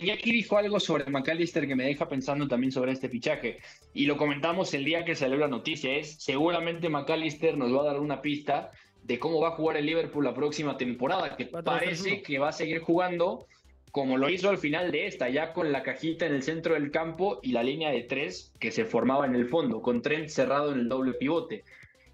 Iñaki 0.00 0.30
dijo 0.30 0.56
algo 0.56 0.78
sobre 0.78 1.10
McAllister 1.10 1.66
que 1.66 1.74
me 1.74 1.84
deja 1.84 2.08
pensando 2.08 2.46
también 2.46 2.70
sobre 2.70 2.92
este 2.92 3.08
fichaje. 3.08 3.58
Y 3.92 4.06
lo 4.06 4.16
comentamos 4.16 4.72
el 4.74 4.84
día 4.84 5.04
que 5.04 5.16
salió 5.16 5.36
la 5.36 5.48
noticia. 5.48 5.96
Es 5.96 6.22
seguramente 6.22 6.88
McAllister 6.88 7.56
nos 7.56 7.74
va 7.74 7.82
a 7.82 7.92
dar 7.92 8.00
una 8.00 8.22
pista 8.22 8.70
de 9.02 9.18
cómo 9.18 9.40
va 9.40 9.48
a 9.48 9.52
jugar 9.52 9.78
el 9.78 9.86
Liverpool 9.86 10.24
la 10.24 10.34
próxima 10.34 10.76
temporada, 10.76 11.34
que 11.34 11.46
parece 11.46 12.22
que 12.22 12.38
va 12.38 12.50
a 12.50 12.52
seguir 12.52 12.82
jugando 12.82 13.46
como 13.92 14.16
lo 14.16 14.28
hizo 14.28 14.50
al 14.50 14.58
final 14.58 14.90
de 14.90 15.06
esta, 15.06 15.28
ya 15.28 15.52
con 15.52 15.72
la 15.72 15.82
cajita 15.82 16.26
en 16.26 16.34
el 16.34 16.42
centro 16.42 16.74
del 16.74 16.90
campo 16.90 17.40
y 17.42 17.52
la 17.52 17.62
línea 17.62 17.90
de 17.90 18.02
tres 18.02 18.52
que 18.58 18.70
se 18.70 18.84
formaba 18.84 19.26
en 19.26 19.34
el 19.34 19.48
fondo, 19.48 19.82
con 19.82 20.02
Trent 20.02 20.28
cerrado 20.28 20.72
en 20.72 20.80
el 20.80 20.88
doble 20.88 21.14
pivote. 21.14 21.64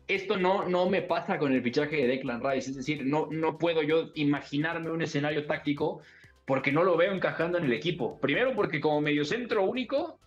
Esto 0.07 0.37
no, 0.37 0.69
no 0.69 0.89
me 0.89 1.03
pasa 1.03 1.39
con 1.39 1.53
el 1.53 1.63
fichaje 1.63 1.97
de 1.97 2.07
Declan 2.07 2.43
Rice, 2.43 2.71
es 2.71 2.77
decir, 2.77 3.07
no, 3.07 3.29
no 3.31 3.59
puedo 3.59 3.83
yo 3.83 4.11
imaginarme 4.15 4.91
un 4.91 5.03
escenario 5.03 5.47
táctico 5.47 6.03
porque 6.45 6.73
no 6.73 6.85
lo 6.85 6.97
veo 6.97 7.13
encajando 7.13 7.59
en 7.59 7.65
el 7.65 7.73
equipo. 7.73 8.21
Primero 8.21 8.55
porque 8.55 8.81
como 8.81 9.01
mediocentro 9.01 9.65
único 9.65 10.19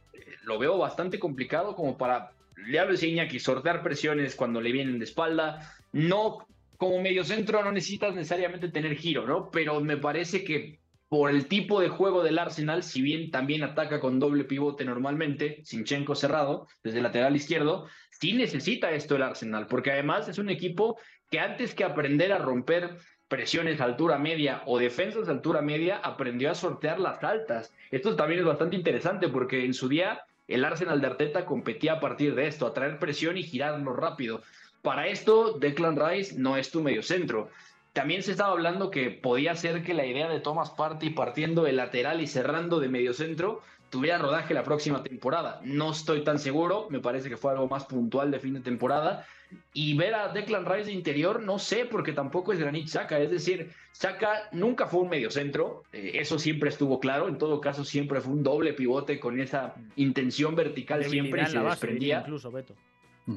lo 0.43 0.57
veo 0.57 0.77
bastante 0.77 1.19
complicado 1.19 1.75
como 1.75 1.97
para, 1.97 2.31
le 2.55 2.79
hablo 2.79 2.97
de 2.97 3.07
Iñaki, 3.07 3.39
sortear 3.39 3.83
presiones 3.83 4.35
cuando 4.35 4.61
le 4.61 4.71
vienen 4.71 4.97
de 4.97 5.05
espalda. 5.05 5.71
No, 5.91 6.47
como 6.77 6.99
mediocentro 6.99 7.63
no 7.63 7.71
necesitas 7.71 8.15
necesariamente 8.15 8.69
tener 8.69 8.95
giro, 8.95 9.27
¿no? 9.27 9.51
Pero 9.51 9.79
me 9.79 9.97
parece 9.97 10.43
que 10.43 10.79
por 11.10 11.30
el 11.30 11.47
tipo 11.47 11.80
de 11.80 11.89
juego 11.89 12.24
del 12.24 12.39
Arsenal, 12.39 12.84
si 12.84 13.01
bien 13.01 13.32
también 13.32 13.64
ataca 13.64 13.99
con 13.99 14.20
doble 14.20 14.43
pivote 14.43 14.84
normalmente, 14.84 15.62
Sinchenko 15.64 16.16
cerrado 16.16 16.68
desde 16.84 17.01
lateral 17.01 17.36
izquierdo, 17.36 17.88
sí 18.12 18.34
necesita 18.34 18.91
esto 18.91 19.16
el 19.16 19.24
Arsenal, 19.24 19.68
porque 19.68 19.91
además 19.91 20.28
es 20.28 20.38
un 20.38 20.49
equipo 20.49 20.97
que 21.30 21.39
antes 21.39 21.74
que 21.74 21.84
aprender 21.84 22.34
a 22.34 22.39
romper 22.39 22.97
presiones 23.28 23.82
a 23.82 23.86
altura 23.86 24.18
media 24.18 24.64
o 24.66 24.80
defensas 24.80 25.28
a 25.28 25.32
altura 25.32 25.62
media, 25.62 25.97
aprendió 25.97 26.51
a 26.51 26.55
sortear 26.55 26.99
las 26.99 27.24
altas. 27.24 27.74
Esto 27.91 28.16
también 28.16 28.39
es 28.39 28.45
bastante 28.45 28.76
interesante 28.76 29.28
porque 29.28 29.66
en 29.66 29.74
su 29.74 29.89
día 29.89 30.22
el 30.47 30.64
Arsenal 30.64 31.01
de 31.01 31.08
Arteta 31.08 31.45
competía 31.45 31.93
a 31.93 31.99
partir 31.99 32.36
de 32.36 32.47
esto, 32.47 32.66
a 32.66 32.74
traer 32.74 32.99
presión 32.99 33.38
y 33.38 33.43
girarlo 33.43 33.93
rápido. 33.93 34.41
Para 34.82 35.08
esto, 35.08 35.58
Declan 35.60 35.97
Rice 35.97 36.36
no 36.38 36.55
es 36.55 36.72
tu 36.72 36.82
mediocentro. 36.82 37.49
También 37.97 38.21
se 38.21 38.29
estaba 38.29 38.51
hablando 38.51 38.91
que 38.91 39.09
podía 39.09 39.55
ser 39.55 39.81
que 39.81 39.95
la 39.95 40.05
idea 40.05 40.29
de 40.29 40.39
Thomas 40.39 40.69
Partey 40.69 41.09
partiendo 41.09 41.63
de 41.63 41.71
lateral 41.71 42.21
y 42.21 42.27
cerrando 42.27 42.79
de 42.79 42.89
mediocentro 42.89 43.63
tuviera 43.89 44.19
rodaje 44.19 44.53
la 44.53 44.61
próxima 44.61 45.01
temporada. 45.01 45.61
No 45.63 45.93
estoy 45.93 46.23
tan 46.23 46.37
seguro, 46.37 46.85
me 46.91 46.99
parece 46.99 47.27
que 47.27 47.37
fue 47.37 47.53
algo 47.53 47.67
más 47.67 47.85
puntual 47.85 48.29
de 48.29 48.39
fin 48.39 48.53
de 48.53 48.59
temporada. 48.59 49.25
Y 49.73 49.97
ver 49.97 50.13
a 50.13 50.27
Declan 50.27 50.67
Rice 50.67 50.85
de 50.85 50.91
interior, 50.91 51.41
no 51.41 51.57
sé, 51.57 51.87
porque 51.89 52.13
tampoco 52.13 52.53
es 52.53 52.59
Granit 52.59 52.87
Xhaka. 52.87 53.17
Es 53.17 53.31
decir, 53.31 53.71
Xhaka 53.93 54.49
nunca 54.51 54.85
fue 54.85 55.01
un 55.01 55.09
mediocentro, 55.09 55.81
eh, 55.91 56.11
eso 56.19 56.37
siempre 56.37 56.69
estuvo 56.69 56.99
claro. 56.99 57.27
En 57.27 57.39
todo 57.39 57.59
caso, 57.61 57.83
siempre 57.83 58.21
fue 58.21 58.31
un 58.31 58.43
doble 58.43 58.73
pivote 58.73 59.19
con 59.19 59.39
esa 59.39 59.73
intención 59.95 60.55
vertical 60.55 61.03
siempre 61.03 61.41
y 61.41 61.45
se 61.47 61.57
desprendía. 61.57 62.19
Incluso, 62.19 62.51
Beto. 62.51 62.75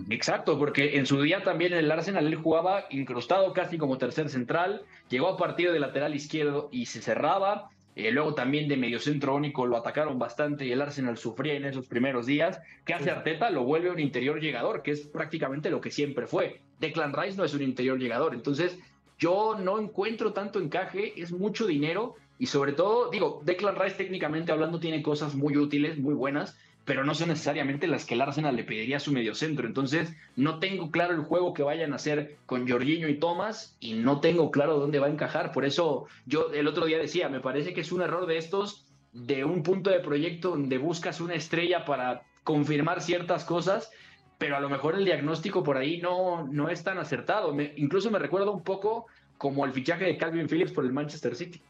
Exacto, 0.09 0.57
porque 0.57 0.99
en 0.99 1.07
su 1.07 1.21
día 1.21 1.43
también 1.43 1.73
en 1.73 1.81
el 1.81 1.91
Arsenal 1.91 2.27
él 2.27 2.37
jugaba 2.37 2.85
incrustado 2.91 3.53
casi 3.53 3.77
como 3.77 3.99
tercer 3.99 4.29
central, 4.29 4.83
llegó 5.09 5.29
a 5.29 5.37
partir 5.37 5.73
de 5.73 5.81
lateral 5.81 6.15
izquierdo 6.15 6.69
y 6.71 6.87
se 6.87 7.03
cerraba, 7.03 7.71
eh, 7.97 8.13
luego 8.13 8.35
también 8.35 8.69
de 8.69 8.77
mediocentro 8.77 9.35
único 9.35 9.67
lo 9.67 9.77
atacaron 9.77 10.19
bastante 10.19 10.65
y 10.65 10.71
el 10.71 10.81
Arsenal 10.81 11.19
sufría 11.19 11.55
en 11.55 11.65
esos 11.65 11.87
primeros 11.87 12.27
días. 12.27 12.61
¿Qué 12.85 12.95
hace 12.95 13.11
Arteta? 13.11 13.51
Lo 13.51 13.65
vuelve 13.65 13.91
un 13.91 13.99
interior 13.99 14.41
llegador, 14.41 14.83
que 14.83 14.93
es 14.93 15.01
prácticamente 15.01 15.71
lo 15.71 15.81
que 15.81 15.91
siempre 15.91 16.29
fue. 16.29 16.61
Declan 16.79 17.13
Rice 17.13 17.37
no 17.37 17.45
es 17.45 17.53
un 17.53 17.63
interior 17.63 17.99
llegador, 17.99 18.35
entonces 18.35 18.79
yo 19.19 19.57
no 19.61 19.81
encuentro 19.81 20.33
tanto 20.33 20.61
encaje, 20.61 21.21
es 21.21 21.33
mucho 21.33 21.67
dinero 21.67 22.15
y 22.39 22.47
sobre 22.47 22.73
todo, 22.73 23.11
digo, 23.11 23.43
Declan 23.45 23.77
Rice 23.77 23.97
técnicamente 23.97 24.53
hablando 24.53 24.81
tiene 24.81 25.03
cosas 25.03 25.35
muy 25.35 25.57
útiles, 25.57 25.99
muy 25.99 26.15
buenas, 26.15 26.57
pero 26.91 27.05
no 27.05 27.15
son 27.15 27.29
necesariamente 27.29 27.87
las 27.87 28.05
que 28.05 28.15
el 28.15 28.21
Arsenal 28.21 28.57
le 28.57 28.65
pediría 28.65 28.97
a 28.97 28.99
su 28.99 29.13
mediocentro. 29.13 29.69
Entonces, 29.69 30.13
no 30.35 30.59
tengo 30.59 30.91
claro 30.91 31.15
el 31.15 31.21
juego 31.21 31.55
que 31.55 31.63
vayan 31.63 31.93
a 31.93 31.97
hacer 31.97 32.39
con 32.47 32.69
Jorginho 32.69 33.09
y 33.09 33.21
Thomas 33.21 33.77
y 33.79 33.93
no 33.93 34.19
tengo 34.19 34.51
claro 34.51 34.77
dónde 34.77 34.99
va 34.99 35.07
a 35.07 35.11
encajar. 35.11 35.53
Por 35.53 35.65
eso 35.65 36.07
yo 36.27 36.51
el 36.53 36.67
otro 36.67 36.87
día 36.87 36.99
decía, 36.99 37.29
me 37.29 37.39
parece 37.39 37.75
que 37.75 37.83
es 37.83 37.93
un 37.93 38.03
error 38.03 38.27
de 38.27 38.39
estos, 38.39 38.89
de 39.13 39.45
un 39.45 39.63
punto 39.63 39.89
de 39.91 40.01
proyecto 40.01 40.51
donde 40.51 40.79
buscas 40.79 41.21
una 41.21 41.35
estrella 41.35 41.85
para 41.85 42.23
confirmar 42.43 43.01
ciertas 43.03 43.45
cosas, 43.45 43.93
pero 44.39 44.57
a 44.57 44.61
lo 44.61 44.69
mejor 44.69 44.97
el 44.97 45.05
diagnóstico 45.05 45.63
por 45.63 45.77
ahí 45.77 46.01
no, 46.01 46.49
no 46.49 46.71
es 46.71 46.83
tan 46.83 46.99
acertado. 46.99 47.55
incluso 47.77 48.11
me 48.11 48.19
recuerda 48.19 48.51
un 48.51 48.65
poco 48.65 49.07
como 49.39 49.65
el 49.65 49.71
fichaje 49.73 50.07
de 50.07 50.17
Calvin 50.17 50.49
Phillips 50.49 50.73
por 50.73 50.85
el 50.85 50.93
Manchester 50.93 51.37
City. 51.37 51.63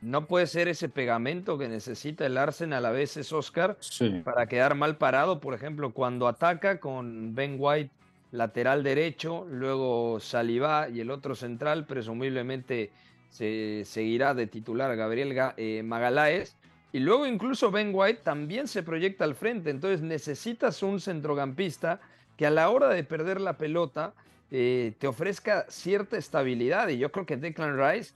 No 0.00 0.26
puede 0.26 0.46
ser 0.46 0.68
ese 0.68 0.88
pegamento 0.88 1.58
que 1.58 1.68
necesita 1.68 2.24
el 2.24 2.38
Arsenal 2.38 2.86
a 2.86 2.90
veces, 2.90 3.32
Oscar, 3.32 3.76
para 4.24 4.46
quedar 4.46 4.74
mal 4.74 4.96
parado. 4.96 5.40
Por 5.40 5.52
ejemplo, 5.52 5.92
cuando 5.92 6.26
ataca 6.26 6.80
con 6.80 7.34
Ben 7.34 7.56
White 7.58 7.90
lateral 8.32 8.82
derecho, 8.82 9.46
luego 9.50 10.18
Saliba 10.20 10.88
y 10.88 11.00
el 11.00 11.10
otro 11.10 11.34
central, 11.34 11.86
presumiblemente 11.86 12.90
se 13.28 13.82
seguirá 13.84 14.34
de 14.34 14.46
titular 14.46 14.94
Gabriel 14.96 15.36
eh, 15.56 15.82
Magaláes. 15.84 16.56
Y 16.92 16.98
luego 16.98 17.26
incluso 17.26 17.70
Ben 17.70 17.92
White 17.92 18.22
también 18.24 18.68
se 18.68 18.82
proyecta 18.82 19.24
al 19.24 19.34
frente. 19.34 19.70
Entonces 19.70 20.00
necesitas 20.00 20.82
un 20.82 21.00
centrocampista 21.00 22.00
que 22.36 22.46
a 22.46 22.50
la 22.50 22.70
hora 22.70 22.88
de 22.88 23.04
perder 23.04 23.40
la 23.40 23.58
pelota 23.58 24.14
eh, 24.50 24.94
te 24.98 25.06
ofrezca 25.06 25.66
cierta 25.68 26.16
estabilidad. 26.16 26.88
Y 26.88 26.98
yo 26.98 27.12
creo 27.12 27.26
que 27.26 27.36
Declan 27.36 27.78
Rice 27.78 28.14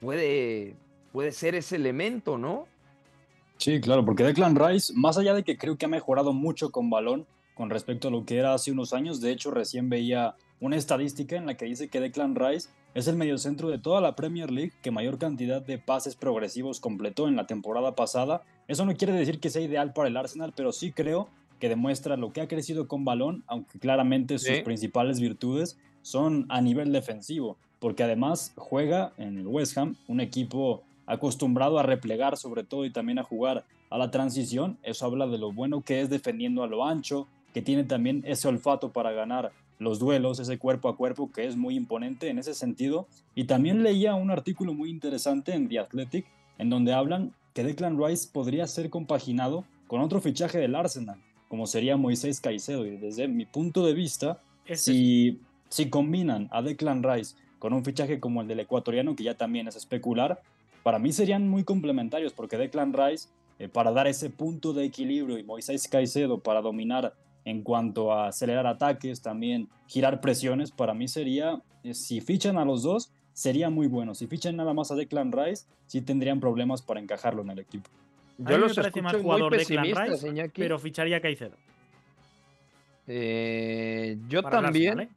puede, 0.00 0.74
puede 1.12 1.32
ser 1.32 1.54
ese 1.54 1.76
elemento, 1.76 2.38
¿no? 2.38 2.66
Sí, 3.56 3.80
claro, 3.80 4.04
porque 4.04 4.24
Declan 4.24 4.56
Rice, 4.56 4.92
más 4.96 5.18
allá 5.18 5.34
de 5.34 5.44
que 5.44 5.58
creo 5.58 5.76
que 5.76 5.84
ha 5.84 5.88
mejorado 5.88 6.32
mucho 6.32 6.70
con 6.70 6.88
balón 6.88 7.26
con 7.54 7.68
respecto 7.68 8.08
a 8.08 8.10
lo 8.10 8.24
que 8.24 8.38
era 8.38 8.54
hace 8.54 8.72
unos 8.72 8.94
años, 8.94 9.20
de 9.20 9.32
hecho 9.32 9.50
recién 9.50 9.90
veía 9.90 10.34
una 10.60 10.76
estadística 10.76 11.36
en 11.36 11.46
la 11.46 11.56
que 11.56 11.66
dice 11.66 11.88
que 11.88 12.00
Declan 12.00 12.34
Rice 12.34 12.70
es 12.94 13.06
el 13.06 13.16
mediocentro 13.16 13.68
de 13.68 13.78
toda 13.78 14.00
la 14.00 14.16
Premier 14.16 14.50
League 14.50 14.72
que 14.82 14.90
mayor 14.90 15.18
cantidad 15.18 15.62
de 15.62 15.78
pases 15.78 16.16
progresivos 16.16 16.80
completó 16.80 17.28
en 17.28 17.36
la 17.36 17.46
temporada 17.46 17.94
pasada. 17.94 18.42
Eso 18.66 18.84
no 18.84 18.96
quiere 18.96 19.12
decir 19.12 19.40
que 19.40 19.50
sea 19.50 19.62
ideal 19.62 19.92
para 19.92 20.08
el 20.08 20.16
Arsenal, 20.16 20.52
pero 20.56 20.72
sí 20.72 20.92
creo 20.92 21.28
que 21.58 21.68
demuestra 21.68 22.16
lo 22.16 22.32
que 22.32 22.40
ha 22.40 22.48
crecido 22.48 22.88
con 22.88 23.04
balón, 23.04 23.44
aunque 23.46 23.78
claramente 23.78 24.38
sus 24.38 24.60
principales 24.60 25.20
virtudes 25.20 25.78
son 26.02 26.46
a 26.48 26.60
nivel 26.62 26.92
defensivo, 26.92 27.58
porque 27.78 28.02
además 28.02 28.52
juega 28.56 29.12
en 29.18 29.38
el 29.38 29.46
West 29.46 29.76
Ham, 29.76 29.96
un 30.08 30.20
equipo 30.20 30.82
acostumbrado 31.10 31.78
a 31.78 31.82
replegar 31.82 32.36
sobre 32.36 32.62
todo 32.62 32.84
y 32.84 32.90
también 32.90 33.18
a 33.18 33.24
jugar 33.24 33.64
a 33.90 33.98
la 33.98 34.10
transición. 34.10 34.78
Eso 34.82 35.06
habla 35.06 35.26
de 35.26 35.38
lo 35.38 35.52
bueno 35.52 35.82
que 35.82 36.00
es 36.00 36.08
defendiendo 36.08 36.62
a 36.62 36.68
lo 36.68 36.86
ancho, 36.86 37.26
que 37.52 37.62
tiene 37.62 37.82
también 37.84 38.22
ese 38.24 38.46
olfato 38.46 38.92
para 38.92 39.10
ganar 39.10 39.50
los 39.80 39.98
duelos, 39.98 40.38
ese 40.38 40.58
cuerpo 40.58 40.88
a 40.88 40.96
cuerpo 40.96 41.32
que 41.32 41.46
es 41.46 41.56
muy 41.56 41.74
imponente 41.74 42.28
en 42.28 42.38
ese 42.38 42.54
sentido. 42.54 43.08
Y 43.34 43.44
también 43.44 43.82
leía 43.82 44.14
un 44.14 44.30
artículo 44.30 44.72
muy 44.72 44.88
interesante 44.88 45.52
en 45.52 45.68
The 45.68 45.80
Athletic 45.80 46.26
en 46.58 46.70
donde 46.70 46.92
hablan 46.92 47.32
que 47.54 47.64
Declan 47.64 48.00
Rice 48.00 48.28
podría 48.32 48.68
ser 48.68 48.88
compaginado 48.88 49.64
con 49.88 50.00
otro 50.02 50.20
fichaje 50.20 50.58
del 50.58 50.76
Arsenal, 50.76 51.18
como 51.48 51.66
sería 51.66 51.96
Moisés 51.96 52.40
Caicedo. 52.40 52.86
Y 52.86 52.98
desde 52.98 53.26
mi 53.26 53.46
punto 53.46 53.84
de 53.84 53.94
vista, 53.94 54.40
si, 54.74 55.40
si 55.70 55.90
combinan 55.90 56.48
a 56.52 56.62
Declan 56.62 57.02
Rice 57.02 57.34
con 57.58 57.72
un 57.72 57.84
fichaje 57.84 58.20
como 58.20 58.42
el 58.42 58.48
del 58.48 58.60
ecuatoriano, 58.60 59.16
que 59.16 59.24
ya 59.24 59.34
también 59.34 59.66
es 59.66 59.74
especular, 59.74 60.40
para 60.82 60.98
mí 60.98 61.12
serían 61.12 61.48
muy 61.48 61.64
complementarios 61.64 62.32
porque 62.32 62.56
Declan 62.56 62.92
Rice, 62.92 63.28
eh, 63.58 63.68
para 63.68 63.92
dar 63.92 64.06
ese 64.06 64.30
punto 64.30 64.72
de 64.72 64.84
equilibrio 64.84 65.38
y 65.38 65.42
Moisés 65.42 65.88
Caicedo 65.88 66.38
para 66.38 66.60
dominar 66.62 67.14
en 67.44 67.62
cuanto 67.62 68.12
a 68.12 68.28
acelerar 68.28 68.66
ataques, 68.66 69.22
también 69.22 69.68
girar 69.86 70.20
presiones, 70.20 70.70
para 70.70 70.94
mí 70.94 71.08
sería, 71.08 71.62
eh, 71.84 71.94
si 71.94 72.20
fichan 72.20 72.58
a 72.58 72.64
los 72.64 72.82
dos, 72.82 73.12
sería 73.32 73.70
muy 73.70 73.86
bueno. 73.86 74.14
Si 74.14 74.26
fichan 74.26 74.56
nada 74.56 74.74
más 74.74 74.90
a 74.90 74.94
Declan 74.94 75.32
Rice, 75.32 75.64
sí 75.86 76.00
tendrían 76.02 76.40
problemas 76.40 76.82
para 76.82 77.00
encajarlo 77.00 77.42
en 77.42 77.50
el 77.50 77.58
equipo. 77.60 77.88
Yo 78.38 78.58
lo 78.58 78.74
parece 78.74 79.02
más 79.02 79.16
jugador 79.16 79.56
de 79.56 79.66
Clan 79.66 79.84
Rice, 79.84 80.50
pero 80.54 80.78
ficharía 80.78 81.18
a 81.18 81.20
Caicedo. 81.20 81.56
Eh, 83.06 84.18
yo 84.28 84.42
también. 84.42 85.10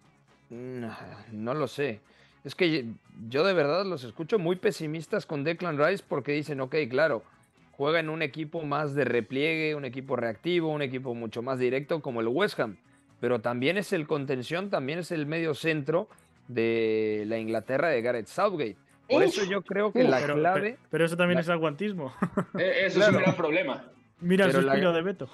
no 0.49 1.53
lo 1.53 1.67
sé. 1.67 2.01
Es 2.43 2.55
que 2.55 2.85
yo 3.29 3.45
de 3.45 3.53
verdad 3.53 3.85
los 3.85 4.03
escucho 4.03 4.37
muy 4.37 4.57
pesimistas 4.57 5.25
con 5.25 5.43
Declan 5.43 5.77
Rice 5.77 6.03
porque 6.07 6.33
dicen, 6.33 6.59
ok, 6.59 6.75
claro, 6.89 7.23
juega 7.71 7.99
en 7.99 8.09
un 8.09 8.21
equipo 8.21 8.63
más 8.63 8.93
de 8.95 9.05
repliegue, 9.05 9.75
un 9.75 9.85
equipo 9.85 10.15
reactivo, 10.15 10.69
un 10.69 10.81
equipo 10.81 11.15
mucho 11.15 11.41
más 11.41 11.59
directo 11.59 12.01
como 12.01 12.21
el 12.21 12.27
West 12.27 12.59
Ham, 12.59 12.77
pero 13.19 13.39
también 13.39 13.77
es 13.77 13.93
el 13.93 14.07
contención, 14.07 14.69
también 14.69 14.99
es 14.99 15.11
el 15.11 15.25
medio 15.25 15.53
centro 15.53 16.09
de 16.47 17.23
la 17.27 17.37
Inglaterra 17.37 17.87
de 17.87 18.01
Gareth 18.01 18.27
Southgate. 18.27 18.75
Por 19.09 19.23
eso 19.23 19.43
yo 19.45 19.61
creo 19.61 19.91
que 19.91 20.03
la 20.03 20.25
clave... 20.25 20.77
Pero, 20.89 21.05
eso 21.05 21.15
también 21.17 21.39
es 21.39 21.49
aguantismo. 21.49 22.13
Eh, 22.59 22.85
eso 22.85 23.01
es 23.01 23.09
un 23.09 23.17
gran 23.17 23.35
problema. 23.35 23.83
Mira 24.19 24.45
el 24.45 24.51
suspiro 24.51 24.93
de 24.93 25.01
Beto. 25.01 25.29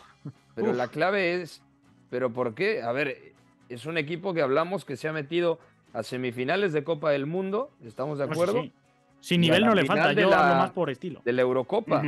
Pero 0.56 0.74
la 0.74 0.88
clave 0.88 1.42
es, 1.42 1.62
¿pero 2.10 2.32
por 2.32 2.56
qué? 2.56 2.82
A 2.82 2.92
ver, 2.92 3.34
es 3.70 3.86
un 3.86 3.98
equipo 3.98 4.34
que 4.34 4.42
hablamos 4.42 4.86
que 4.86 4.96
se 4.96 5.08
ha 5.08 5.14
metido 5.14 5.60
a 5.94 6.04
semifinales 6.04 6.74
de 6.74 6.84
Copa 6.84 7.12
del 7.12 7.26
Mundo, 7.26 7.72
¿estamos 7.84 8.20
de 8.20 8.28
pues 8.28 8.40
acuerdo? 8.40 8.70
Sin 9.20 9.42
nivel 9.42 9.66
no 9.66 9.76
le 9.76 9.86
falta, 9.86 10.14
yo 10.14 10.34
hablo 10.34 10.56
más 10.56 10.72
por 10.72 10.90
estilo. 10.90 11.22
De 11.26 11.34
la 11.34 11.42
Eurocopa. 11.42 12.04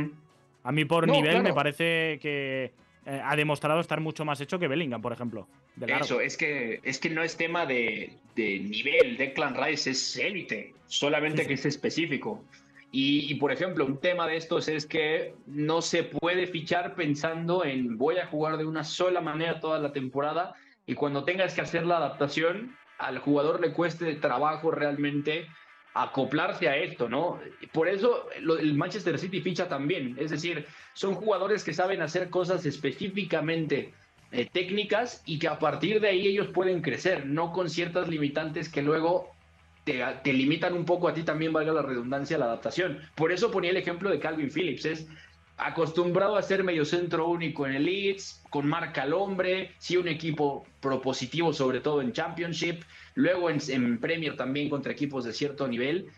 A 0.64 0.72
mí 0.72 0.84
por 0.84 1.08
nivel 1.08 1.42
me 1.42 1.52
parece 1.52 2.18
que 2.20 2.72
eh, 3.04 3.20
ha 3.24 3.34
demostrado 3.34 3.80
estar 3.80 4.00
mucho 4.00 4.24
más 4.24 4.40
hecho 4.40 4.58
que 4.58 4.68
Bellingham, 4.68 5.02
por 5.02 5.12
ejemplo. 5.12 5.48
Eso, 5.86 6.20
es 6.20 6.36
que, 6.36 6.80
es 6.82 6.98
que 6.98 7.10
no 7.10 7.22
es 7.22 7.36
tema 7.36 7.66
de, 7.66 8.16
de 8.36 8.60
nivel. 8.60 9.16
Declan 9.16 9.56
Rice 9.56 9.90
es 9.90 10.16
élite, 10.16 10.74
solamente 10.86 11.46
que 11.46 11.54
es 11.54 11.66
específico. 11.66 12.44
Y, 12.92 13.32
y, 13.32 13.36
por 13.36 13.50
ejemplo, 13.50 13.86
un 13.86 13.98
tema 13.98 14.28
de 14.28 14.36
estos 14.36 14.68
es 14.68 14.86
que 14.86 15.34
no 15.46 15.80
se 15.80 16.04
puede 16.04 16.46
fichar 16.46 16.94
pensando 16.94 17.64
en 17.64 17.96
voy 17.96 18.18
a 18.18 18.26
jugar 18.26 18.58
de 18.58 18.66
una 18.66 18.84
sola 18.84 19.22
manera 19.22 19.60
toda 19.60 19.78
la 19.78 19.92
temporada 19.92 20.54
y 20.86 20.94
cuando 20.94 21.24
tengas 21.24 21.54
que 21.54 21.62
hacer 21.62 21.86
la 21.86 21.96
adaptación, 21.96 22.76
al 23.02 23.18
jugador 23.18 23.60
le 23.60 23.72
cueste 23.72 24.14
trabajo 24.14 24.70
realmente 24.70 25.48
acoplarse 25.94 26.68
a 26.68 26.76
esto, 26.76 27.08
¿no? 27.08 27.38
Por 27.72 27.88
eso 27.88 28.28
el 28.34 28.74
Manchester 28.74 29.18
City 29.18 29.40
ficha 29.40 29.68
también, 29.68 30.16
es 30.18 30.30
decir, 30.30 30.66
son 30.94 31.14
jugadores 31.14 31.64
que 31.64 31.74
saben 31.74 32.00
hacer 32.00 32.30
cosas 32.30 32.64
específicamente 32.64 33.92
eh, 34.30 34.48
técnicas 34.50 35.22
y 35.26 35.38
que 35.38 35.48
a 35.48 35.58
partir 35.58 36.00
de 36.00 36.08
ahí 36.08 36.26
ellos 36.26 36.48
pueden 36.48 36.80
crecer, 36.80 37.26
no 37.26 37.52
con 37.52 37.68
ciertas 37.68 38.08
limitantes 38.08 38.70
que 38.70 38.80
luego 38.80 39.30
te, 39.84 40.02
te, 40.22 40.32
limitan 40.32 40.72
un 40.72 40.86
poco 40.86 41.08
a 41.08 41.14
ti 41.14 41.24
también, 41.24 41.52
valga 41.52 41.72
la 41.72 41.82
redundancia, 41.82 42.38
la 42.38 42.46
adaptación. 42.46 42.98
Por 43.14 43.32
eso 43.32 43.50
ponía 43.50 43.70
el 43.70 43.76
ejemplo 43.76 44.08
de 44.08 44.18
Calvin 44.18 44.50
Phillips, 44.50 44.86
es 44.86 45.08
acostumbrado 45.66 46.36
a 46.36 46.42
ser 46.42 46.64
mediocentro 46.64 47.28
único 47.28 47.66
en 47.66 47.74
el 47.74 47.84
Leeds, 47.84 48.42
con 48.50 48.66
marca 48.66 49.02
al 49.02 49.12
hombre, 49.12 49.72
sí 49.78 49.96
un 49.96 50.08
equipo 50.08 50.66
propositivo 50.80 51.52
sobre 51.52 51.80
todo 51.80 52.02
en 52.02 52.12
Championship, 52.12 52.82
luego 53.14 53.50
en, 53.50 53.98
Premier 53.98 54.36
también 54.36 54.68
contra 54.68 54.92
equipos 54.92 55.24
de 55.24 55.32
cierto 55.32 55.68
nivel, 55.68 56.08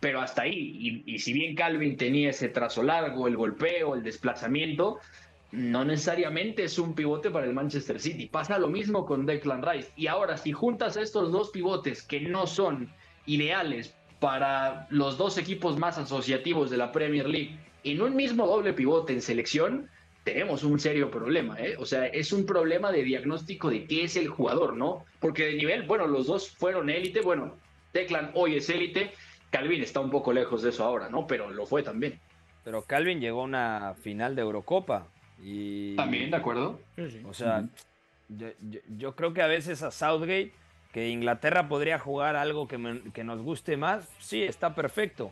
pero 0.00 0.20
hasta 0.20 0.42
ahí, 0.42 1.02
y, 1.06 1.18
si 1.18 1.32
bien 1.32 1.54
Calvin 1.54 1.96
tenía 1.96 2.30
ese 2.30 2.48
trazo 2.48 2.82
largo, 2.82 3.26
el 3.26 3.36
golpeo, 3.36 3.94
el 3.94 4.02
desplazamiento, 4.02 4.98
no 5.50 5.84
necesariamente 5.84 6.64
es 6.64 6.78
un 6.78 6.94
pivote 6.94 7.30
para 7.30 7.46
el 7.46 7.54
Manchester 7.54 8.00
City. 8.00 8.26
Pasa 8.26 8.58
lo 8.58 8.68
mismo 8.68 9.06
con 9.06 9.24
Declan 9.24 9.62
Rice. 9.62 9.92
Y 9.96 10.08
ahora, 10.08 10.36
si 10.36 10.52
juntas 10.52 10.96
estos 10.96 11.30
dos 11.30 11.50
pivotes 11.50 12.02
que 12.02 12.20
no 12.20 12.46
son 12.46 12.92
ideales 13.24 13.94
para 14.18 14.86
los 14.90 15.16
dos 15.16 15.38
equipos 15.38 15.78
más 15.78 15.96
asociativos 15.96 16.70
de 16.70 16.76
la 16.76 16.90
Premier 16.90 17.28
League, 17.28 17.56
en 17.84 18.02
un 18.02 18.16
mismo 18.16 18.46
doble 18.46 18.72
pivote 18.72 19.12
en 19.12 19.22
selección, 19.22 19.88
tenemos 20.24 20.64
un 20.64 20.80
serio 20.80 21.10
problema, 21.10 21.60
¿eh? 21.60 21.76
O 21.78 21.84
sea, 21.84 22.06
es 22.06 22.32
un 22.32 22.46
problema 22.46 22.90
de 22.90 23.02
diagnóstico 23.02 23.68
de 23.70 23.84
qué 23.84 24.04
es 24.04 24.16
el 24.16 24.28
jugador, 24.28 24.74
¿no? 24.74 25.04
Porque 25.20 25.44
de 25.44 25.54
nivel, 25.54 25.82
bueno, 25.82 26.06
los 26.06 26.26
dos 26.26 26.50
fueron 26.50 26.88
élite, 26.88 27.20
bueno, 27.20 27.56
Declan 27.92 28.30
hoy 28.34 28.56
es 28.56 28.68
élite, 28.70 29.12
Calvin 29.50 29.82
está 29.82 30.00
un 30.00 30.10
poco 30.10 30.32
lejos 30.32 30.62
de 30.62 30.70
eso 30.70 30.82
ahora, 30.82 31.08
¿no? 31.10 31.26
Pero 31.26 31.50
lo 31.50 31.66
fue 31.66 31.82
también. 31.82 32.18
Pero 32.64 32.82
Calvin 32.82 33.20
llegó 33.20 33.42
a 33.42 33.44
una 33.44 33.94
final 34.02 34.34
de 34.34 34.42
Eurocopa 34.42 35.06
y... 35.42 35.94
También, 35.94 36.30
¿de 36.30 36.36
acuerdo? 36.38 36.80
O 37.26 37.34
sea, 37.34 37.68
yo, 38.28 39.14
creo 39.14 39.34
que 39.34 39.42
a 39.42 39.46
veces 39.46 39.82
a 39.82 39.90
Southgate, 39.90 40.52
que 40.90 41.10
Inglaterra 41.10 41.68
podría 41.68 41.98
jugar 41.98 42.34
algo 42.34 42.66
que, 42.66 43.02
que 43.12 43.24
nos 43.24 43.42
guste 43.42 43.76
más, 43.76 44.08
sí, 44.20 44.42
está 44.42 44.74
perfecto, 44.74 45.30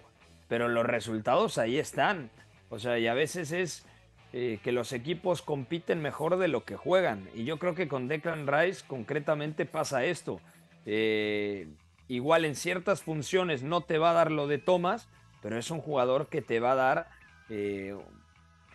pero 0.48 0.68
los 0.68 0.84
resultados 0.84 1.57
ahí 1.57 1.78
están. 1.78 2.30
O 2.73 2.79
sea, 2.79 2.99
y 2.99 3.07
a 3.07 3.12
veces 3.12 3.53
es 3.53 3.85
eh, 4.33 4.59
que 4.64 4.73
los 4.73 4.95
equipos 4.95 5.43
compiten 5.43 6.01
mejor 6.01 6.39
de 6.39 6.49
lo 6.49 6.64
que 6.64 6.75
juegan. 6.75 7.29
Y 7.35 7.45
yo 7.45 7.59
creo 7.59 7.75
que 7.75 7.87
con 7.87 8.09
Declan 8.09 8.47
Rice 8.47 8.83
concretamente 8.87 9.66
pasa 9.66 10.07
esto. 10.07 10.41
Eh, 10.87 11.68
igual 12.09 12.47
en 12.47 12.57
ciertas 12.57 13.03
funciones 13.03 13.62
no 13.62 13.83
te 13.83 13.99
va 13.99 14.12
a 14.12 14.14
dar 14.14 14.33
lo 14.33 14.47
de 14.47 14.57
Thomas, 14.57 15.07
pero 15.43 15.59
es 15.59 15.70
un 15.70 15.83
jugador 15.83 16.29
que 16.29 16.41
te 16.41 16.61
va 16.61 16.73
a 16.73 16.77
dar 16.77 17.11
eh, 17.51 17.95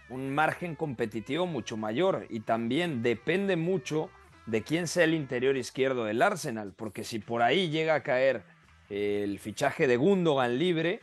un 0.10 0.30
margen 0.30 0.76
competitivo 0.76 1.48
mucho 1.48 1.76
mayor 1.76 2.28
y 2.30 2.42
también 2.42 3.02
depende 3.02 3.56
mucho 3.56 4.12
de 4.46 4.62
quién 4.62 4.88
sea 4.88 5.06
el 5.06 5.16
interior 5.16 5.58
izquierdo 5.58 6.06
del 6.06 6.22
Arsenal, 6.22 6.72
porque 6.78 7.04
si 7.04 7.18
por 7.18 7.42
ahí 7.42 7.72
llega 7.72 7.96
a 7.96 8.04
caer 8.04 8.44
el 8.92 9.40
fichaje 9.40 9.88
de 9.88 9.98
Gundogan 9.98 10.60
libre, 10.60 11.02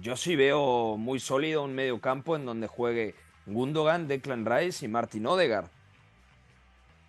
yo 0.00 0.16
sí 0.16 0.36
veo 0.36 0.96
muy 0.96 1.20
sólido 1.20 1.64
un 1.64 1.74
medio 1.74 2.00
campo 2.00 2.36
en 2.36 2.44
donde 2.44 2.66
juegue 2.66 3.14
Gundogan, 3.46 4.08
Declan 4.08 4.44
Rice 4.44 4.84
y 4.84 4.88
Martin 4.88 5.26
Odegaard. 5.26 5.68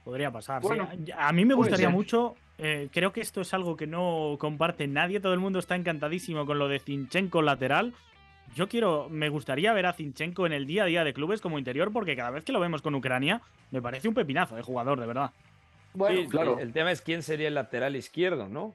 Podría 0.03 0.31
pasar. 0.31 0.61
sí. 0.63 1.11
A 1.17 1.31
mí 1.33 1.45
me 1.45 1.53
gustaría 1.53 1.89
mucho. 1.89 2.35
eh, 2.57 2.89
creo 2.91 3.11
que 3.13 3.21
esto 3.21 3.41
es 3.41 3.53
algo 3.53 3.75
que 3.75 3.87
no 3.87 4.37
comparte 4.39 4.87
nadie. 4.87 5.19
Todo 5.19 5.33
el 5.33 5.39
mundo 5.39 5.59
está 5.59 5.75
encantadísimo 5.75 6.45
con 6.45 6.57
lo 6.59 6.67
de 6.67 6.79
Zinchenko 6.79 7.41
lateral. 7.41 7.93
Yo 8.55 8.67
quiero, 8.67 9.07
me 9.09 9.29
gustaría 9.29 9.73
ver 9.73 9.85
a 9.85 9.93
Zinchenko 9.93 10.47
en 10.47 10.53
el 10.53 10.65
día 10.65 10.83
a 10.83 10.87
día 10.87 11.03
de 11.03 11.13
clubes 11.13 11.41
como 11.41 11.59
interior, 11.59 11.91
porque 11.93 12.15
cada 12.15 12.31
vez 12.31 12.43
que 12.43 12.51
lo 12.51 12.59
vemos 12.59 12.81
con 12.81 12.95
Ucrania, 12.95 13.41
me 13.69 13.81
parece 13.81 14.07
un 14.07 14.15
pepinazo 14.15 14.55
de 14.55 14.63
jugador, 14.63 14.99
de 14.99 15.05
verdad. 15.05 15.31
Bueno, 15.93 16.21
Sí, 16.21 16.27
claro. 16.27 16.57
El 16.59 16.73
tema 16.73 16.91
es 16.91 17.01
quién 17.01 17.21
sería 17.21 17.47
el 17.47 17.53
lateral 17.53 17.95
izquierdo, 17.95 18.47
¿no? 18.47 18.73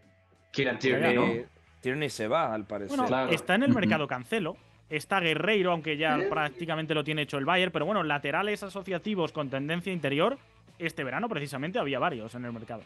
Kieran 0.52 0.78
Tierney, 0.78 1.12
Tierney, 1.16 1.38
¿no? 1.38 1.46
Tierney 1.84 2.08
se 2.10 2.26
va, 2.28 2.52
al 2.54 2.64
parecer. 2.66 2.96
Bueno, 2.96 3.06
Claro. 3.06 3.30
está 3.30 3.54
en 3.54 3.62
el 3.64 3.74
mercado 3.74 4.08
Cancelo. 4.08 4.56
Está 4.88 5.20
Guerreiro, 5.20 5.70
aunque 5.72 5.96
ya 5.96 6.18
prácticamente 6.30 6.94
lo 6.94 7.04
tiene 7.04 7.22
hecho 7.22 7.36
el 7.38 7.44
Bayern. 7.44 7.70
Pero 7.72 7.84
bueno, 7.86 8.02
laterales 8.02 8.62
asociativos 8.62 9.32
con 9.32 9.50
tendencia 9.50 9.92
interior, 9.92 10.38
este 10.78 11.04
verano 11.04 11.28
precisamente 11.28 11.78
había 11.78 11.98
varios 11.98 12.34
en 12.34 12.44
el 12.46 12.52
mercado. 12.52 12.82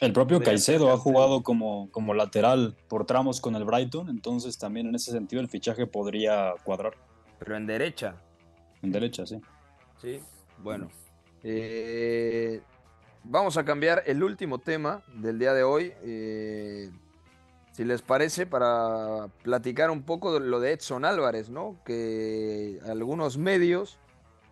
El 0.00 0.12
propio 0.12 0.40
Caicedo 0.42 0.92
ha 0.92 0.96
jugado 0.96 1.42
como, 1.42 1.90
como 1.90 2.14
lateral 2.14 2.74
por 2.88 3.04
tramos 3.04 3.40
con 3.40 3.54
el 3.56 3.64
Brighton, 3.64 4.08
entonces 4.08 4.56
también 4.56 4.86
en 4.86 4.94
ese 4.94 5.10
sentido 5.10 5.42
el 5.42 5.48
fichaje 5.48 5.86
podría 5.86 6.54
cuadrar 6.64 6.94
Pero 7.38 7.56
en 7.56 7.66
derecha. 7.66 8.14
en 8.82 8.92
derecha, 8.92 9.26
sí. 9.26 9.40
Sí, 10.00 10.20
bueno. 10.62 10.88
Eh, 11.42 12.60
vamos 13.24 13.56
a 13.56 13.64
cambiar 13.64 14.02
el 14.06 14.22
último 14.22 14.58
tema 14.58 15.02
del 15.14 15.38
día 15.38 15.52
de 15.52 15.62
hoy. 15.64 15.92
eh, 16.04 16.90
si 17.78 17.84
les 17.84 18.02
parece, 18.02 18.44
para 18.44 19.28
platicar 19.44 19.92
un 19.92 20.02
poco 20.02 20.40
de 20.40 20.44
lo 20.44 20.58
de 20.58 20.72
Edson 20.72 21.04
Álvarez, 21.04 21.48
¿no? 21.48 21.80
Que 21.84 22.80
algunos 22.84 23.38
medios, 23.38 24.00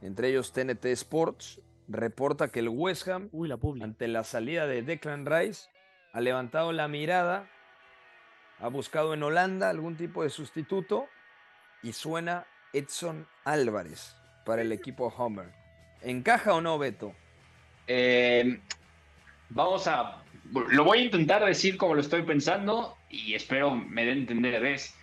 entre 0.01 0.29
ellos 0.29 0.53
TNT 0.53 0.85
Sports, 0.93 1.61
reporta 1.89 2.47
que 2.47 2.61
el 2.61 2.69
West 2.69 3.09
Ham, 3.09 3.29
Uy, 3.33 3.49
la 3.49 3.57
publi. 3.57 3.83
ante 3.83 4.07
la 4.07 4.23
salida 4.23 4.69
de 4.69 4.83
Declan 4.83 5.27
Rice, 5.27 5.71
ha 6.13 6.21
levantado 6.21 6.71
la 6.71 6.87
mirada, 6.87 7.51
ha 8.61 8.69
buscado 8.69 9.13
en 9.13 9.25
Holanda 9.25 9.71
algún 9.71 9.97
tipo 9.97 10.23
de 10.23 10.31
sustituto 10.31 11.07
y 11.83 11.95
suena 11.95 12.47
Edson 12.73 13.27
Álvarez 13.43 14.15
para 14.45 14.63
el 14.63 14.71
equipo 14.71 15.13
Homer. 15.19 15.53
¿Encaja 16.01 16.55
o 16.55 16.61
no, 16.61 16.79
Beto? 16.79 17.13
Eh, 17.89 18.61
vamos 19.51 19.87
a. 19.87 20.23
Lo 20.71 20.85
voy 20.85 20.99
a 20.99 21.03
intentar 21.03 21.45
decir 21.45 21.77
como 21.77 21.95
lo 21.95 22.01
estoy 22.01 22.23
pensando 22.23 22.97
y 23.11 23.35
espero 23.35 23.75
me 23.75 24.05
dé 24.05 24.13
entender. 24.13 24.65
Es, 24.65 24.95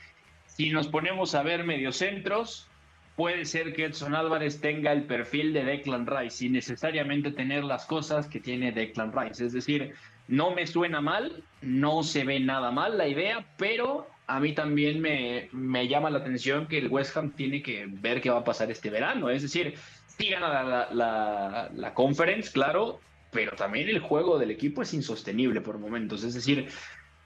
si 0.46 0.70
nos 0.70 0.88
ponemos 0.88 1.36
a 1.36 1.44
ver 1.44 1.66
mediocentros, 1.66 2.68
puede 3.16 3.46
ser 3.46 3.74
que 3.74 3.86
Edson 3.86 4.16
Álvarez 4.16 4.62
tenga 4.62 4.92
el 4.92 5.04
perfil 5.04 5.54
de 5.54 5.64
Declan 5.64 6.08
Rice 6.08 6.38
sin 6.38 6.54
necesariamente 6.54 7.32
tener 7.32 7.64
las 7.64 7.86
cosas 7.86 8.28
que 8.28 8.40
tiene 8.40 8.72
Declan 8.72 9.12
Rice. 9.12 9.46
Es 9.46 9.54
decir, 9.54 9.94
no 10.28 10.52
me 10.52 10.66
suena 10.66 11.02
mal, 11.02 11.44
no 11.62 12.04
se 12.04 12.24
ve 12.24 12.40
nada 12.40 12.72
mal 12.72 12.98
la 12.98 13.08
idea, 13.08 13.46
pero 13.58 14.08
a 14.28 14.40
mí 14.40 14.54
también 14.54 15.02
me, 15.02 15.50
me 15.52 15.88
llama 15.88 16.10
la 16.10 16.20
atención 16.20 16.68
que 16.68 16.78
el 16.78 16.88
West 16.88 17.16
Ham 17.18 17.32
tiene 17.32 17.62
que 17.62 17.86
ver 17.88 18.22
qué 18.22 18.30
va 18.30 18.40
a 18.40 18.44
pasar 18.44 18.72
este 18.72 18.90
verano. 18.90 19.30
Es 19.30 19.42
decir, 19.42 19.76
sí 20.18 20.30
gana 20.30 20.48
la, 20.48 20.64
la, 20.64 20.88
la, 20.92 21.70
la 21.74 21.94
conference, 21.94 22.52
claro, 22.52 23.00
pero 23.34 23.56
también 23.56 23.90
el 23.90 24.00
juego 24.00 24.40
del 24.40 24.52
equipo 24.52 24.82
es 24.82 24.94
insostenible 24.94 25.62
por 25.62 25.80
momentos. 25.80 26.24
Es 26.24 26.34
decir, 26.34 26.70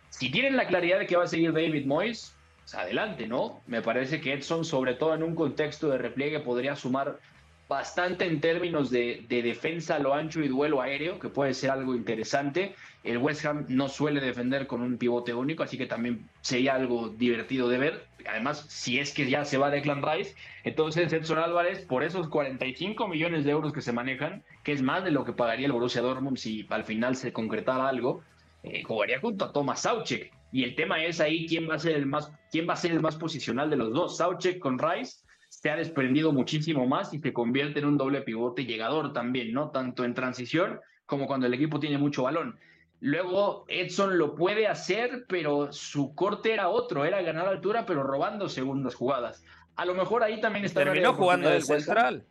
si 0.09 0.31
tienen 0.31 0.55
la 0.55 0.67
claridad 0.67 0.99
de 0.99 1.05
que 1.05 1.17
va 1.17 1.25
a 1.25 1.27
seguir 1.27 1.53
David 1.53 1.85
Moyes, 1.85 2.33
pues 2.59 2.75
adelante, 2.75 3.27
¿no? 3.27 3.61
Me 3.67 3.81
parece 3.81 4.19
que 4.19 4.33
Edson, 4.33 4.65
sobre 4.65 4.95
todo 4.95 5.13
en 5.13 5.23
un 5.23 5.35
contexto 5.35 5.89
de 5.89 5.97
repliegue, 5.97 6.39
podría 6.39 6.75
sumar 6.75 7.19
bastante 7.67 8.25
en 8.25 8.39
términos 8.39 8.89
de, 8.89 9.25
de, 9.27 9.41
defensa 9.41 9.95
a 9.95 9.99
lo 9.99 10.13
ancho 10.13 10.41
y 10.41 10.47
duelo 10.47 10.81
aéreo, 10.81 11.19
que 11.19 11.29
puede 11.29 11.53
ser 11.53 11.71
algo 11.71 11.95
interesante. 11.95 12.75
El 13.03 13.17
West 13.17 13.45
Ham 13.45 13.65
no 13.67 13.89
suele 13.89 14.21
defender 14.21 14.67
con 14.67 14.81
un 14.81 14.97
pivote 14.97 15.33
único, 15.33 15.63
así 15.63 15.77
que 15.77 15.85
también 15.85 16.29
sería 16.41 16.75
algo 16.75 17.09
divertido 17.09 17.67
de 17.69 17.77
ver. 17.77 18.07
Además, 18.29 18.65
si 18.69 18.99
es 18.99 19.13
que 19.13 19.29
ya 19.29 19.45
se 19.45 19.57
va 19.57 19.69
Declan 19.69 20.03
Rice, 20.03 20.35
entonces 20.63 21.11
Edson 21.11 21.37
Álvarez, 21.39 21.85
por 21.85 22.03
esos 22.03 22.27
45 22.27 23.07
millones 23.07 23.45
de 23.45 23.51
euros 23.51 23.73
que 23.73 23.81
se 23.81 23.93
manejan, 23.93 24.43
que 24.63 24.71
es 24.71 24.81
más 24.81 25.03
de 25.03 25.11
lo 25.11 25.23
que 25.23 25.33
pagaría 25.33 25.65
el 25.65 25.71
Borussia 25.71 26.01
Dortmund 26.01 26.37
si 26.37 26.65
al 26.69 26.83
final 26.83 27.15
se 27.15 27.31
concretara 27.31 27.87
algo, 27.87 28.23
eh, 28.63 28.83
jugaría 28.83 29.19
junto 29.19 29.45
a 29.45 29.53
Thomas 29.53 29.81
Sauchek. 29.81 30.33
Y 30.51 30.63
el 30.63 30.75
tema 30.75 31.03
es 31.03 31.19
ahí 31.19 31.45
quién 31.47 31.69
va 31.69 31.75
a 31.75 31.79
ser 31.79 31.95
el 31.95 32.05
más, 32.05 32.31
quién 32.51 32.67
va 32.67 32.73
a 32.73 32.77
ser 32.77 32.91
el 32.91 33.01
más 33.01 33.15
posicional 33.15 33.69
de 33.69 33.77
los 33.77 33.93
dos. 33.93 34.17
Sauchek 34.17 34.59
con 34.59 34.79
Rice 34.79 35.19
se 35.67 35.71
ha 35.71 35.75
desprendido 35.75 36.31
muchísimo 36.31 36.87
más 36.87 37.13
y 37.13 37.19
se 37.19 37.33
convierte 37.33 37.79
en 37.79 37.85
un 37.87 37.97
doble 37.97 38.21
pivote 38.21 38.63
llegador 38.63 39.11
también, 39.11 39.51
¿no? 39.51 39.69
Tanto 39.69 40.05
en 40.05 40.13
transición 40.13 40.79
como 41.05 41.27
cuando 41.27 41.45
el 41.45 41.53
equipo 41.53 41.77
tiene 41.77 41.97
mucho 41.97 42.23
balón. 42.23 42.57
Luego 43.01 43.65
Edson 43.67 44.17
lo 44.17 44.33
puede 44.33 44.65
hacer, 44.67 45.25
pero 45.27 45.73
su 45.73 46.15
corte 46.15 46.53
era 46.53 46.69
otro, 46.69 47.03
era 47.03 47.21
ganar 47.21 47.49
altura, 47.49 47.85
pero 47.85 48.03
robando 48.03 48.47
segundas 48.47 48.95
jugadas. 48.95 49.43
A 49.75 49.83
lo 49.83 49.93
mejor 49.93 50.23
ahí 50.23 50.39
también 50.39 50.63
está. 50.63 50.85
Terminó 50.85 51.15
jugando 51.15 51.49
de 51.49 51.59
central. 51.59 52.23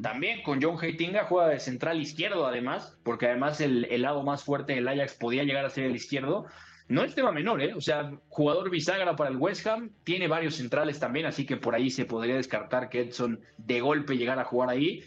También 0.00 0.44
con 0.44 0.62
John 0.62 0.78
Heitinga 0.80 1.24
juega 1.24 1.48
de 1.48 1.58
central 1.58 2.00
izquierdo, 2.00 2.46
además, 2.46 2.96
porque 3.02 3.26
además 3.26 3.60
el, 3.60 3.86
el, 3.86 4.02
lado 4.02 4.22
más 4.22 4.44
fuerte 4.44 4.76
del 4.76 4.86
Ajax 4.86 5.14
podía 5.14 5.42
llegar 5.42 5.64
a 5.64 5.70
ser 5.70 5.86
el 5.86 5.96
izquierdo. 5.96 6.46
No 6.88 7.02
es 7.02 7.14
tema 7.14 7.32
menor, 7.32 7.60
¿eh? 7.62 7.74
O 7.74 7.80
sea, 7.80 8.12
jugador 8.28 8.70
bisagra 8.70 9.16
para 9.16 9.30
el 9.30 9.36
West 9.36 9.66
Ham, 9.66 9.90
tiene 10.04 10.28
varios 10.28 10.54
centrales 10.54 11.00
también, 11.00 11.26
así 11.26 11.44
que 11.44 11.56
por 11.56 11.74
ahí 11.74 11.90
se 11.90 12.04
podría 12.04 12.36
descartar 12.36 12.88
que 12.88 13.00
Edson 13.00 13.40
de 13.56 13.80
golpe 13.80 14.16
llegara 14.16 14.42
a 14.42 14.44
jugar 14.44 14.70
ahí. 14.70 15.02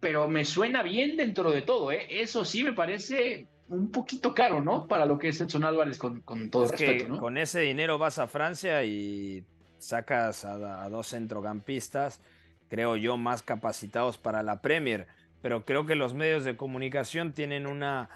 Pero 0.00 0.28
me 0.28 0.44
suena 0.44 0.82
bien 0.82 1.16
dentro 1.16 1.50
de 1.50 1.62
todo, 1.62 1.92
¿eh? 1.92 2.06
Eso 2.08 2.44
sí 2.44 2.64
me 2.64 2.72
parece 2.72 3.46
un 3.68 3.90
poquito 3.90 4.32
caro, 4.32 4.62
¿no? 4.62 4.86
Para 4.86 5.04
lo 5.04 5.18
que 5.18 5.28
es 5.28 5.40
Edson 5.40 5.64
Álvarez, 5.64 5.98
con, 5.98 6.20
con 6.22 6.50
todo 6.50 6.64
es 6.64 6.70
respeto, 6.70 7.04
que 7.04 7.10
¿no? 7.10 7.18
Con 7.18 7.36
ese 7.36 7.60
dinero 7.60 7.98
vas 7.98 8.18
a 8.18 8.26
Francia 8.28 8.84
y 8.84 9.44
sacas 9.78 10.44
a, 10.44 10.82
a 10.82 10.88
dos 10.88 11.08
centrocampistas 11.08 12.20
creo 12.68 12.96
yo, 12.96 13.16
más 13.16 13.42
capacitados 13.42 14.18
para 14.18 14.42
la 14.42 14.60
Premier. 14.60 15.06
Pero 15.42 15.64
creo 15.64 15.86
que 15.86 15.94
los 15.94 16.14
medios 16.14 16.44
de 16.44 16.56
comunicación 16.56 17.32
tienen 17.32 17.66
una 17.66 18.10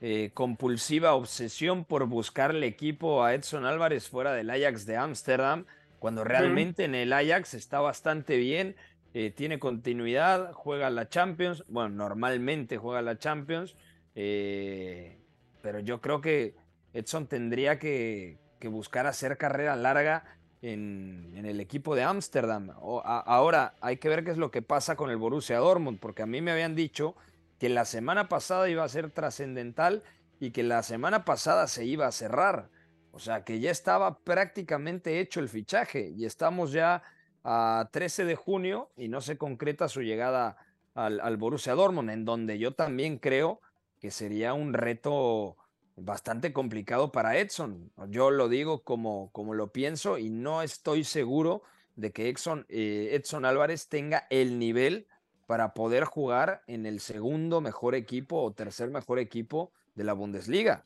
eh, 0.00 0.30
compulsiva 0.32 1.14
obsesión 1.14 1.84
por 1.84 2.06
buscarle 2.06 2.66
equipo 2.66 3.24
a 3.24 3.34
Edson 3.34 3.64
Álvarez 3.64 4.08
fuera 4.08 4.32
del 4.32 4.48
Ajax 4.48 4.86
de 4.86 4.96
Ámsterdam, 4.96 5.64
cuando 5.98 6.22
realmente 6.22 6.84
en 6.84 6.94
el 6.94 7.12
Ajax 7.12 7.54
está 7.54 7.80
bastante 7.80 8.36
bien, 8.36 8.76
eh, 9.12 9.32
tiene 9.34 9.58
continuidad, 9.58 10.52
juega 10.52 10.90
la 10.90 11.08
Champions, 11.08 11.64
bueno, 11.66 11.88
normalmente 11.88 12.76
juega 12.76 13.02
la 13.02 13.18
Champions, 13.18 13.74
eh, 14.14 15.18
pero 15.62 15.80
yo 15.80 16.00
creo 16.00 16.20
que 16.20 16.54
Edson 16.92 17.26
tendría 17.26 17.80
que, 17.80 18.38
que 18.60 18.68
buscar 18.68 19.08
hacer 19.08 19.36
carrera 19.36 19.74
larga 19.74 20.24
en, 20.62 21.32
en, 21.34 21.44
el 21.44 21.60
equipo 21.60 21.96
de 21.96 22.04
Ámsterdam. 22.04 22.70
Ahora 22.80 23.74
hay 23.80 23.96
que 23.96 24.08
ver 24.08 24.24
qué 24.24 24.30
es 24.30 24.38
lo 24.38 24.52
que 24.52 24.62
pasa 24.62 24.94
con 24.94 25.10
el 25.10 25.16
Borussia 25.16 25.58
Dortmund, 25.58 25.98
porque 25.98 26.22
a 26.22 26.26
mí 26.26 26.40
me 26.40 26.52
habían 26.52 26.76
dicho 26.76 27.16
que 27.58 27.68
la 27.68 27.84
semana 27.84 28.28
pasada 28.28 28.68
iba 28.68 28.84
a 28.84 28.88
ser 28.88 29.10
trascendental 29.10 30.02
y 30.40 30.50
que 30.52 30.62
la 30.62 30.82
semana 30.82 31.24
pasada 31.24 31.66
se 31.66 31.84
iba 31.84 32.06
a 32.06 32.12
cerrar. 32.12 32.70
O 33.10 33.18
sea, 33.18 33.44
que 33.44 33.58
ya 33.58 33.70
estaba 33.70 34.18
prácticamente 34.20 35.20
hecho 35.20 35.40
el 35.40 35.48
fichaje 35.48 36.12
y 36.16 36.24
estamos 36.24 36.72
ya 36.72 37.02
a 37.42 37.88
13 37.92 38.24
de 38.24 38.36
junio 38.36 38.90
y 38.96 39.08
no 39.08 39.20
se 39.20 39.38
concreta 39.38 39.88
su 39.88 40.02
llegada 40.02 40.56
al, 40.94 41.36
Borussia 41.36 41.74
Dortmund, 41.74 42.10
en 42.10 42.24
donde 42.24 42.58
yo 42.58 42.72
también 42.74 43.18
creo 43.18 43.60
que 44.00 44.10
sería 44.10 44.54
un 44.54 44.72
reto 44.72 45.56
bastante 45.96 46.52
complicado 46.52 47.10
para 47.10 47.38
Edson. 47.38 47.90
Yo 48.08 48.30
lo 48.30 48.48
digo 48.48 48.82
como, 48.84 49.30
como 49.32 49.54
lo 49.54 49.72
pienso 49.72 50.18
y 50.18 50.30
no 50.30 50.62
estoy 50.62 51.04
seguro 51.04 51.62
de 51.96 52.12
que 52.12 52.28
Edson, 52.28 52.66
eh, 52.68 53.10
Edson 53.12 53.44
Álvarez 53.44 53.88
tenga 53.88 54.26
el 54.30 54.58
nivel 54.58 55.08
para 55.48 55.72
poder 55.72 56.04
jugar 56.04 56.60
en 56.66 56.84
el 56.84 57.00
segundo 57.00 57.62
mejor 57.62 57.94
equipo 57.94 58.42
o 58.42 58.52
tercer 58.52 58.90
mejor 58.90 59.18
equipo 59.18 59.72
de 59.94 60.04
la 60.04 60.12
Bundesliga. 60.12 60.84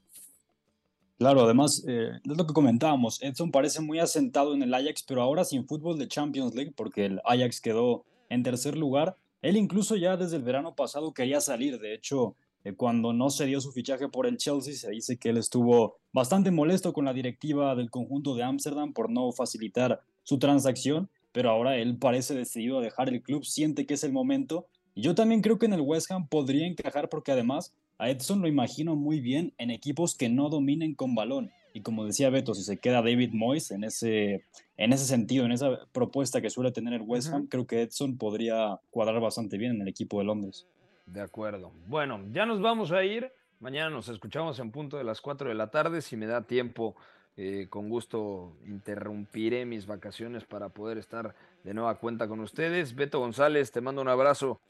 Claro, 1.18 1.42
además, 1.42 1.84
eh, 1.88 2.12
es 2.24 2.36
lo 2.36 2.46
que 2.46 2.54
comentábamos, 2.54 3.20
Edson 3.22 3.50
parece 3.50 3.80
muy 3.80 3.98
asentado 3.98 4.54
en 4.54 4.62
el 4.62 4.72
Ajax, 4.72 5.02
pero 5.02 5.20
ahora 5.20 5.44
sin 5.44 5.66
fútbol 5.66 5.98
de 5.98 6.06
Champions 6.06 6.54
League, 6.54 6.72
porque 6.76 7.06
el 7.06 7.20
Ajax 7.24 7.60
quedó 7.60 8.04
en 8.28 8.44
tercer 8.44 8.78
lugar. 8.78 9.16
Él 9.40 9.56
incluso 9.56 9.96
ya 9.96 10.16
desde 10.16 10.36
el 10.36 10.44
verano 10.44 10.76
pasado 10.76 11.12
quería 11.12 11.40
salir, 11.40 11.80
de 11.80 11.94
hecho, 11.94 12.36
eh, 12.62 12.72
cuando 12.72 13.12
no 13.12 13.30
se 13.30 13.46
dio 13.46 13.60
su 13.60 13.72
fichaje 13.72 14.08
por 14.08 14.28
el 14.28 14.36
Chelsea, 14.36 14.74
se 14.74 14.90
dice 14.90 15.16
que 15.16 15.30
él 15.30 15.38
estuvo 15.38 15.96
bastante 16.12 16.52
molesto 16.52 16.92
con 16.92 17.04
la 17.04 17.12
directiva 17.12 17.74
del 17.74 17.90
conjunto 17.90 18.36
de 18.36 18.44
Ámsterdam 18.44 18.92
por 18.92 19.10
no 19.10 19.32
facilitar 19.32 20.02
su 20.22 20.38
transacción 20.38 21.10
pero 21.32 21.50
ahora 21.50 21.76
él 21.76 21.96
parece 21.96 22.34
decidido 22.34 22.78
a 22.78 22.82
dejar 22.82 23.08
el 23.08 23.22
club, 23.22 23.44
siente 23.44 23.86
que 23.86 23.94
es 23.94 24.04
el 24.04 24.12
momento. 24.12 24.66
Y 24.94 25.02
yo 25.02 25.14
también 25.14 25.40
creo 25.40 25.58
que 25.58 25.66
en 25.66 25.72
el 25.72 25.80
West 25.80 26.10
Ham 26.10 26.28
podría 26.28 26.66
encajar 26.66 27.08
porque 27.08 27.32
además 27.32 27.74
a 27.98 28.10
Edson 28.10 28.42
lo 28.42 28.48
imagino 28.48 28.96
muy 28.96 29.20
bien 29.20 29.52
en 29.58 29.70
equipos 29.70 30.14
que 30.14 30.28
no 30.28 30.48
dominen 30.48 30.94
con 30.94 31.14
balón. 31.14 31.50
Y 31.74 31.80
como 31.80 32.04
decía 32.04 32.28
Beto, 32.30 32.54
si 32.54 32.62
se 32.62 32.76
queda 32.76 33.00
David 33.00 33.30
Moyes 33.32 33.70
en 33.70 33.84
ese, 33.84 34.44
en 34.76 34.92
ese 34.92 35.06
sentido, 35.06 35.46
en 35.46 35.52
esa 35.52 35.86
propuesta 35.92 36.42
que 36.42 36.50
suele 36.50 36.70
tener 36.70 36.92
el 36.92 37.02
West 37.02 37.32
Ham, 37.32 37.46
creo 37.46 37.66
que 37.66 37.82
Edson 37.82 38.18
podría 38.18 38.78
cuadrar 38.90 39.20
bastante 39.20 39.56
bien 39.56 39.76
en 39.76 39.82
el 39.82 39.88
equipo 39.88 40.18
de 40.18 40.24
Londres. 40.24 40.66
De 41.06 41.20
acuerdo. 41.20 41.72
Bueno, 41.88 42.20
ya 42.32 42.44
nos 42.44 42.60
vamos 42.60 42.92
a 42.92 43.04
ir. 43.04 43.32
Mañana 43.60 43.90
nos 43.90 44.08
escuchamos 44.08 44.58
en 44.58 44.70
punto 44.70 44.98
de 44.98 45.04
las 45.04 45.20
4 45.20 45.48
de 45.48 45.54
la 45.54 45.70
tarde. 45.70 46.02
Si 46.02 46.16
me 46.16 46.26
da 46.26 46.42
tiempo, 46.42 46.96
eh, 47.36 47.66
con 47.70 47.88
gusto 47.88 48.56
interrumpiré 48.66 49.64
mis 49.64 49.86
vacaciones 49.86 50.44
para 50.44 50.68
poder 50.68 50.98
estar 50.98 51.34
de 51.64 51.74
nueva 51.74 51.98
cuenta 51.98 52.28
con 52.28 52.40
ustedes. 52.40 52.94
Beto 52.94 53.20
González, 53.20 53.72
te 53.72 53.80
mando 53.80 54.02
un 54.02 54.08
abrazo. 54.08 54.60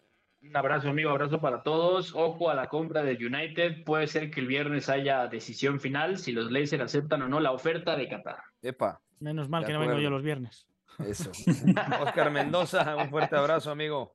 Un 0.42 0.56
abrazo, 0.56 0.88
amigo, 0.88 1.10
abrazo 1.10 1.40
para 1.40 1.62
todos. 1.62 2.14
Ojo 2.14 2.50
a 2.50 2.54
la 2.54 2.68
compra 2.68 3.02
de 3.02 3.14
United. 3.14 3.84
Puede 3.84 4.06
ser 4.06 4.30
que 4.30 4.40
el 4.40 4.46
viernes 4.46 4.88
haya 4.88 5.28
decisión 5.28 5.80
final 5.80 6.18
si 6.18 6.32
los 6.32 6.50
Lakers 6.50 6.82
aceptan 6.82 7.22
o 7.22 7.28
no 7.28 7.40
la 7.40 7.52
oferta 7.52 7.96
de 7.96 8.08
Qatar. 8.08 8.38
Epa. 8.60 9.00
Menos 9.20 9.48
mal 9.48 9.64
que 9.64 9.72
no 9.72 9.80
vengo 9.80 9.98
yo 9.98 10.10
los 10.10 10.22
viernes. 10.22 10.66
Eso. 10.98 11.30
Oscar 12.02 12.30
Mendoza, 12.30 12.96
un 12.96 13.08
fuerte 13.08 13.36
abrazo, 13.36 13.70
amigo. 13.70 14.14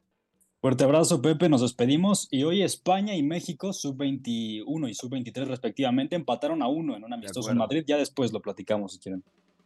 Fuerte 0.60 0.84
abrazo, 0.84 1.22
Pepe. 1.22 1.50
Nos 1.50 1.62
despedimos. 1.62 2.28
Y 2.32 2.44
hoy 2.44 2.64
España 2.64 3.16
y 3.16 3.22
México, 3.22 3.74
sub-21 3.74 4.90
y 4.90 4.94
sub-23 4.94 5.46
respectivamente, 5.46 6.16
empataron 6.16 6.64
a 6.64 6.68
uno 6.68 6.96
en 6.96 7.04
un 7.04 7.14
amistoso 7.14 7.52
en 7.52 7.58
Madrid. 7.58 7.84
Ya 7.86 7.98
después 7.98 8.34
lo 8.34 8.42
platicamos 8.42 8.94
si 8.94 9.00
quieren. 9.00 9.24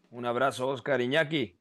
Un 0.10 0.26
abrazo, 0.26 0.68
Oscar 0.68 1.00
Iñaki. 1.00 1.56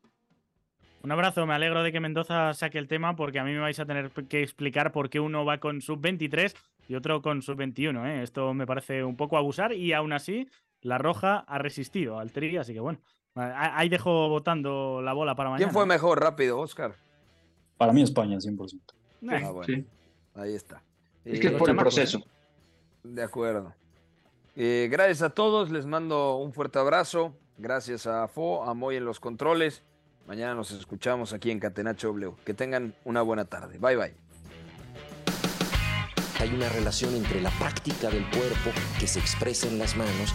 Un 1.03 1.13
abrazo, 1.13 1.47
me 1.47 1.55
alegro 1.55 1.83
de 1.83 1.93
que 1.93 2.01
Mendoza 2.01 2.53
saque 2.53 2.79
el 2.79 2.89
tema 2.89 3.17
porque 3.17 3.39
a 3.39 3.45
mí 3.45 3.53
me 3.53 3.61
vais 3.61 3.79
a 3.79 3.87
tener 3.87 4.11
que 4.11 4.43
explicar 4.43 4.93
por 4.93 5.09
qué 5.09 5.21
uno 5.21 5.45
va 5.45 5.59
con 5.59 5.81
sub-23 5.81 6.55
y 6.89 6.95
otro 6.95 7.23
con 7.23 7.41
sub-21. 7.41 8.07
¿eh? 8.07 8.23
Esto 8.23 8.53
me 8.53 8.67
parece 8.67 9.05
un 9.05 9.17
poco 9.17 9.39
abusar 9.39 9.73
y 9.73 9.93
aún 9.95 10.13
así 10.13 10.49
la 10.83 10.99
Roja 10.99 11.39
ha 11.47 11.59
resistido 11.59 12.19
al 12.19 12.33
Tri, 12.33 12.57
así 12.57 12.75
que 12.75 12.81
bueno, 12.81 12.99
ahí 13.35 13.89
dejo 13.89 14.29
votando 14.29 15.01
la 15.01 15.15
bola 15.15 15.35
para 15.35 15.51
mañana. 15.51 15.67
¿Quién 15.67 15.73
fue 15.73 15.87
mejor 15.87 16.21
rápido, 16.21 16.59
Oscar? 16.59 16.95
Para 17.79 17.95
mí 17.95 18.03
España, 18.03 18.37
100%. 18.37 19.00
Ah, 19.29 19.51
bueno. 19.51 19.85
Ahí 20.35 20.55
está. 20.55 20.83
Es 21.25 21.41
que 21.41 21.49
es 21.49 21.53
por 21.55 21.71
el 21.71 21.77
proceso. 21.77 22.23
De 23.03 23.23
acuerdo. 23.23 23.75
Eh, 24.57 24.89
gracias 24.91 25.23
a 25.23 25.31
todos, 25.31 25.71
les 25.71 25.87
mando 25.87 26.37
un 26.37 26.53
fuerte 26.53 26.79
abrazo. 26.79 27.35
Gracias 27.59 28.07
a 28.07 28.27
Fo, 28.29 28.65
a 28.65 28.75
Moy 28.75 28.97
en 28.97 29.05
los 29.05 29.21
controles. 29.21 29.83
Mañana 30.27 30.55
nos 30.55 30.71
escuchamos 30.71 31.33
aquí 31.33 31.51
en 31.51 31.61
Catenacho 31.61 32.09
W. 32.09 32.35
Que 32.45 32.55
tengan 32.55 32.95
una 33.05 33.23
buena 33.23 33.45
tarde. 33.45 33.79
Bye 33.79 33.97
bye. 33.97 34.15
Hay 36.39 36.55
una 36.55 36.71
relación 36.71 37.15
entre 37.15 37.41
la 37.43 37.51
práctica 37.51 38.09
del 38.09 38.25
cuerpo 38.31 38.71
que 38.99 39.07
se 39.07 39.19
expresa 39.19 39.69
en 39.69 39.79
las 39.79 39.95
manos 39.95 40.35